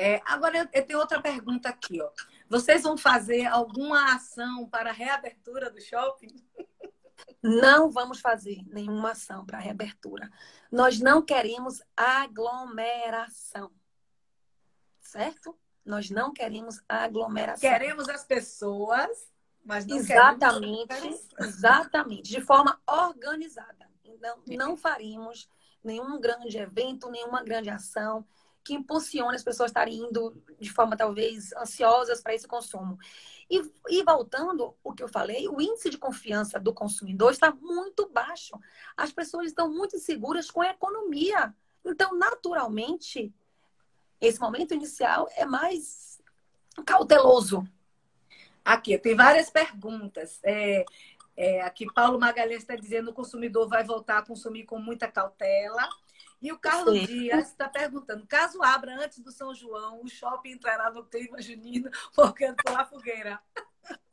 É, 0.00 0.22
agora 0.24 0.70
eu 0.72 0.86
tenho 0.86 1.00
outra 1.00 1.20
pergunta 1.20 1.68
aqui, 1.68 2.00
ó. 2.00 2.08
Vocês 2.48 2.84
vão 2.84 2.96
fazer 2.96 3.46
alguma 3.46 4.14
ação 4.14 4.68
para 4.68 4.90
a 4.90 4.92
reabertura 4.92 5.68
do 5.68 5.80
shopping? 5.80 6.32
Não 7.42 7.90
vamos 7.90 8.20
fazer 8.20 8.62
nenhuma 8.68 9.10
ação 9.10 9.44
para 9.44 9.58
reabertura. 9.58 10.30
Nós 10.70 11.00
não 11.00 11.20
queremos 11.20 11.82
aglomeração. 11.96 13.72
Certo? 15.00 15.58
Nós 15.84 16.10
não 16.10 16.32
queremos 16.32 16.80
aglomeração. 16.88 17.68
Queremos 17.68 18.08
as 18.08 18.24
pessoas, 18.24 19.32
mas 19.64 19.84
não 19.84 19.96
exatamente, 19.96 20.86
queremos... 20.86 21.28
exatamente, 21.40 22.30
de 22.30 22.40
forma 22.40 22.80
organizada. 22.86 23.90
Então, 24.04 24.40
não 24.46 24.76
faríamos 24.76 25.50
nenhum 25.82 26.20
grande 26.20 26.56
evento, 26.56 27.10
nenhuma 27.10 27.42
grande 27.42 27.70
ação 27.70 28.24
que 28.68 28.74
impulsione 28.74 29.34
as 29.34 29.42
pessoas 29.42 29.70
estarem 29.70 29.96
indo 29.96 30.36
de 30.60 30.70
forma 30.70 30.94
talvez 30.94 31.54
ansiosas 31.54 32.20
para 32.20 32.34
esse 32.34 32.46
consumo. 32.46 32.98
E, 33.50 33.62
e, 33.88 34.04
voltando 34.04 34.76
o 34.84 34.92
que 34.92 35.02
eu 35.02 35.08
falei, 35.08 35.48
o 35.48 35.58
índice 35.58 35.88
de 35.88 35.96
confiança 35.96 36.60
do 36.60 36.74
consumidor 36.74 37.32
está 37.32 37.50
muito 37.50 38.10
baixo. 38.10 38.60
As 38.94 39.10
pessoas 39.10 39.46
estão 39.46 39.72
muito 39.72 39.96
inseguras 39.96 40.50
com 40.50 40.60
a 40.60 40.68
economia. 40.68 41.54
Então, 41.82 42.14
naturalmente, 42.14 43.32
esse 44.20 44.38
momento 44.38 44.74
inicial 44.74 45.26
é 45.34 45.46
mais 45.46 46.20
cauteloso. 46.84 47.66
Aqui, 48.62 48.98
tem 48.98 49.16
várias 49.16 49.48
perguntas. 49.48 50.40
É, 50.42 50.84
é, 51.34 51.62
aqui, 51.62 51.86
Paulo 51.94 52.20
Magalhães 52.20 52.60
está 52.60 52.76
dizendo 52.76 53.06
que 53.06 53.12
o 53.12 53.14
consumidor 53.14 53.66
vai 53.66 53.82
voltar 53.82 54.18
a 54.18 54.26
consumir 54.26 54.64
com 54.64 54.78
muita 54.78 55.08
cautela. 55.08 55.88
E 56.40 56.52
o 56.52 56.58
Carlos 56.58 56.98
Sim. 56.98 57.06
Dias 57.06 57.48
está 57.48 57.68
perguntando: 57.68 58.26
caso 58.26 58.62
abra 58.62 58.94
antes 58.94 59.18
do 59.18 59.32
São 59.32 59.54
João, 59.54 60.02
o 60.02 60.08
shopping 60.08 60.52
entrará 60.52 60.90
no 60.90 61.04
clima 61.04 61.40
junino 61.42 61.90
porque 62.14 62.52
pela 62.64 62.84
fogueira. 62.84 63.40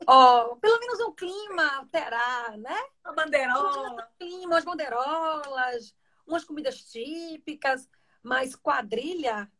Oh, 0.06 0.56
pelo 0.56 0.80
menos 0.80 1.00
um 1.00 1.12
clima 1.12 1.86
terá, 1.92 2.56
né? 2.56 2.78
Uma 3.04 3.14
bandeirola. 3.14 3.92
Um 3.92 4.18
clima, 4.18 4.46
umas 4.54 4.64
bandeirolas, 4.64 5.94
umas 6.26 6.44
comidas 6.44 6.80
típicas, 6.90 7.88
mas 8.22 8.56
quadrilha. 8.56 9.50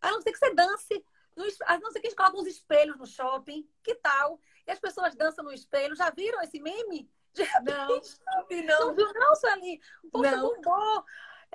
A 0.00 0.10
não 0.10 0.20
ser 0.20 0.32
que 0.32 0.38
você 0.38 0.54
dance 0.54 1.04
a 1.66 1.78
não 1.78 1.90
ser 1.90 2.00
que 2.00 2.06
a 2.06 2.10
gente 2.10 2.16
coloca 2.16 2.38
uns 2.38 2.46
espelhos 2.46 2.96
no 2.96 3.06
shopping. 3.06 3.68
Que 3.82 3.94
tal? 3.96 4.40
E 4.66 4.70
as 4.70 4.78
pessoas 4.78 5.14
dançam 5.14 5.44
no 5.44 5.52
espelho. 5.52 5.96
Já 5.96 6.10
viram 6.10 6.40
esse 6.42 6.60
meme? 6.60 7.10
Não, 7.64 7.86
não 7.88 8.46
vi 8.48 8.62
não. 8.62 8.86
Não 8.86 8.94
viu 8.94 9.12
não, 9.12 9.34
Sueli? 9.34 9.80
Poxa, 10.12 10.36
bombou. 10.36 11.04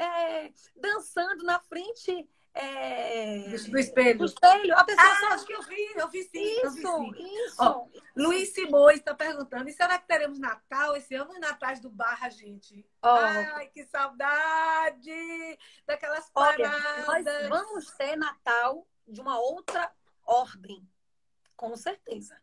É, 0.01 0.51
dançando 0.75 1.43
na 1.43 1.59
frente 1.59 2.27
é... 2.53 3.47
Do 3.47 3.79
espelho. 3.79 4.19
Do 4.19 4.25
espelho. 4.25 4.75
A 4.75 4.83
pessoa 4.83 5.07
ah, 5.07 5.33
acho 5.33 5.45
que 5.45 5.53
eu 5.53 5.61
vi, 5.61 5.91
eu 5.95 6.09
vi 6.09 6.23
sim. 6.23 6.43
Isso, 6.43 6.71
vi 6.71 6.81
sim. 6.81 7.45
isso. 7.45 7.55
Ó, 7.59 7.85
Luiz 8.15 8.53
Simões 8.53 8.97
está 8.97 9.13
perguntando: 9.13 9.69
e 9.69 9.73
será 9.73 9.97
que 9.99 10.07
teremos 10.07 10.39
Natal 10.39 10.95
esse 10.95 11.15
ano 11.15 11.35
e 11.35 11.39
Natais 11.39 11.79
do 11.79 11.89
Barra, 11.89 12.29
gente? 12.29 12.85
Oh. 13.01 13.07
Ai, 13.07 13.67
que 13.67 13.85
saudade 13.85 15.57
daquelas 15.85 16.29
paradas. 16.31 17.07
Olha, 17.07 17.47
nós 17.47 17.49
vamos 17.49 17.91
ter 17.91 18.15
Natal 18.17 18.85
de 19.07 19.21
uma 19.21 19.39
outra 19.39 19.91
ordem, 20.25 20.85
com 21.55 21.75
certeza. 21.77 22.35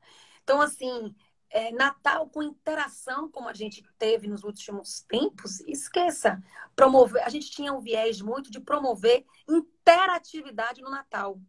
Então, 0.42 0.60
assim, 0.60 1.14
é, 1.56 1.72
Natal 1.72 2.28
com 2.28 2.42
interação, 2.42 3.30
como 3.30 3.48
a 3.48 3.54
gente 3.54 3.82
teve 3.98 4.28
nos 4.28 4.44
últimos 4.44 5.00
tempos, 5.08 5.60
esqueça. 5.60 6.38
Promover, 6.74 7.22
a 7.24 7.30
gente 7.30 7.50
tinha 7.50 7.72
um 7.72 7.80
viés 7.80 8.20
muito 8.20 8.50
de 8.50 8.60
promover 8.60 9.24
interatividade 9.48 10.82
no 10.82 10.90
Natal. 10.90 11.40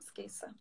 Esqueça. 0.00 0.52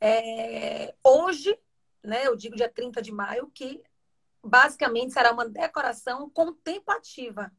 É, 0.00 0.94
hoje, 1.02 1.58
né, 2.00 2.28
eu 2.28 2.36
digo 2.36 2.54
dia 2.54 2.68
30 2.68 3.02
de 3.02 3.10
maio, 3.10 3.50
que 3.50 3.82
basicamente 4.40 5.12
será 5.12 5.32
uma 5.32 5.48
decoração 5.48 6.30
contemplativa. 6.30 7.50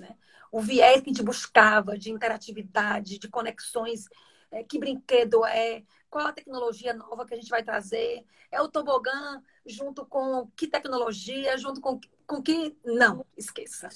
Né? 0.00 0.18
O 0.50 0.60
viés 0.60 1.00
que 1.00 1.10
a 1.10 1.12
gente 1.12 1.22
buscava 1.22 1.96
de 1.96 2.10
interatividade, 2.10 3.20
de 3.20 3.28
conexões, 3.28 4.08
é, 4.50 4.64
que 4.64 4.80
brinquedo 4.80 5.44
é, 5.46 5.84
qual 6.14 6.28
a 6.28 6.32
tecnologia 6.32 6.94
nova 6.94 7.26
que 7.26 7.34
a 7.34 7.36
gente 7.36 7.50
vai 7.50 7.64
trazer, 7.64 8.24
é 8.48 8.62
o 8.62 8.68
tobogã 8.68 9.42
junto 9.66 10.06
com 10.06 10.48
que 10.54 10.68
tecnologia, 10.68 11.58
junto 11.58 11.80
com, 11.80 12.00
com 12.24 12.40
que. 12.40 12.78
Não, 12.84 13.26
esqueça. 13.36 13.88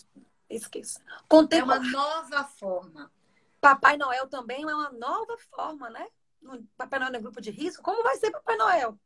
Esqueça. 0.51 1.01
Contempla... 1.29 1.77
É 1.77 1.79
uma 1.79 1.91
nova 1.93 2.43
forma. 2.43 3.13
Papai 3.61 3.97
Noel 3.97 4.27
também 4.27 4.63
é 4.63 4.67
uma 4.67 4.91
nova 4.91 5.39
forma, 5.49 5.89
né? 5.91 6.09
Papai 6.77 6.99
Noel 6.99 7.15
é 7.15 7.21
grupo 7.21 7.41
de 7.41 7.53
risco. 7.53 7.85
Como 7.85 8.03
vai 8.03 8.17
ser 8.17 8.33
Papai 8.33 8.57
Noel? 8.57 8.99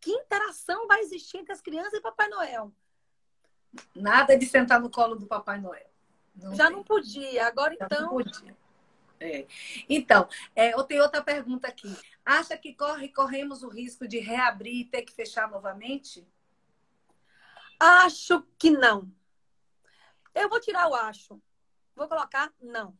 Que 0.00 0.12
interação 0.12 0.86
vai 0.86 1.00
existir 1.00 1.38
entre 1.38 1.52
as 1.52 1.60
crianças 1.60 1.94
e 1.94 2.00
Papai 2.00 2.28
Noel? 2.28 2.72
Nada 3.96 4.38
de 4.38 4.46
sentar 4.46 4.80
no 4.80 4.88
colo 4.88 5.16
do 5.16 5.26
Papai 5.26 5.60
Noel. 5.60 5.90
Não 6.36 6.54
Já 6.54 6.68
tem. 6.68 6.76
não 6.76 6.84
podia. 6.84 7.48
Agora 7.48 7.74
Já 7.76 7.86
então. 7.86 8.02
Não 8.02 8.10
podia. 8.10 8.56
É. 9.20 9.46
Então, 9.88 10.28
é, 10.54 10.74
eu 10.74 10.82
tenho 10.84 11.02
outra 11.02 11.22
pergunta 11.22 11.68
aqui. 11.68 11.94
Acha 12.24 12.56
que 12.56 12.74
corre, 12.74 13.08
corremos 13.08 13.62
o 13.62 13.68
risco 13.68 14.06
de 14.06 14.18
reabrir 14.18 14.80
e 14.80 14.84
ter 14.84 15.02
que 15.02 15.12
fechar 15.12 15.50
novamente? 15.50 16.26
Acho 17.78 18.42
que 18.58 18.70
não. 18.70 19.10
Eu 20.34 20.48
vou 20.48 20.60
tirar 20.60 20.88
o 20.88 20.94
acho. 20.94 21.40
Vou 21.94 22.08
colocar 22.08 22.52
não. 22.60 22.96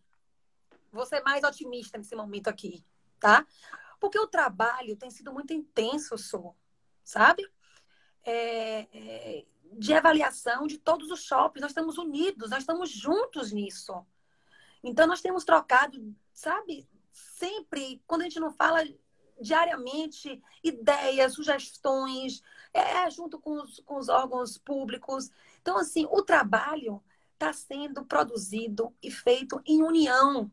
Vou 0.93 1.05
ser 1.05 1.23
mais 1.23 1.43
otimista 1.43 1.99
nesse 1.99 2.15
momento 2.15 2.49
aqui, 2.49 2.85
tá? 3.19 3.45
Porque 3.99 4.19
o 4.19 4.29
trabalho 4.29 4.97
tem 4.97 5.11
sido 5.11 5.33
muito 5.33 5.53
intenso, 5.53 6.17
sou, 6.17 6.57
sabe? 7.03 7.45
É, 8.23 8.87
é, 8.93 9.45
de 9.73 9.93
avaliação 9.93 10.67
de 10.67 10.79
todos 10.79 11.11
os 11.11 11.25
shoppings. 11.25 11.63
Nós 11.63 11.71
estamos 11.73 11.99
unidos, 11.99 12.51
nós 12.51 12.61
estamos 12.61 12.91
juntos 12.91 13.51
nisso. 13.51 14.07
Então, 14.85 15.07
nós 15.07 15.23
temos 15.23 15.45
trocado, 15.45 16.15
sabe? 16.33 16.87
Sempre, 17.11 18.03
quando 18.07 18.21
a 18.21 18.25
gente 18.25 18.39
não 18.39 18.53
fala 18.53 18.85
diariamente, 19.41 20.43
ideias, 20.63 21.35
sugestões, 21.35 22.43
é, 22.73 23.09
junto 23.11 23.39
com 23.39 23.63
os, 23.63 23.81
com 23.81 23.97
os 23.97 24.09
órgãos 24.09 24.59
públicos. 24.59 25.31
Então, 25.61 25.77
assim, 25.79 26.07
o 26.11 26.23
trabalho 26.23 27.03
está 27.33 27.53
sendo 27.53 28.05
produzido 28.05 28.95
e 29.03 29.11
feito 29.11 29.61
em 29.67 29.83
união, 29.83 30.51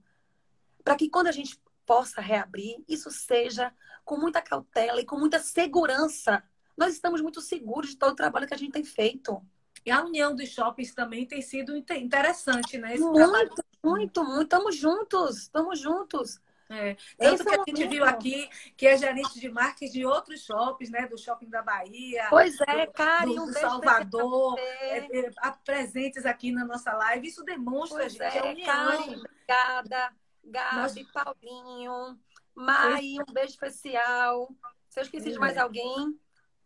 para 0.83 0.95
que 0.95 1.09
quando 1.09 1.27
a 1.27 1.31
gente 1.31 1.59
possa 1.85 2.21
reabrir, 2.21 2.83
isso 2.87 3.11
seja 3.11 3.73
com 4.03 4.17
muita 4.17 4.41
cautela 4.41 5.01
e 5.01 5.05
com 5.05 5.17
muita 5.17 5.39
segurança. 5.39 6.43
Nós 6.75 6.93
estamos 6.93 7.21
muito 7.21 7.41
seguros 7.41 7.91
de 7.91 7.97
todo 7.97 8.13
o 8.13 8.15
trabalho 8.15 8.47
que 8.47 8.53
a 8.53 8.57
gente 8.57 8.71
tem 8.71 8.83
feito. 8.83 9.41
E 9.85 9.91
a 9.91 10.03
união 10.03 10.35
dos 10.35 10.49
shoppings 10.49 10.93
também 10.93 11.25
tem 11.25 11.41
sido 11.41 11.75
interessante, 11.75 12.77
né? 12.77 12.93
Esse 12.93 13.03
muito, 13.03 13.15
trabalho. 13.15 13.49
Muito, 13.83 14.23
muito. 14.23 14.43
Estamos 14.43 14.75
juntos, 14.75 15.37
estamos 15.37 15.79
juntos. 15.79 16.39
É. 16.69 16.95
Tanto 17.17 17.33
Esse 17.35 17.43
que 17.43 17.49
a 17.49 17.63
gente 17.67 17.87
viu 17.89 18.05
aqui 18.05 18.49
que 18.77 18.87
é 18.87 18.97
gerente 18.97 19.37
de 19.37 19.49
marketing 19.49 19.91
de 19.91 20.05
outros 20.05 20.45
shoppings, 20.45 20.89
né? 20.89 21.05
Do 21.05 21.17
shopping 21.17 21.49
da 21.49 21.61
Bahia. 21.61 22.27
Pois 22.29 22.55
é, 22.61 22.87
Karen, 22.87 23.35
do, 23.35 23.45
do 23.47 23.53
Salvador, 23.53 24.57
é, 24.57 25.19
é, 25.19 25.31
presentes 25.65 26.25
aqui 26.25 26.51
na 26.51 26.63
nossa 26.63 26.93
live. 26.93 27.27
Isso 27.27 27.43
demonstra, 27.43 27.99
pois 27.99 28.13
gente, 28.13 28.21
é, 28.23 28.39
a 28.39 28.45
união. 28.45 28.65
Karen, 28.65 29.15
obrigada. 29.17 30.13
Gabi, 30.43 30.75
Nossa. 30.75 31.01
Paulinho, 31.13 32.19
Mai, 32.55 33.15
um 33.27 33.33
beijo 33.33 33.51
especial. 33.51 34.49
Se 34.89 34.99
eu 34.99 35.03
esqueci 35.03 35.31
de 35.31 35.39
mais 35.39 35.57
é. 35.57 35.59
alguém. 35.59 36.17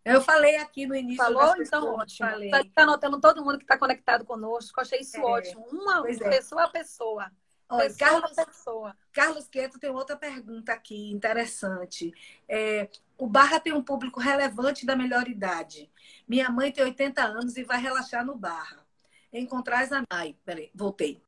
Eu 0.05 0.21
falei 0.21 0.55
aqui 0.57 0.85
no 0.85 0.95
início. 0.95 1.23
Falou? 1.23 1.55
Então, 1.59 1.95
ótimo. 1.95 2.29
Falei. 2.29 2.51
Está 2.51 2.83
anotando 2.83 3.19
todo 3.19 3.43
mundo 3.43 3.57
que 3.57 3.63
está 3.63 3.77
conectado 3.77 4.23
conosco. 4.23 4.79
Achei 4.79 4.99
isso 4.99 5.17
é. 5.17 5.21
ótimo. 5.21 5.65
Uma 5.71 6.07
é. 6.07 6.29
pessoa 6.29 6.63
a 6.65 6.69
pessoa. 6.69 7.31
Olha, 7.67 7.91
Carlos, 7.95 8.31
pessoa. 8.31 8.95
Carlos 9.11 9.47
Queto 9.47 9.79
tem 9.79 9.89
outra 9.89 10.15
pergunta 10.15 10.71
aqui, 10.71 11.11
interessante. 11.11 12.13
É, 12.47 12.87
o 13.17 13.25
Barra 13.25 13.59
tem 13.59 13.73
um 13.73 13.81
público 13.81 14.19
relevante 14.19 14.85
da 14.85 14.95
melhor 14.95 15.27
idade. 15.27 15.91
Minha 16.27 16.49
mãe 16.49 16.71
tem 16.71 16.83
80 16.83 17.23
anos 17.23 17.57
e 17.57 17.63
vai 17.63 17.81
relaxar 17.81 18.23
no 18.23 18.35
Barra. 18.35 18.85
Encontrar 19.33 19.81
as... 19.81 19.89
Ai, 20.11 20.35
peraí, 20.45 20.69
voltei. 20.75 21.21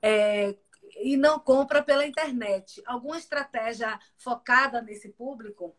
É, 0.00 0.56
e 0.96 1.16
não 1.16 1.38
compra 1.38 1.82
pela 1.82 2.06
internet. 2.06 2.82
Alguma 2.86 3.18
estratégia 3.18 3.98
focada 4.16 4.80
nesse 4.80 5.08
público? 5.08 5.74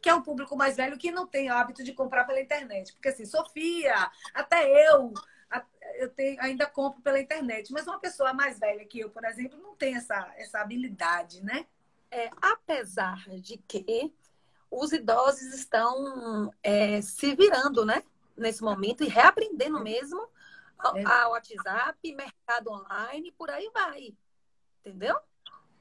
Que 0.00 0.08
é 0.08 0.14
um 0.14 0.22
público 0.22 0.56
mais 0.56 0.76
velho 0.76 0.98
que 0.98 1.10
não 1.10 1.26
tem 1.26 1.48
hábito 1.48 1.82
de 1.82 1.92
comprar 1.92 2.24
pela 2.24 2.40
internet. 2.40 2.92
Porque 2.92 3.08
assim, 3.08 3.24
Sofia, 3.24 4.10
até 4.34 4.88
eu, 4.88 5.12
eu 5.96 6.08
tenho, 6.10 6.40
ainda 6.42 6.66
compro 6.66 7.00
pela 7.00 7.20
internet. 7.20 7.72
Mas 7.72 7.86
uma 7.86 7.98
pessoa 7.98 8.32
mais 8.32 8.58
velha 8.58 8.84
que 8.84 9.00
eu, 9.00 9.10
por 9.10 9.24
exemplo, 9.24 9.58
não 9.60 9.74
tem 9.74 9.96
essa, 9.96 10.32
essa 10.36 10.60
habilidade, 10.60 11.42
né? 11.42 11.66
É, 12.10 12.30
apesar 12.40 13.28
de 13.40 13.56
que 13.56 14.14
os 14.70 14.92
idosos 14.92 15.54
estão 15.54 16.52
é, 16.62 17.00
se 17.00 17.34
virando, 17.34 17.84
né? 17.84 18.02
Nesse 18.36 18.62
momento 18.62 19.04
e 19.04 19.08
reaprendendo 19.08 19.80
mesmo 19.80 20.28
é. 20.96 21.04
a 21.04 21.28
WhatsApp, 21.28 22.14
mercado 22.14 22.70
online, 22.70 23.32
por 23.32 23.48
aí 23.48 23.70
vai. 23.72 24.14
Entendeu? 24.84 25.16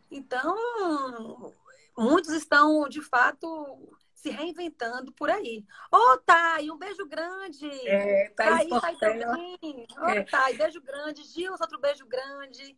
Então, 0.09 1.53
muitos 1.97 2.31
estão, 2.31 2.87
de 2.87 3.01
fato, 3.01 3.93
se 4.13 4.29
reinventando 4.29 5.11
por 5.11 5.29
aí. 5.29 5.65
Ô, 5.91 5.97
oh, 5.97 6.17
Thay, 6.19 6.71
um 6.71 6.77
beijo 6.77 7.05
grande. 7.05 7.69
É, 7.87 8.29
Thay, 8.29 8.69
Thay, 8.69 8.79
Thay 8.79 8.95
também. 8.97 9.87
Ô, 9.97 10.07
é. 10.07 10.23
Thay, 10.23 10.55
beijo 10.55 10.81
grande. 10.81 11.23
Gil, 11.23 11.51
outro 11.51 11.79
beijo 11.79 12.05
grande. 12.05 12.77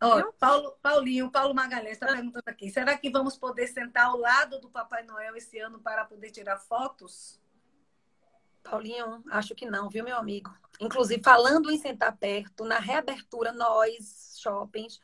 Ó, 0.00 0.32
Paulo, 0.38 0.76
Paulinho, 0.82 1.30
Paulo 1.30 1.54
Magalhães 1.54 1.94
está 1.94 2.06
perguntando 2.06 2.44
aqui: 2.46 2.70
será 2.70 2.96
que 2.96 3.10
vamos 3.10 3.36
poder 3.36 3.66
sentar 3.66 4.06
ao 4.06 4.18
lado 4.18 4.60
do 4.60 4.70
Papai 4.70 5.02
Noel 5.02 5.34
esse 5.36 5.58
ano 5.58 5.80
para 5.80 6.04
poder 6.04 6.30
tirar 6.30 6.58
fotos? 6.58 7.40
Paulinho, 8.62 9.22
acho 9.30 9.54
que 9.54 9.66
não, 9.66 9.88
viu, 9.88 10.04
meu 10.04 10.16
amigo? 10.16 10.54
Inclusive, 10.80 11.22
falando 11.22 11.70
em 11.70 11.78
sentar 11.78 12.16
perto, 12.16 12.64
na 12.64 12.78
reabertura, 12.78 13.52
nós, 13.52 14.38
shoppings, 14.40 15.00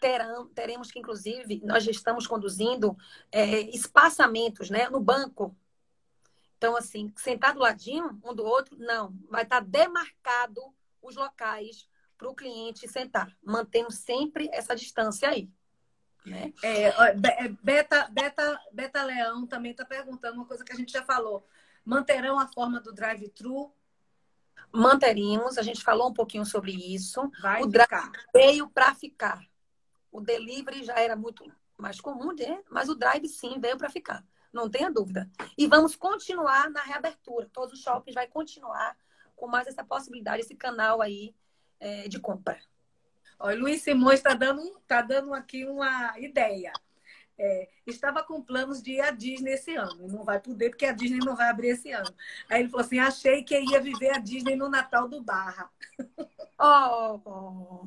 terão, 0.00 0.46
teremos 0.48 0.90
que, 0.90 0.98
inclusive, 0.98 1.60
nós 1.64 1.84
já 1.84 1.90
estamos 1.90 2.26
conduzindo 2.26 2.96
é, 3.30 3.60
espaçamentos 3.74 4.70
né, 4.70 4.88
no 4.88 5.00
banco. 5.00 5.56
Então, 6.56 6.76
assim, 6.76 7.12
sentar 7.16 7.54
do 7.54 7.60
ladinho 7.60 8.20
um 8.24 8.34
do 8.34 8.44
outro, 8.44 8.76
não. 8.78 9.14
Vai 9.28 9.42
estar 9.42 9.60
demarcado 9.60 10.60
os 11.02 11.16
locais 11.16 11.88
para 12.16 12.28
o 12.28 12.34
cliente 12.34 12.88
sentar, 12.88 13.36
mantendo 13.42 13.92
sempre 13.92 14.48
essa 14.52 14.74
distância 14.74 15.28
aí. 15.28 15.50
Né? 16.24 16.52
É, 16.62 16.84
é, 16.84 17.48
Beta, 17.62 18.08
Beta, 18.10 18.60
Beta 18.72 19.02
Leão 19.04 19.46
também 19.46 19.70
está 19.70 19.84
perguntando 19.84 20.36
uma 20.36 20.46
coisa 20.46 20.64
que 20.64 20.72
a 20.72 20.76
gente 20.76 20.92
já 20.92 21.04
falou. 21.04 21.46
Manterão 21.84 22.38
a 22.38 22.48
forma 22.48 22.80
do 22.80 22.92
drive-thru? 22.92 23.72
Manteríamos, 24.72 25.56
a 25.56 25.62
gente 25.62 25.84
falou 25.84 26.08
um 26.08 26.14
pouquinho 26.14 26.44
sobre 26.44 26.72
isso. 26.72 27.30
Vai 27.40 27.62
o 27.62 27.66
drive 27.66 28.10
veio 28.34 28.68
para 28.68 28.94
ficar. 28.94 29.40
O 30.16 30.20
delivery 30.22 30.82
já 30.82 30.98
era 30.98 31.14
muito 31.14 31.44
mais 31.76 32.00
comum, 32.00 32.32
né? 32.32 32.62
mas 32.70 32.88
o 32.88 32.94
drive 32.94 33.28
sim 33.28 33.60
veio 33.60 33.76
para 33.76 33.90
ficar. 33.90 34.24
Não 34.50 34.70
tenha 34.70 34.90
dúvida. 34.90 35.28
E 35.58 35.66
vamos 35.66 35.94
continuar 35.94 36.70
na 36.70 36.80
reabertura. 36.80 37.50
Todos 37.52 37.74
os 37.74 37.82
shoppings 37.82 38.14
vai 38.14 38.26
continuar 38.26 38.96
com 39.36 39.46
mais 39.46 39.66
essa 39.66 39.84
possibilidade, 39.84 40.40
esse 40.40 40.54
canal 40.54 41.02
aí 41.02 41.34
é, 41.78 42.08
de 42.08 42.18
compra. 42.18 42.58
Olha, 43.38 43.58
Luiz 43.58 43.82
Simões 43.82 44.20
está 44.20 44.32
dando, 44.32 44.80
tá 44.88 45.02
dando 45.02 45.34
aqui 45.34 45.66
uma 45.66 46.18
ideia. 46.18 46.72
É, 47.38 47.68
estava 47.86 48.22
com 48.22 48.40
planos 48.40 48.80
de 48.80 48.92
ir 48.92 49.02
à 49.02 49.10
Disney 49.10 49.52
esse 49.52 49.76
ano. 49.76 50.08
Não 50.08 50.24
vai 50.24 50.40
poder, 50.40 50.70
porque 50.70 50.86
a 50.86 50.92
Disney 50.92 51.18
não 51.18 51.36
vai 51.36 51.50
abrir 51.50 51.68
esse 51.68 51.92
ano. 51.92 52.08
Aí 52.48 52.60
ele 52.60 52.70
falou 52.70 52.86
assim: 52.86 52.98
achei 52.98 53.42
que 53.44 53.54
ia 53.60 53.82
viver 53.82 54.16
a 54.16 54.18
Disney 54.18 54.56
no 54.56 54.70
Natal 54.70 55.06
do 55.06 55.20
Barra. 55.20 55.70
Oh, 56.58 57.20
oh. 57.26 57.86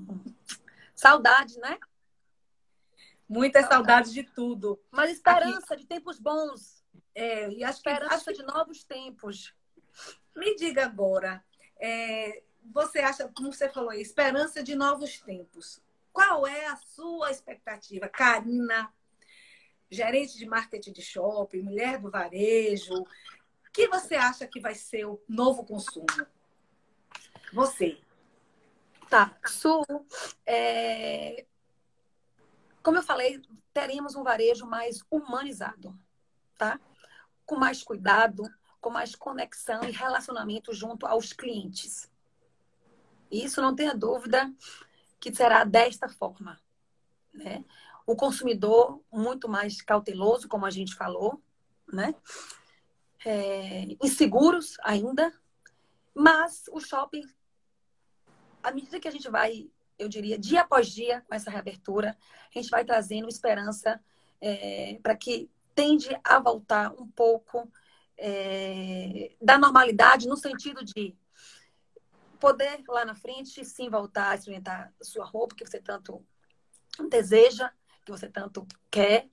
saudade, 0.94 1.58
né? 1.58 1.80
Muitas 3.30 3.68
saudades 3.68 4.12
de 4.12 4.24
tudo. 4.24 4.82
Mas 4.92 5.12
esperança 5.12 5.74
Aqui. 5.74 5.84
de 5.84 5.88
tempos 5.88 6.20
bons. 6.20 6.84
É, 7.14 7.50
e 7.50 7.64
acho 7.64 7.82
que, 7.82 7.90
esperança 7.90 8.32
acho 8.32 8.34
de 8.34 8.44
novos 8.44 8.84
tempos. 8.84 9.54
Me 10.36 10.56
diga 10.56 10.86
agora, 10.86 11.44
é, 11.80 12.42
você 12.72 13.00
acha, 13.00 13.30
como 13.36 13.54
você 13.54 13.70
falou 13.70 13.92
aí, 13.92 14.02
esperança 14.02 14.64
de 14.64 14.76
novos 14.76 15.20
tempos. 15.20 15.82
Qual 16.12 16.48
é 16.48 16.66
a 16.68 16.76
sua 16.76 17.30
expectativa, 17.30 18.10
Karina? 18.10 18.92
gerente 19.90 20.38
de 20.38 20.46
marketing 20.46 20.92
de 20.92 21.02
shopping, 21.02 21.62
mulher 21.62 22.00
do 22.00 22.12
varejo. 22.12 23.02
O 23.02 23.08
que 23.72 23.88
você 23.88 24.16
acha 24.16 24.48
que 24.48 24.60
vai 24.60 24.76
ser 24.76 25.06
o 25.06 25.22
novo 25.28 25.66
consumo? 25.66 26.06
Você. 27.52 27.98
Tá. 29.10 29.36
Su, 29.46 29.84
é... 30.46 31.46
como 32.84 32.98
eu 32.98 33.04
falei, 33.04 33.42
teremos 33.74 34.16
um 34.16 34.24
varejo 34.24 34.66
mais 34.66 35.04
humanizado, 35.10 35.98
tá? 36.58 36.80
Com 37.46 37.56
mais 37.56 37.84
cuidado, 37.84 38.44
com 38.80 38.90
mais 38.90 39.16
conexão 39.16 39.84
e 39.84 39.92
relacionamento 39.92 40.74
junto 40.74 41.06
aos 41.06 41.34
clientes. 41.34 42.10
Isso 43.32 43.62
não 43.62 43.76
tenha 43.76 43.94
dúvida 43.94 44.52
que 45.20 45.34
será 45.34 45.64
desta 45.64 46.08
forma, 46.08 46.60
né? 47.34 47.64
o 48.10 48.16
consumidor 48.16 49.00
muito 49.12 49.48
mais 49.48 49.84
cauteloso, 49.84 50.48
como 50.48 50.66
a 50.66 50.72
gente 50.72 50.96
falou, 50.96 51.40
né? 51.94 52.16
É, 53.24 53.84
inseguros 54.04 54.78
ainda, 54.82 55.32
mas 56.12 56.64
o 56.72 56.80
shopping, 56.80 57.22
à 58.64 58.72
medida 58.72 59.00
que 59.00 59.08
a 59.08 59.12
gente 59.12 59.30
vai, 59.30 59.70
eu 60.00 60.08
diria, 60.08 60.40
dia 60.40 60.62
após 60.62 60.88
dia 60.88 61.22
com 61.28 61.36
essa 61.36 61.52
reabertura, 61.52 62.18
a 62.50 62.58
gente 62.60 62.70
vai 62.70 62.84
trazendo 62.84 63.28
esperança 63.28 64.02
é, 64.42 64.98
para 65.04 65.16
que 65.16 65.52
tende 65.76 66.10
a 66.24 66.40
voltar 66.40 66.92
um 66.94 67.08
pouco 67.08 67.72
é, 68.18 69.36
da 69.42 69.58
normalidade, 69.58 70.28
no 70.28 70.38
sentido 70.38 70.84
de 70.84 71.16
poder 72.40 72.82
lá 72.88 73.04
na 73.04 73.14
frente 73.14 73.64
sim 73.66 73.90
voltar 73.90 74.32
a 74.32 74.36
experimentar 74.36 74.94
sua 75.02 75.26
roupa 75.26 75.56
que 75.56 75.66
você 75.66 75.80
tanto 75.80 76.26
deseja, 77.10 77.72
que 78.06 78.12
você 78.12 78.30
tanto 78.30 78.66
quer. 78.90 79.30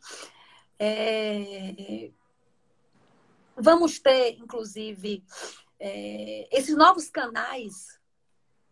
É... 0.79 2.11
Vamos 3.57 3.99
ter, 3.99 4.37
inclusive, 4.39 5.25
é... 5.79 6.49
esses 6.51 6.77
novos 6.77 7.09
canais 7.09 7.99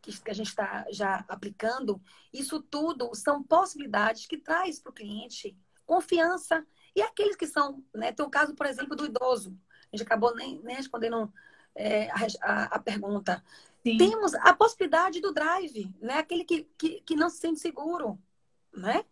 que 0.04 0.30
a 0.30 0.34
gente 0.34 0.48
está 0.48 0.86
já 0.90 1.24
aplicando. 1.28 2.00
Isso 2.32 2.60
tudo 2.60 3.14
são 3.14 3.42
possibilidades 3.42 4.26
que 4.26 4.38
traz 4.38 4.78
para 4.80 4.90
o 4.90 4.94
cliente 4.94 5.56
confiança. 5.86 6.66
E 6.94 7.02
aqueles 7.02 7.36
que 7.36 7.46
são, 7.46 7.84
né? 7.94 8.12
Tem 8.12 8.24
o 8.24 8.30
caso, 8.30 8.54
por 8.54 8.66
exemplo, 8.66 8.96
do 8.96 9.06
idoso. 9.06 9.58
A 9.92 9.96
gente 9.96 10.06
acabou 10.06 10.34
nem, 10.34 10.60
nem 10.62 10.76
respondendo 10.76 11.32
é, 11.74 12.08
a, 12.40 12.76
a, 12.76 12.78
pergunta. 12.78 13.44
Sim. 13.82 13.96
Temos 13.96 14.34
a 14.34 14.54
possibilidade 14.54 15.20
do 15.20 15.32
drive, 15.32 15.94
né? 16.00 16.18
Aquele 16.18 16.44
que, 16.44 16.68
que, 16.78 17.00
que 17.00 17.16
não 17.16 17.28
se 17.28 17.38
sente 17.38 17.60
seguro, 17.60 18.18
né? 18.72 19.04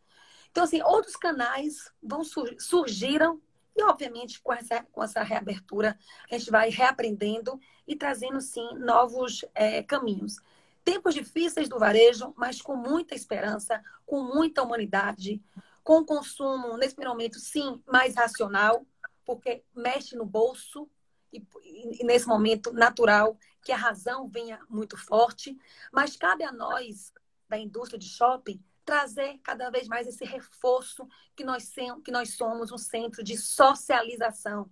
Então, 0.50 0.64
assim, 0.64 0.82
outros 0.82 1.16
canais 1.16 1.90
vão 2.02 2.22
sur 2.22 2.54
surgiram 2.58 3.40
e, 3.74 3.82
obviamente, 3.84 4.40
com 4.40 4.52
essa, 4.52 4.82
com 4.92 5.02
essa 5.02 5.22
reabertura, 5.22 5.98
a 6.30 6.36
gente 6.36 6.50
vai 6.50 6.68
reaprendendo 6.68 7.58
e 7.86 7.96
trazendo, 7.96 8.40
sim, 8.40 8.74
novos 8.74 9.44
é, 9.54 9.82
caminhos. 9.82 10.36
Tempos 10.84 11.14
difíceis 11.14 11.68
do 11.68 11.78
varejo, 11.78 12.34
mas 12.36 12.60
com 12.60 12.74
muita 12.74 13.14
esperança, 13.14 13.82
com 14.04 14.22
muita 14.22 14.62
humanidade, 14.62 15.42
com 15.82 16.04
consumo, 16.04 16.76
nesse 16.76 16.96
momento, 16.98 17.38
sim, 17.38 17.82
mais 17.86 18.14
racional, 18.14 18.86
porque 19.24 19.64
mexe 19.74 20.16
no 20.16 20.24
bolso 20.24 20.88
e, 21.32 21.42
e, 21.64 22.04
nesse 22.04 22.26
momento 22.26 22.72
natural 22.72 23.36
que 23.62 23.72
a 23.72 23.76
razão 23.76 24.28
venha 24.28 24.60
muito 24.68 24.96
forte, 24.96 25.56
mas 25.92 26.16
cabe 26.16 26.44
a 26.44 26.52
nós 26.52 27.12
da 27.48 27.56
indústria 27.56 27.98
de 27.98 28.08
shopping 28.08 28.62
trazer 28.84 29.38
cada 29.42 29.70
vez 29.70 29.86
mais 29.86 30.06
esse 30.06 30.24
reforço 30.24 31.06
que 31.36 31.44
nós, 31.44 31.72
que 32.04 32.10
nós 32.10 32.34
somos 32.34 32.72
um 32.72 32.78
centro 32.78 33.22
de 33.22 33.36
socialização. 33.36 34.68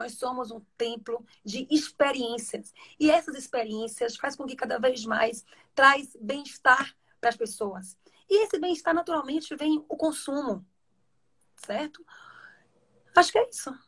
Nós 0.00 0.14
somos 0.14 0.50
um 0.50 0.60
templo 0.78 1.22
de 1.44 1.66
experiências. 1.70 2.72
E 2.98 3.10
essas 3.10 3.36
experiências 3.36 4.16
faz 4.16 4.34
com 4.34 4.46
que 4.46 4.56
cada 4.56 4.78
vez 4.78 5.04
mais 5.04 5.44
traz 5.74 6.16
bem-estar 6.18 6.96
para 7.20 7.28
as 7.28 7.36
pessoas. 7.36 7.98
E 8.26 8.44
esse 8.44 8.58
bem-estar, 8.58 8.94
naturalmente, 8.94 9.54
vem 9.54 9.84
o 9.86 9.96
consumo. 9.98 10.64
Certo? 11.54 12.02
Acho 13.14 13.30
que 13.30 13.38
é 13.38 13.50
isso. 13.50 13.78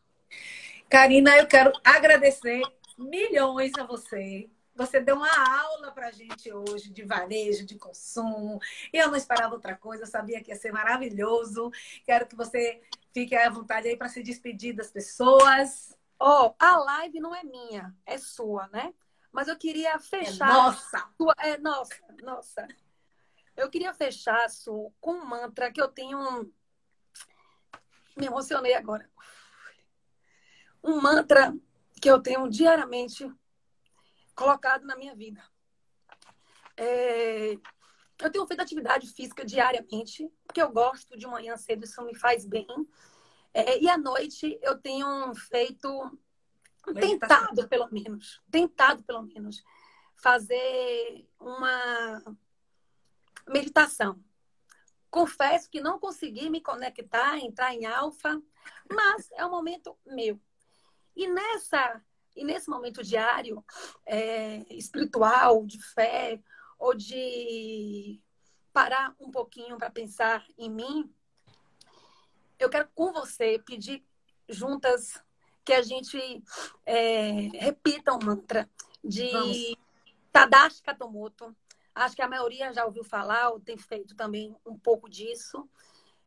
Karina, 0.91 1.35
eu 1.39 1.47
quero 1.47 1.73
agradecer 1.83 2.61
milhões 2.99 3.73
a 3.79 3.85
você 3.85 4.51
você 4.75 5.01
deu 5.01 5.17
uma 5.17 5.63
aula 5.63 5.93
para 5.93 6.09
a 6.09 6.11
gente 6.11 6.51
hoje 6.51 6.91
de 6.91 7.05
varejo, 7.05 7.67
de 7.67 7.77
consumo. 7.77 8.59
Eu 8.91 9.09
não 9.09 9.17
esperava 9.17 9.55
outra 9.55 9.77
coisa, 9.77 10.05
eu 10.05 10.07
sabia 10.07 10.43
que 10.43 10.51
ia 10.51 10.57
ser 10.57 10.73
maravilhoso. 10.73 11.71
Quero 12.05 12.27
que 12.27 12.35
você 12.35 12.81
fique 13.13 13.35
à 13.37 13.51
vontade 13.51 13.89
aí 13.89 13.97
para 13.97 14.09
se 14.09 14.23
despedir 14.23 14.75
das 14.75 14.91
pessoas. 14.91 15.95
Oh, 16.25 16.55
a 16.57 16.77
live 16.77 17.18
não 17.18 17.35
é 17.35 17.43
minha, 17.43 17.93
é 18.07 18.16
sua, 18.16 18.68
né? 18.68 18.95
Mas 19.33 19.49
eu 19.49 19.59
queria 19.59 19.99
fechar. 19.99 20.49
É 20.49 20.53
nossa! 20.53 21.12
Sua... 21.16 21.35
É 21.39 21.59
nossa, 21.59 21.97
nossa. 22.23 22.68
Eu 23.57 23.68
queria 23.68 23.93
fechar, 23.93 24.49
Su, 24.49 24.95
com 25.01 25.14
um 25.14 25.25
mantra 25.25 25.73
que 25.73 25.83
eu 25.83 25.89
tenho. 25.89 26.18
Me 28.16 28.27
emocionei 28.27 28.73
agora. 28.75 29.11
Um 30.81 31.01
mantra 31.01 31.53
que 32.01 32.09
eu 32.09 32.23
tenho 32.23 32.49
diariamente 32.49 33.29
colocado 34.33 34.85
na 34.85 34.95
minha 34.95 35.16
vida. 35.16 35.43
É, 36.77 37.59
eu 38.20 38.31
tenho 38.31 38.47
feito 38.47 38.61
atividade 38.61 39.12
física 39.12 39.45
diariamente, 39.45 40.33
porque 40.47 40.62
eu 40.62 40.70
gosto 40.70 41.18
de 41.18 41.27
manhã 41.27 41.57
cedo, 41.57 41.85
isso 41.85 42.01
me 42.03 42.14
faz 42.14 42.47
bem. 42.47 42.66
É, 43.55 43.78
e 43.78 43.88
à 43.88 43.98
noite 43.98 44.59
eu 44.62 44.78
tenho 44.78 45.34
feito, 45.34 46.18
tentado 46.94 47.68
pelo 47.68 47.88
menos, 47.92 48.40
tentado 48.50 49.03
pelo 49.03 49.22
menos, 49.22 49.62
fazer 50.16 51.26
uma 51.38 52.36
meditação. 53.48 54.22
Confesso 55.11 55.68
que 55.68 55.80
não 55.80 55.98
consegui 55.98 56.48
me 56.48 56.61
conectar, 56.61 57.38
entrar 57.38 57.74
em 57.74 57.84
alfa, 57.84 58.40
mas 58.90 59.30
é 59.32 59.44
um 59.44 59.50
momento 59.50 59.96
meu. 60.07 60.40
E 61.14 61.28
nessa 61.28 62.03
e 62.34 62.44
nesse 62.44 62.70
momento 62.70 63.03
diário, 63.03 63.62
é, 64.07 64.64
espiritual, 64.74 65.66
de 65.66 65.78
fé, 65.92 66.42
ou 66.78 66.94
de 66.94 68.20
parar 68.72 69.14
um 69.20 69.30
pouquinho 69.30 69.76
para 69.76 69.90
pensar 69.90 70.44
em 70.57 70.70
mim, 70.70 71.14
eu 72.63 72.71
quero 72.71 72.89
com 72.95 73.13
você 73.13 73.59
pedir 73.59 74.05
juntas 74.49 75.23
que 75.65 75.73
a 75.73 75.83
gente 75.83 76.43
é, 76.85 77.31
repita 77.55 78.13
um 78.13 78.19
mantra 78.25 78.69
de 79.03 79.31
Vamos. 79.31 79.77
Tadashi 80.33 80.83
Katomoto. 80.83 81.55
Acho 81.95 82.17
que 82.17 82.23
a 82.23 82.29
maioria 82.29 82.73
já 82.73 82.85
ouviu 82.85 83.05
falar, 83.05 83.51
ou 83.51 83.61
tem 83.61 83.77
feito 83.77 84.15
também 84.17 84.57
um 84.65 84.79
pouco 84.79 85.09
disso. 85.09 85.69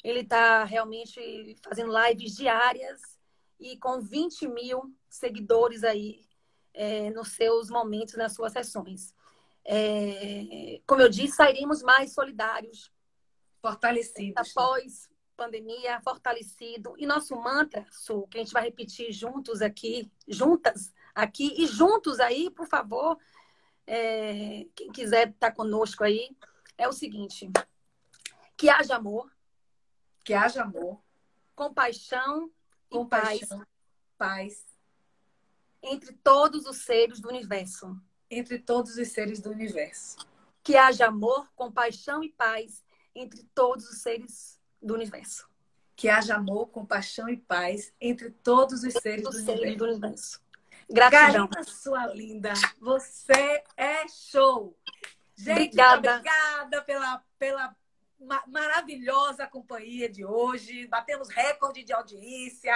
Ele 0.03 0.19
está 0.19 0.63
realmente 0.63 1.55
fazendo 1.63 1.91
lives 1.91 2.35
diárias 2.35 3.01
e 3.59 3.77
com 3.77 3.99
20 3.99 4.47
mil 4.47 4.93
seguidores 5.09 5.83
aí 5.83 6.21
é, 6.73 7.09
nos 7.09 7.29
seus 7.29 7.69
momentos, 7.69 8.15
nas 8.15 8.33
suas 8.33 8.53
sessões. 8.53 9.13
É, 9.65 10.79
como 10.85 11.01
eu 11.01 11.09
disse, 11.09 11.37
sairemos 11.37 11.81
mais 11.81 12.13
solidários. 12.13 12.91
Fortalecidos. 13.59 14.55
Após 14.55 15.09
pandemia, 15.35 16.01
fortalecido. 16.01 16.95
E 16.97 17.05
nosso 17.05 17.35
mantra, 17.35 17.85
Su, 17.91 18.27
que 18.27 18.37
a 18.37 18.41
gente 18.41 18.53
vai 18.53 18.63
repetir 18.63 19.11
juntos 19.11 19.61
aqui, 19.61 20.11
juntas 20.27 20.93
aqui 21.13 21.53
e 21.57 21.67
juntos 21.67 22.19
aí, 22.19 22.49
por 22.49 22.67
favor, 22.67 23.17
é, 23.85 24.65
quem 24.75 24.91
quiser 24.91 25.29
estar 25.29 25.51
conosco 25.51 26.03
aí, 26.03 26.35
é 26.77 26.87
o 26.87 26.93
seguinte: 26.93 27.49
que 28.57 28.69
haja 28.69 28.95
amor. 28.95 29.31
Que 30.23 30.33
haja 30.33 30.63
amor. 30.63 30.99
Compaixão 31.55 32.51
compaixão, 32.89 33.59
paz, 33.59 33.67
paz 34.17 34.65
entre 35.81 36.13
todos 36.13 36.65
os 36.65 36.77
seres 36.77 37.19
do 37.19 37.29
universo. 37.29 37.99
Entre 38.29 38.57
todos 38.57 38.97
os 38.97 39.07
seres 39.09 39.39
do 39.39 39.51
universo. 39.51 40.17
Que 40.63 40.75
haja 40.75 41.07
amor, 41.07 41.47
compaixão 41.55 42.23
e 42.23 42.31
paz 42.31 42.83
entre 43.13 43.43
todos 43.53 43.87
os 43.89 44.01
seres 44.01 44.59
do 44.85 44.93
universo. 44.93 45.47
Que 45.95 46.09
haja 46.09 46.35
amor, 46.35 46.67
compaixão 46.67 47.27
e 47.29 47.37
paz 47.37 47.93
entre 47.99 48.29
todos 48.29 48.83
os 48.83 48.93
seres, 48.93 49.23
do, 49.23 49.31
seres 49.31 49.47
universo. 49.49 49.77
do 49.77 49.85
universo. 49.85 50.41
Gratidão. 50.89 51.47
Karina, 51.47 51.63
sua 51.71 52.05
linda, 52.07 52.53
você 52.79 53.63
é 53.75 54.07
show. 54.07 54.77
Gente, 55.35 55.51
Obrigada. 55.79 56.11
obrigada 56.17 56.81
pela, 56.83 57.23
pela 57.39 57.75
ma- 58.19 58.43
maravilhosa 58.47 59.47
companhia 59.47 60.07
de 60.07 60.23
hoje. 60.23 60.85
Batemos 60.87 61.29
recorde 61.29 61.83
de 61.83 61.91
audiência, 61.93 62.73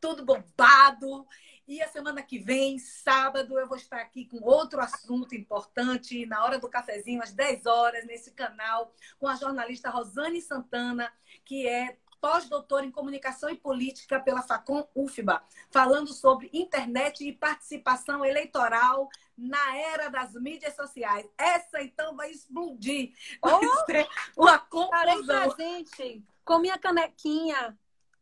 tudo 0.00 0.24
bombado. 0.24 1.26
E 1.66 1.80
a 1.82 1.88
semana 1.88 2.22
que 2.22 2.38
vem, 2.38 2.78
sábado, 2.78 3.58
eu 3.58 3.66
vou 3.66 3.76
estar 3.76 3.98
aqui 3.98 4.26
com 4.26 4.38
outro 4.44 4.80
assunto 4.80 5.34
importante, 5.34 6.26
na 6.26 6.44
hora 6.44 6.58
do 6.58 6.68
cafezinho, 6.68 7.22
às 7.22 7.32
10 7.32 7.64
horas, 7.64 8.04
nesse 8.04 8.32
canal, 8.32 8.92
com 9.18 9.26
a 9.26 9.34
jornalista 9.34 9.88
Rosane 9.88 10.42
Santana, 10.42 11.10
que 11.42 11.66
é 11.66 11.96
pós-doutora 12.20 12.84
em 12.84 12.90
comunicação 12.90 13.48
e 13.50 13.56
política 13.56 14.20
pela 14.20 14.42
Facom 14.42 14.86
UFBA, 14.94 15.42
falando 15.70 16.12
sobre 16.12 16.50
internet 16.52 17.26
e 17.26 17.32
participação 17.32 18.24
eleitoral 18.24 19.08
na 19.36 19.76
era 19.76 20.08
das 20.08 20.32
mídias 20.34 20.74
sociais. 20.76 21.26
Essa, 21.36 21.82
então, 21.82 22.14
vai 22.14 22.30
explodir. 22.30 23.12
Vai 23.42 23.54
Oh! 23.54 23.86
ser 23.86 24.06
uma 24.36 24.58
confusão. 24.58 25.50
presente 25.50 26.22
com 26.44 26.58
minha 26.58 26.78
canequinha. 26.78 27.78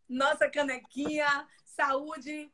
Nossa 0.08 0.48
canequinha, 0.48 1.46
saúde, 1.64 2.52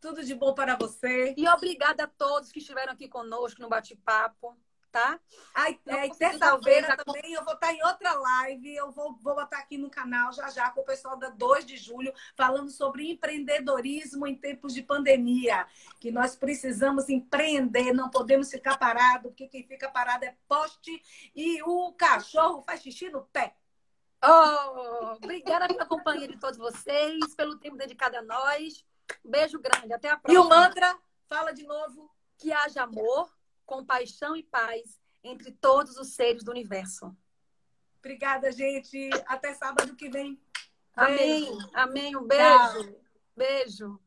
tudo 0.00 0.24
de 0.24 0.34
bom 0.34 0.54
para 0.54 0.76
você. 0.76 1.34
E 1.36 1.48
obrigada 1.48 2.04
a 2.04 2.08
todos 2.08 2.52
que 2.52 2.58
estiveram 2.58 2.92
aqui 2.92 3.08
conosco 3.08 3.60
no 3.60 3.68
bate-papo, 3.68 4.56
tá? 4.90 5.20
Ai, 5.54 5.78
é, 5.86 6.08
terça-feira 6.08 6.96
também 6.96 7.32
eu 7.32 7.44
vou 7.44 7.54
estar 7.54 7.72
em 7.72 7.82
outra 7.84 8.12
live. 8.14 8.74
Eu 8.74 8.90
vou, 8.90 9.16
vou 9.20 9.34
botar 9.34 9.58
aqui 9.58 9.76
no 9.76 9.90
canal 9.90 10.32
já 10.32 10.48
já 10.50 10.70
com 10.70 10.80
o 10.80 10.84
pessoal 10.84 11.16
da 11.16 11.30
2 11.30 11.64
de 11.66 11.76
julho, 11.76 12.12
falando 12.36 12.70
sobre 12.70 13.10
empreendedorismo 13.10 14.26
em 14.26 14.34
tempos 14.34 14.74
de 14.74 14.82
pandemia. 14.82 15.66
Que 16.00 16.10
nós 16.10 16.36
precisamos 16.36 17.08
empreender, 17.08 17.92
não 17.92 18.10
podemos 18.10 18.50
ficar 18.50 18.78
parado, 18.78 19.28
porque 19.28 19.48
quem 19.48 19.66
fica 19.66 19.90
parado 19.90 20.24
é 20.24 20.36
poste 20.46 21.02
e 21.34 21.62
o 21.62 21.92
cachorro 21.92 22.62
faz 22.62 22.82
xixi 22.82 23.10
no 23.10 23.22
pé. 23.26 23.54
Oh, 24.24 25.14
obrigada 25.14 25.68
pela 25.68 25.86
companhia 25.86 26.26
de 26.26 26.36
todos 26.36 26.58
vocês, 26.58 27.34
pelo 27.36 27.56
tempo 27.56 27.76
dedicado 27.76 28.16
a 28.16 28.22
nós. 28.22 28.84
Beijo 29.24 29.58
grande, 29.58 29.92
até 29.92 30.10
a 30.10 30.14
E 30.14 30.18
próxima. 30.20 30.44
o 30.44 30.48
mantra, 30.48 30.98
fala 31.28 31.52
de 31.52 31.64
novo. 31.66 32.10
Que 32.36 32.52
haja 32.52 32.82
amor, 32.82 33.32
compaixão 33.66 34.36
e 34.36 34.42
paz 34.42 35.00
entre 35.24 35.50
todos 35.52 35.96
os 35.96 36.14
seres 36.14 36.44
do 36.44 36.50
universo. 36.50 37.14
Obrigada, 37.98 38.50
gente. 38.52 39.10
Até 39.26 39.54
sábado 39.54 39.94
que 39.96 40.08
vem. 40.08 40.40
Amém. 40.94 41.48
Amém. 41.74 42.16
Um 42.16 42.26
Tchau. 42.26 42.72
beijo. 42.74 42.96
Beijo. 43.36 44.00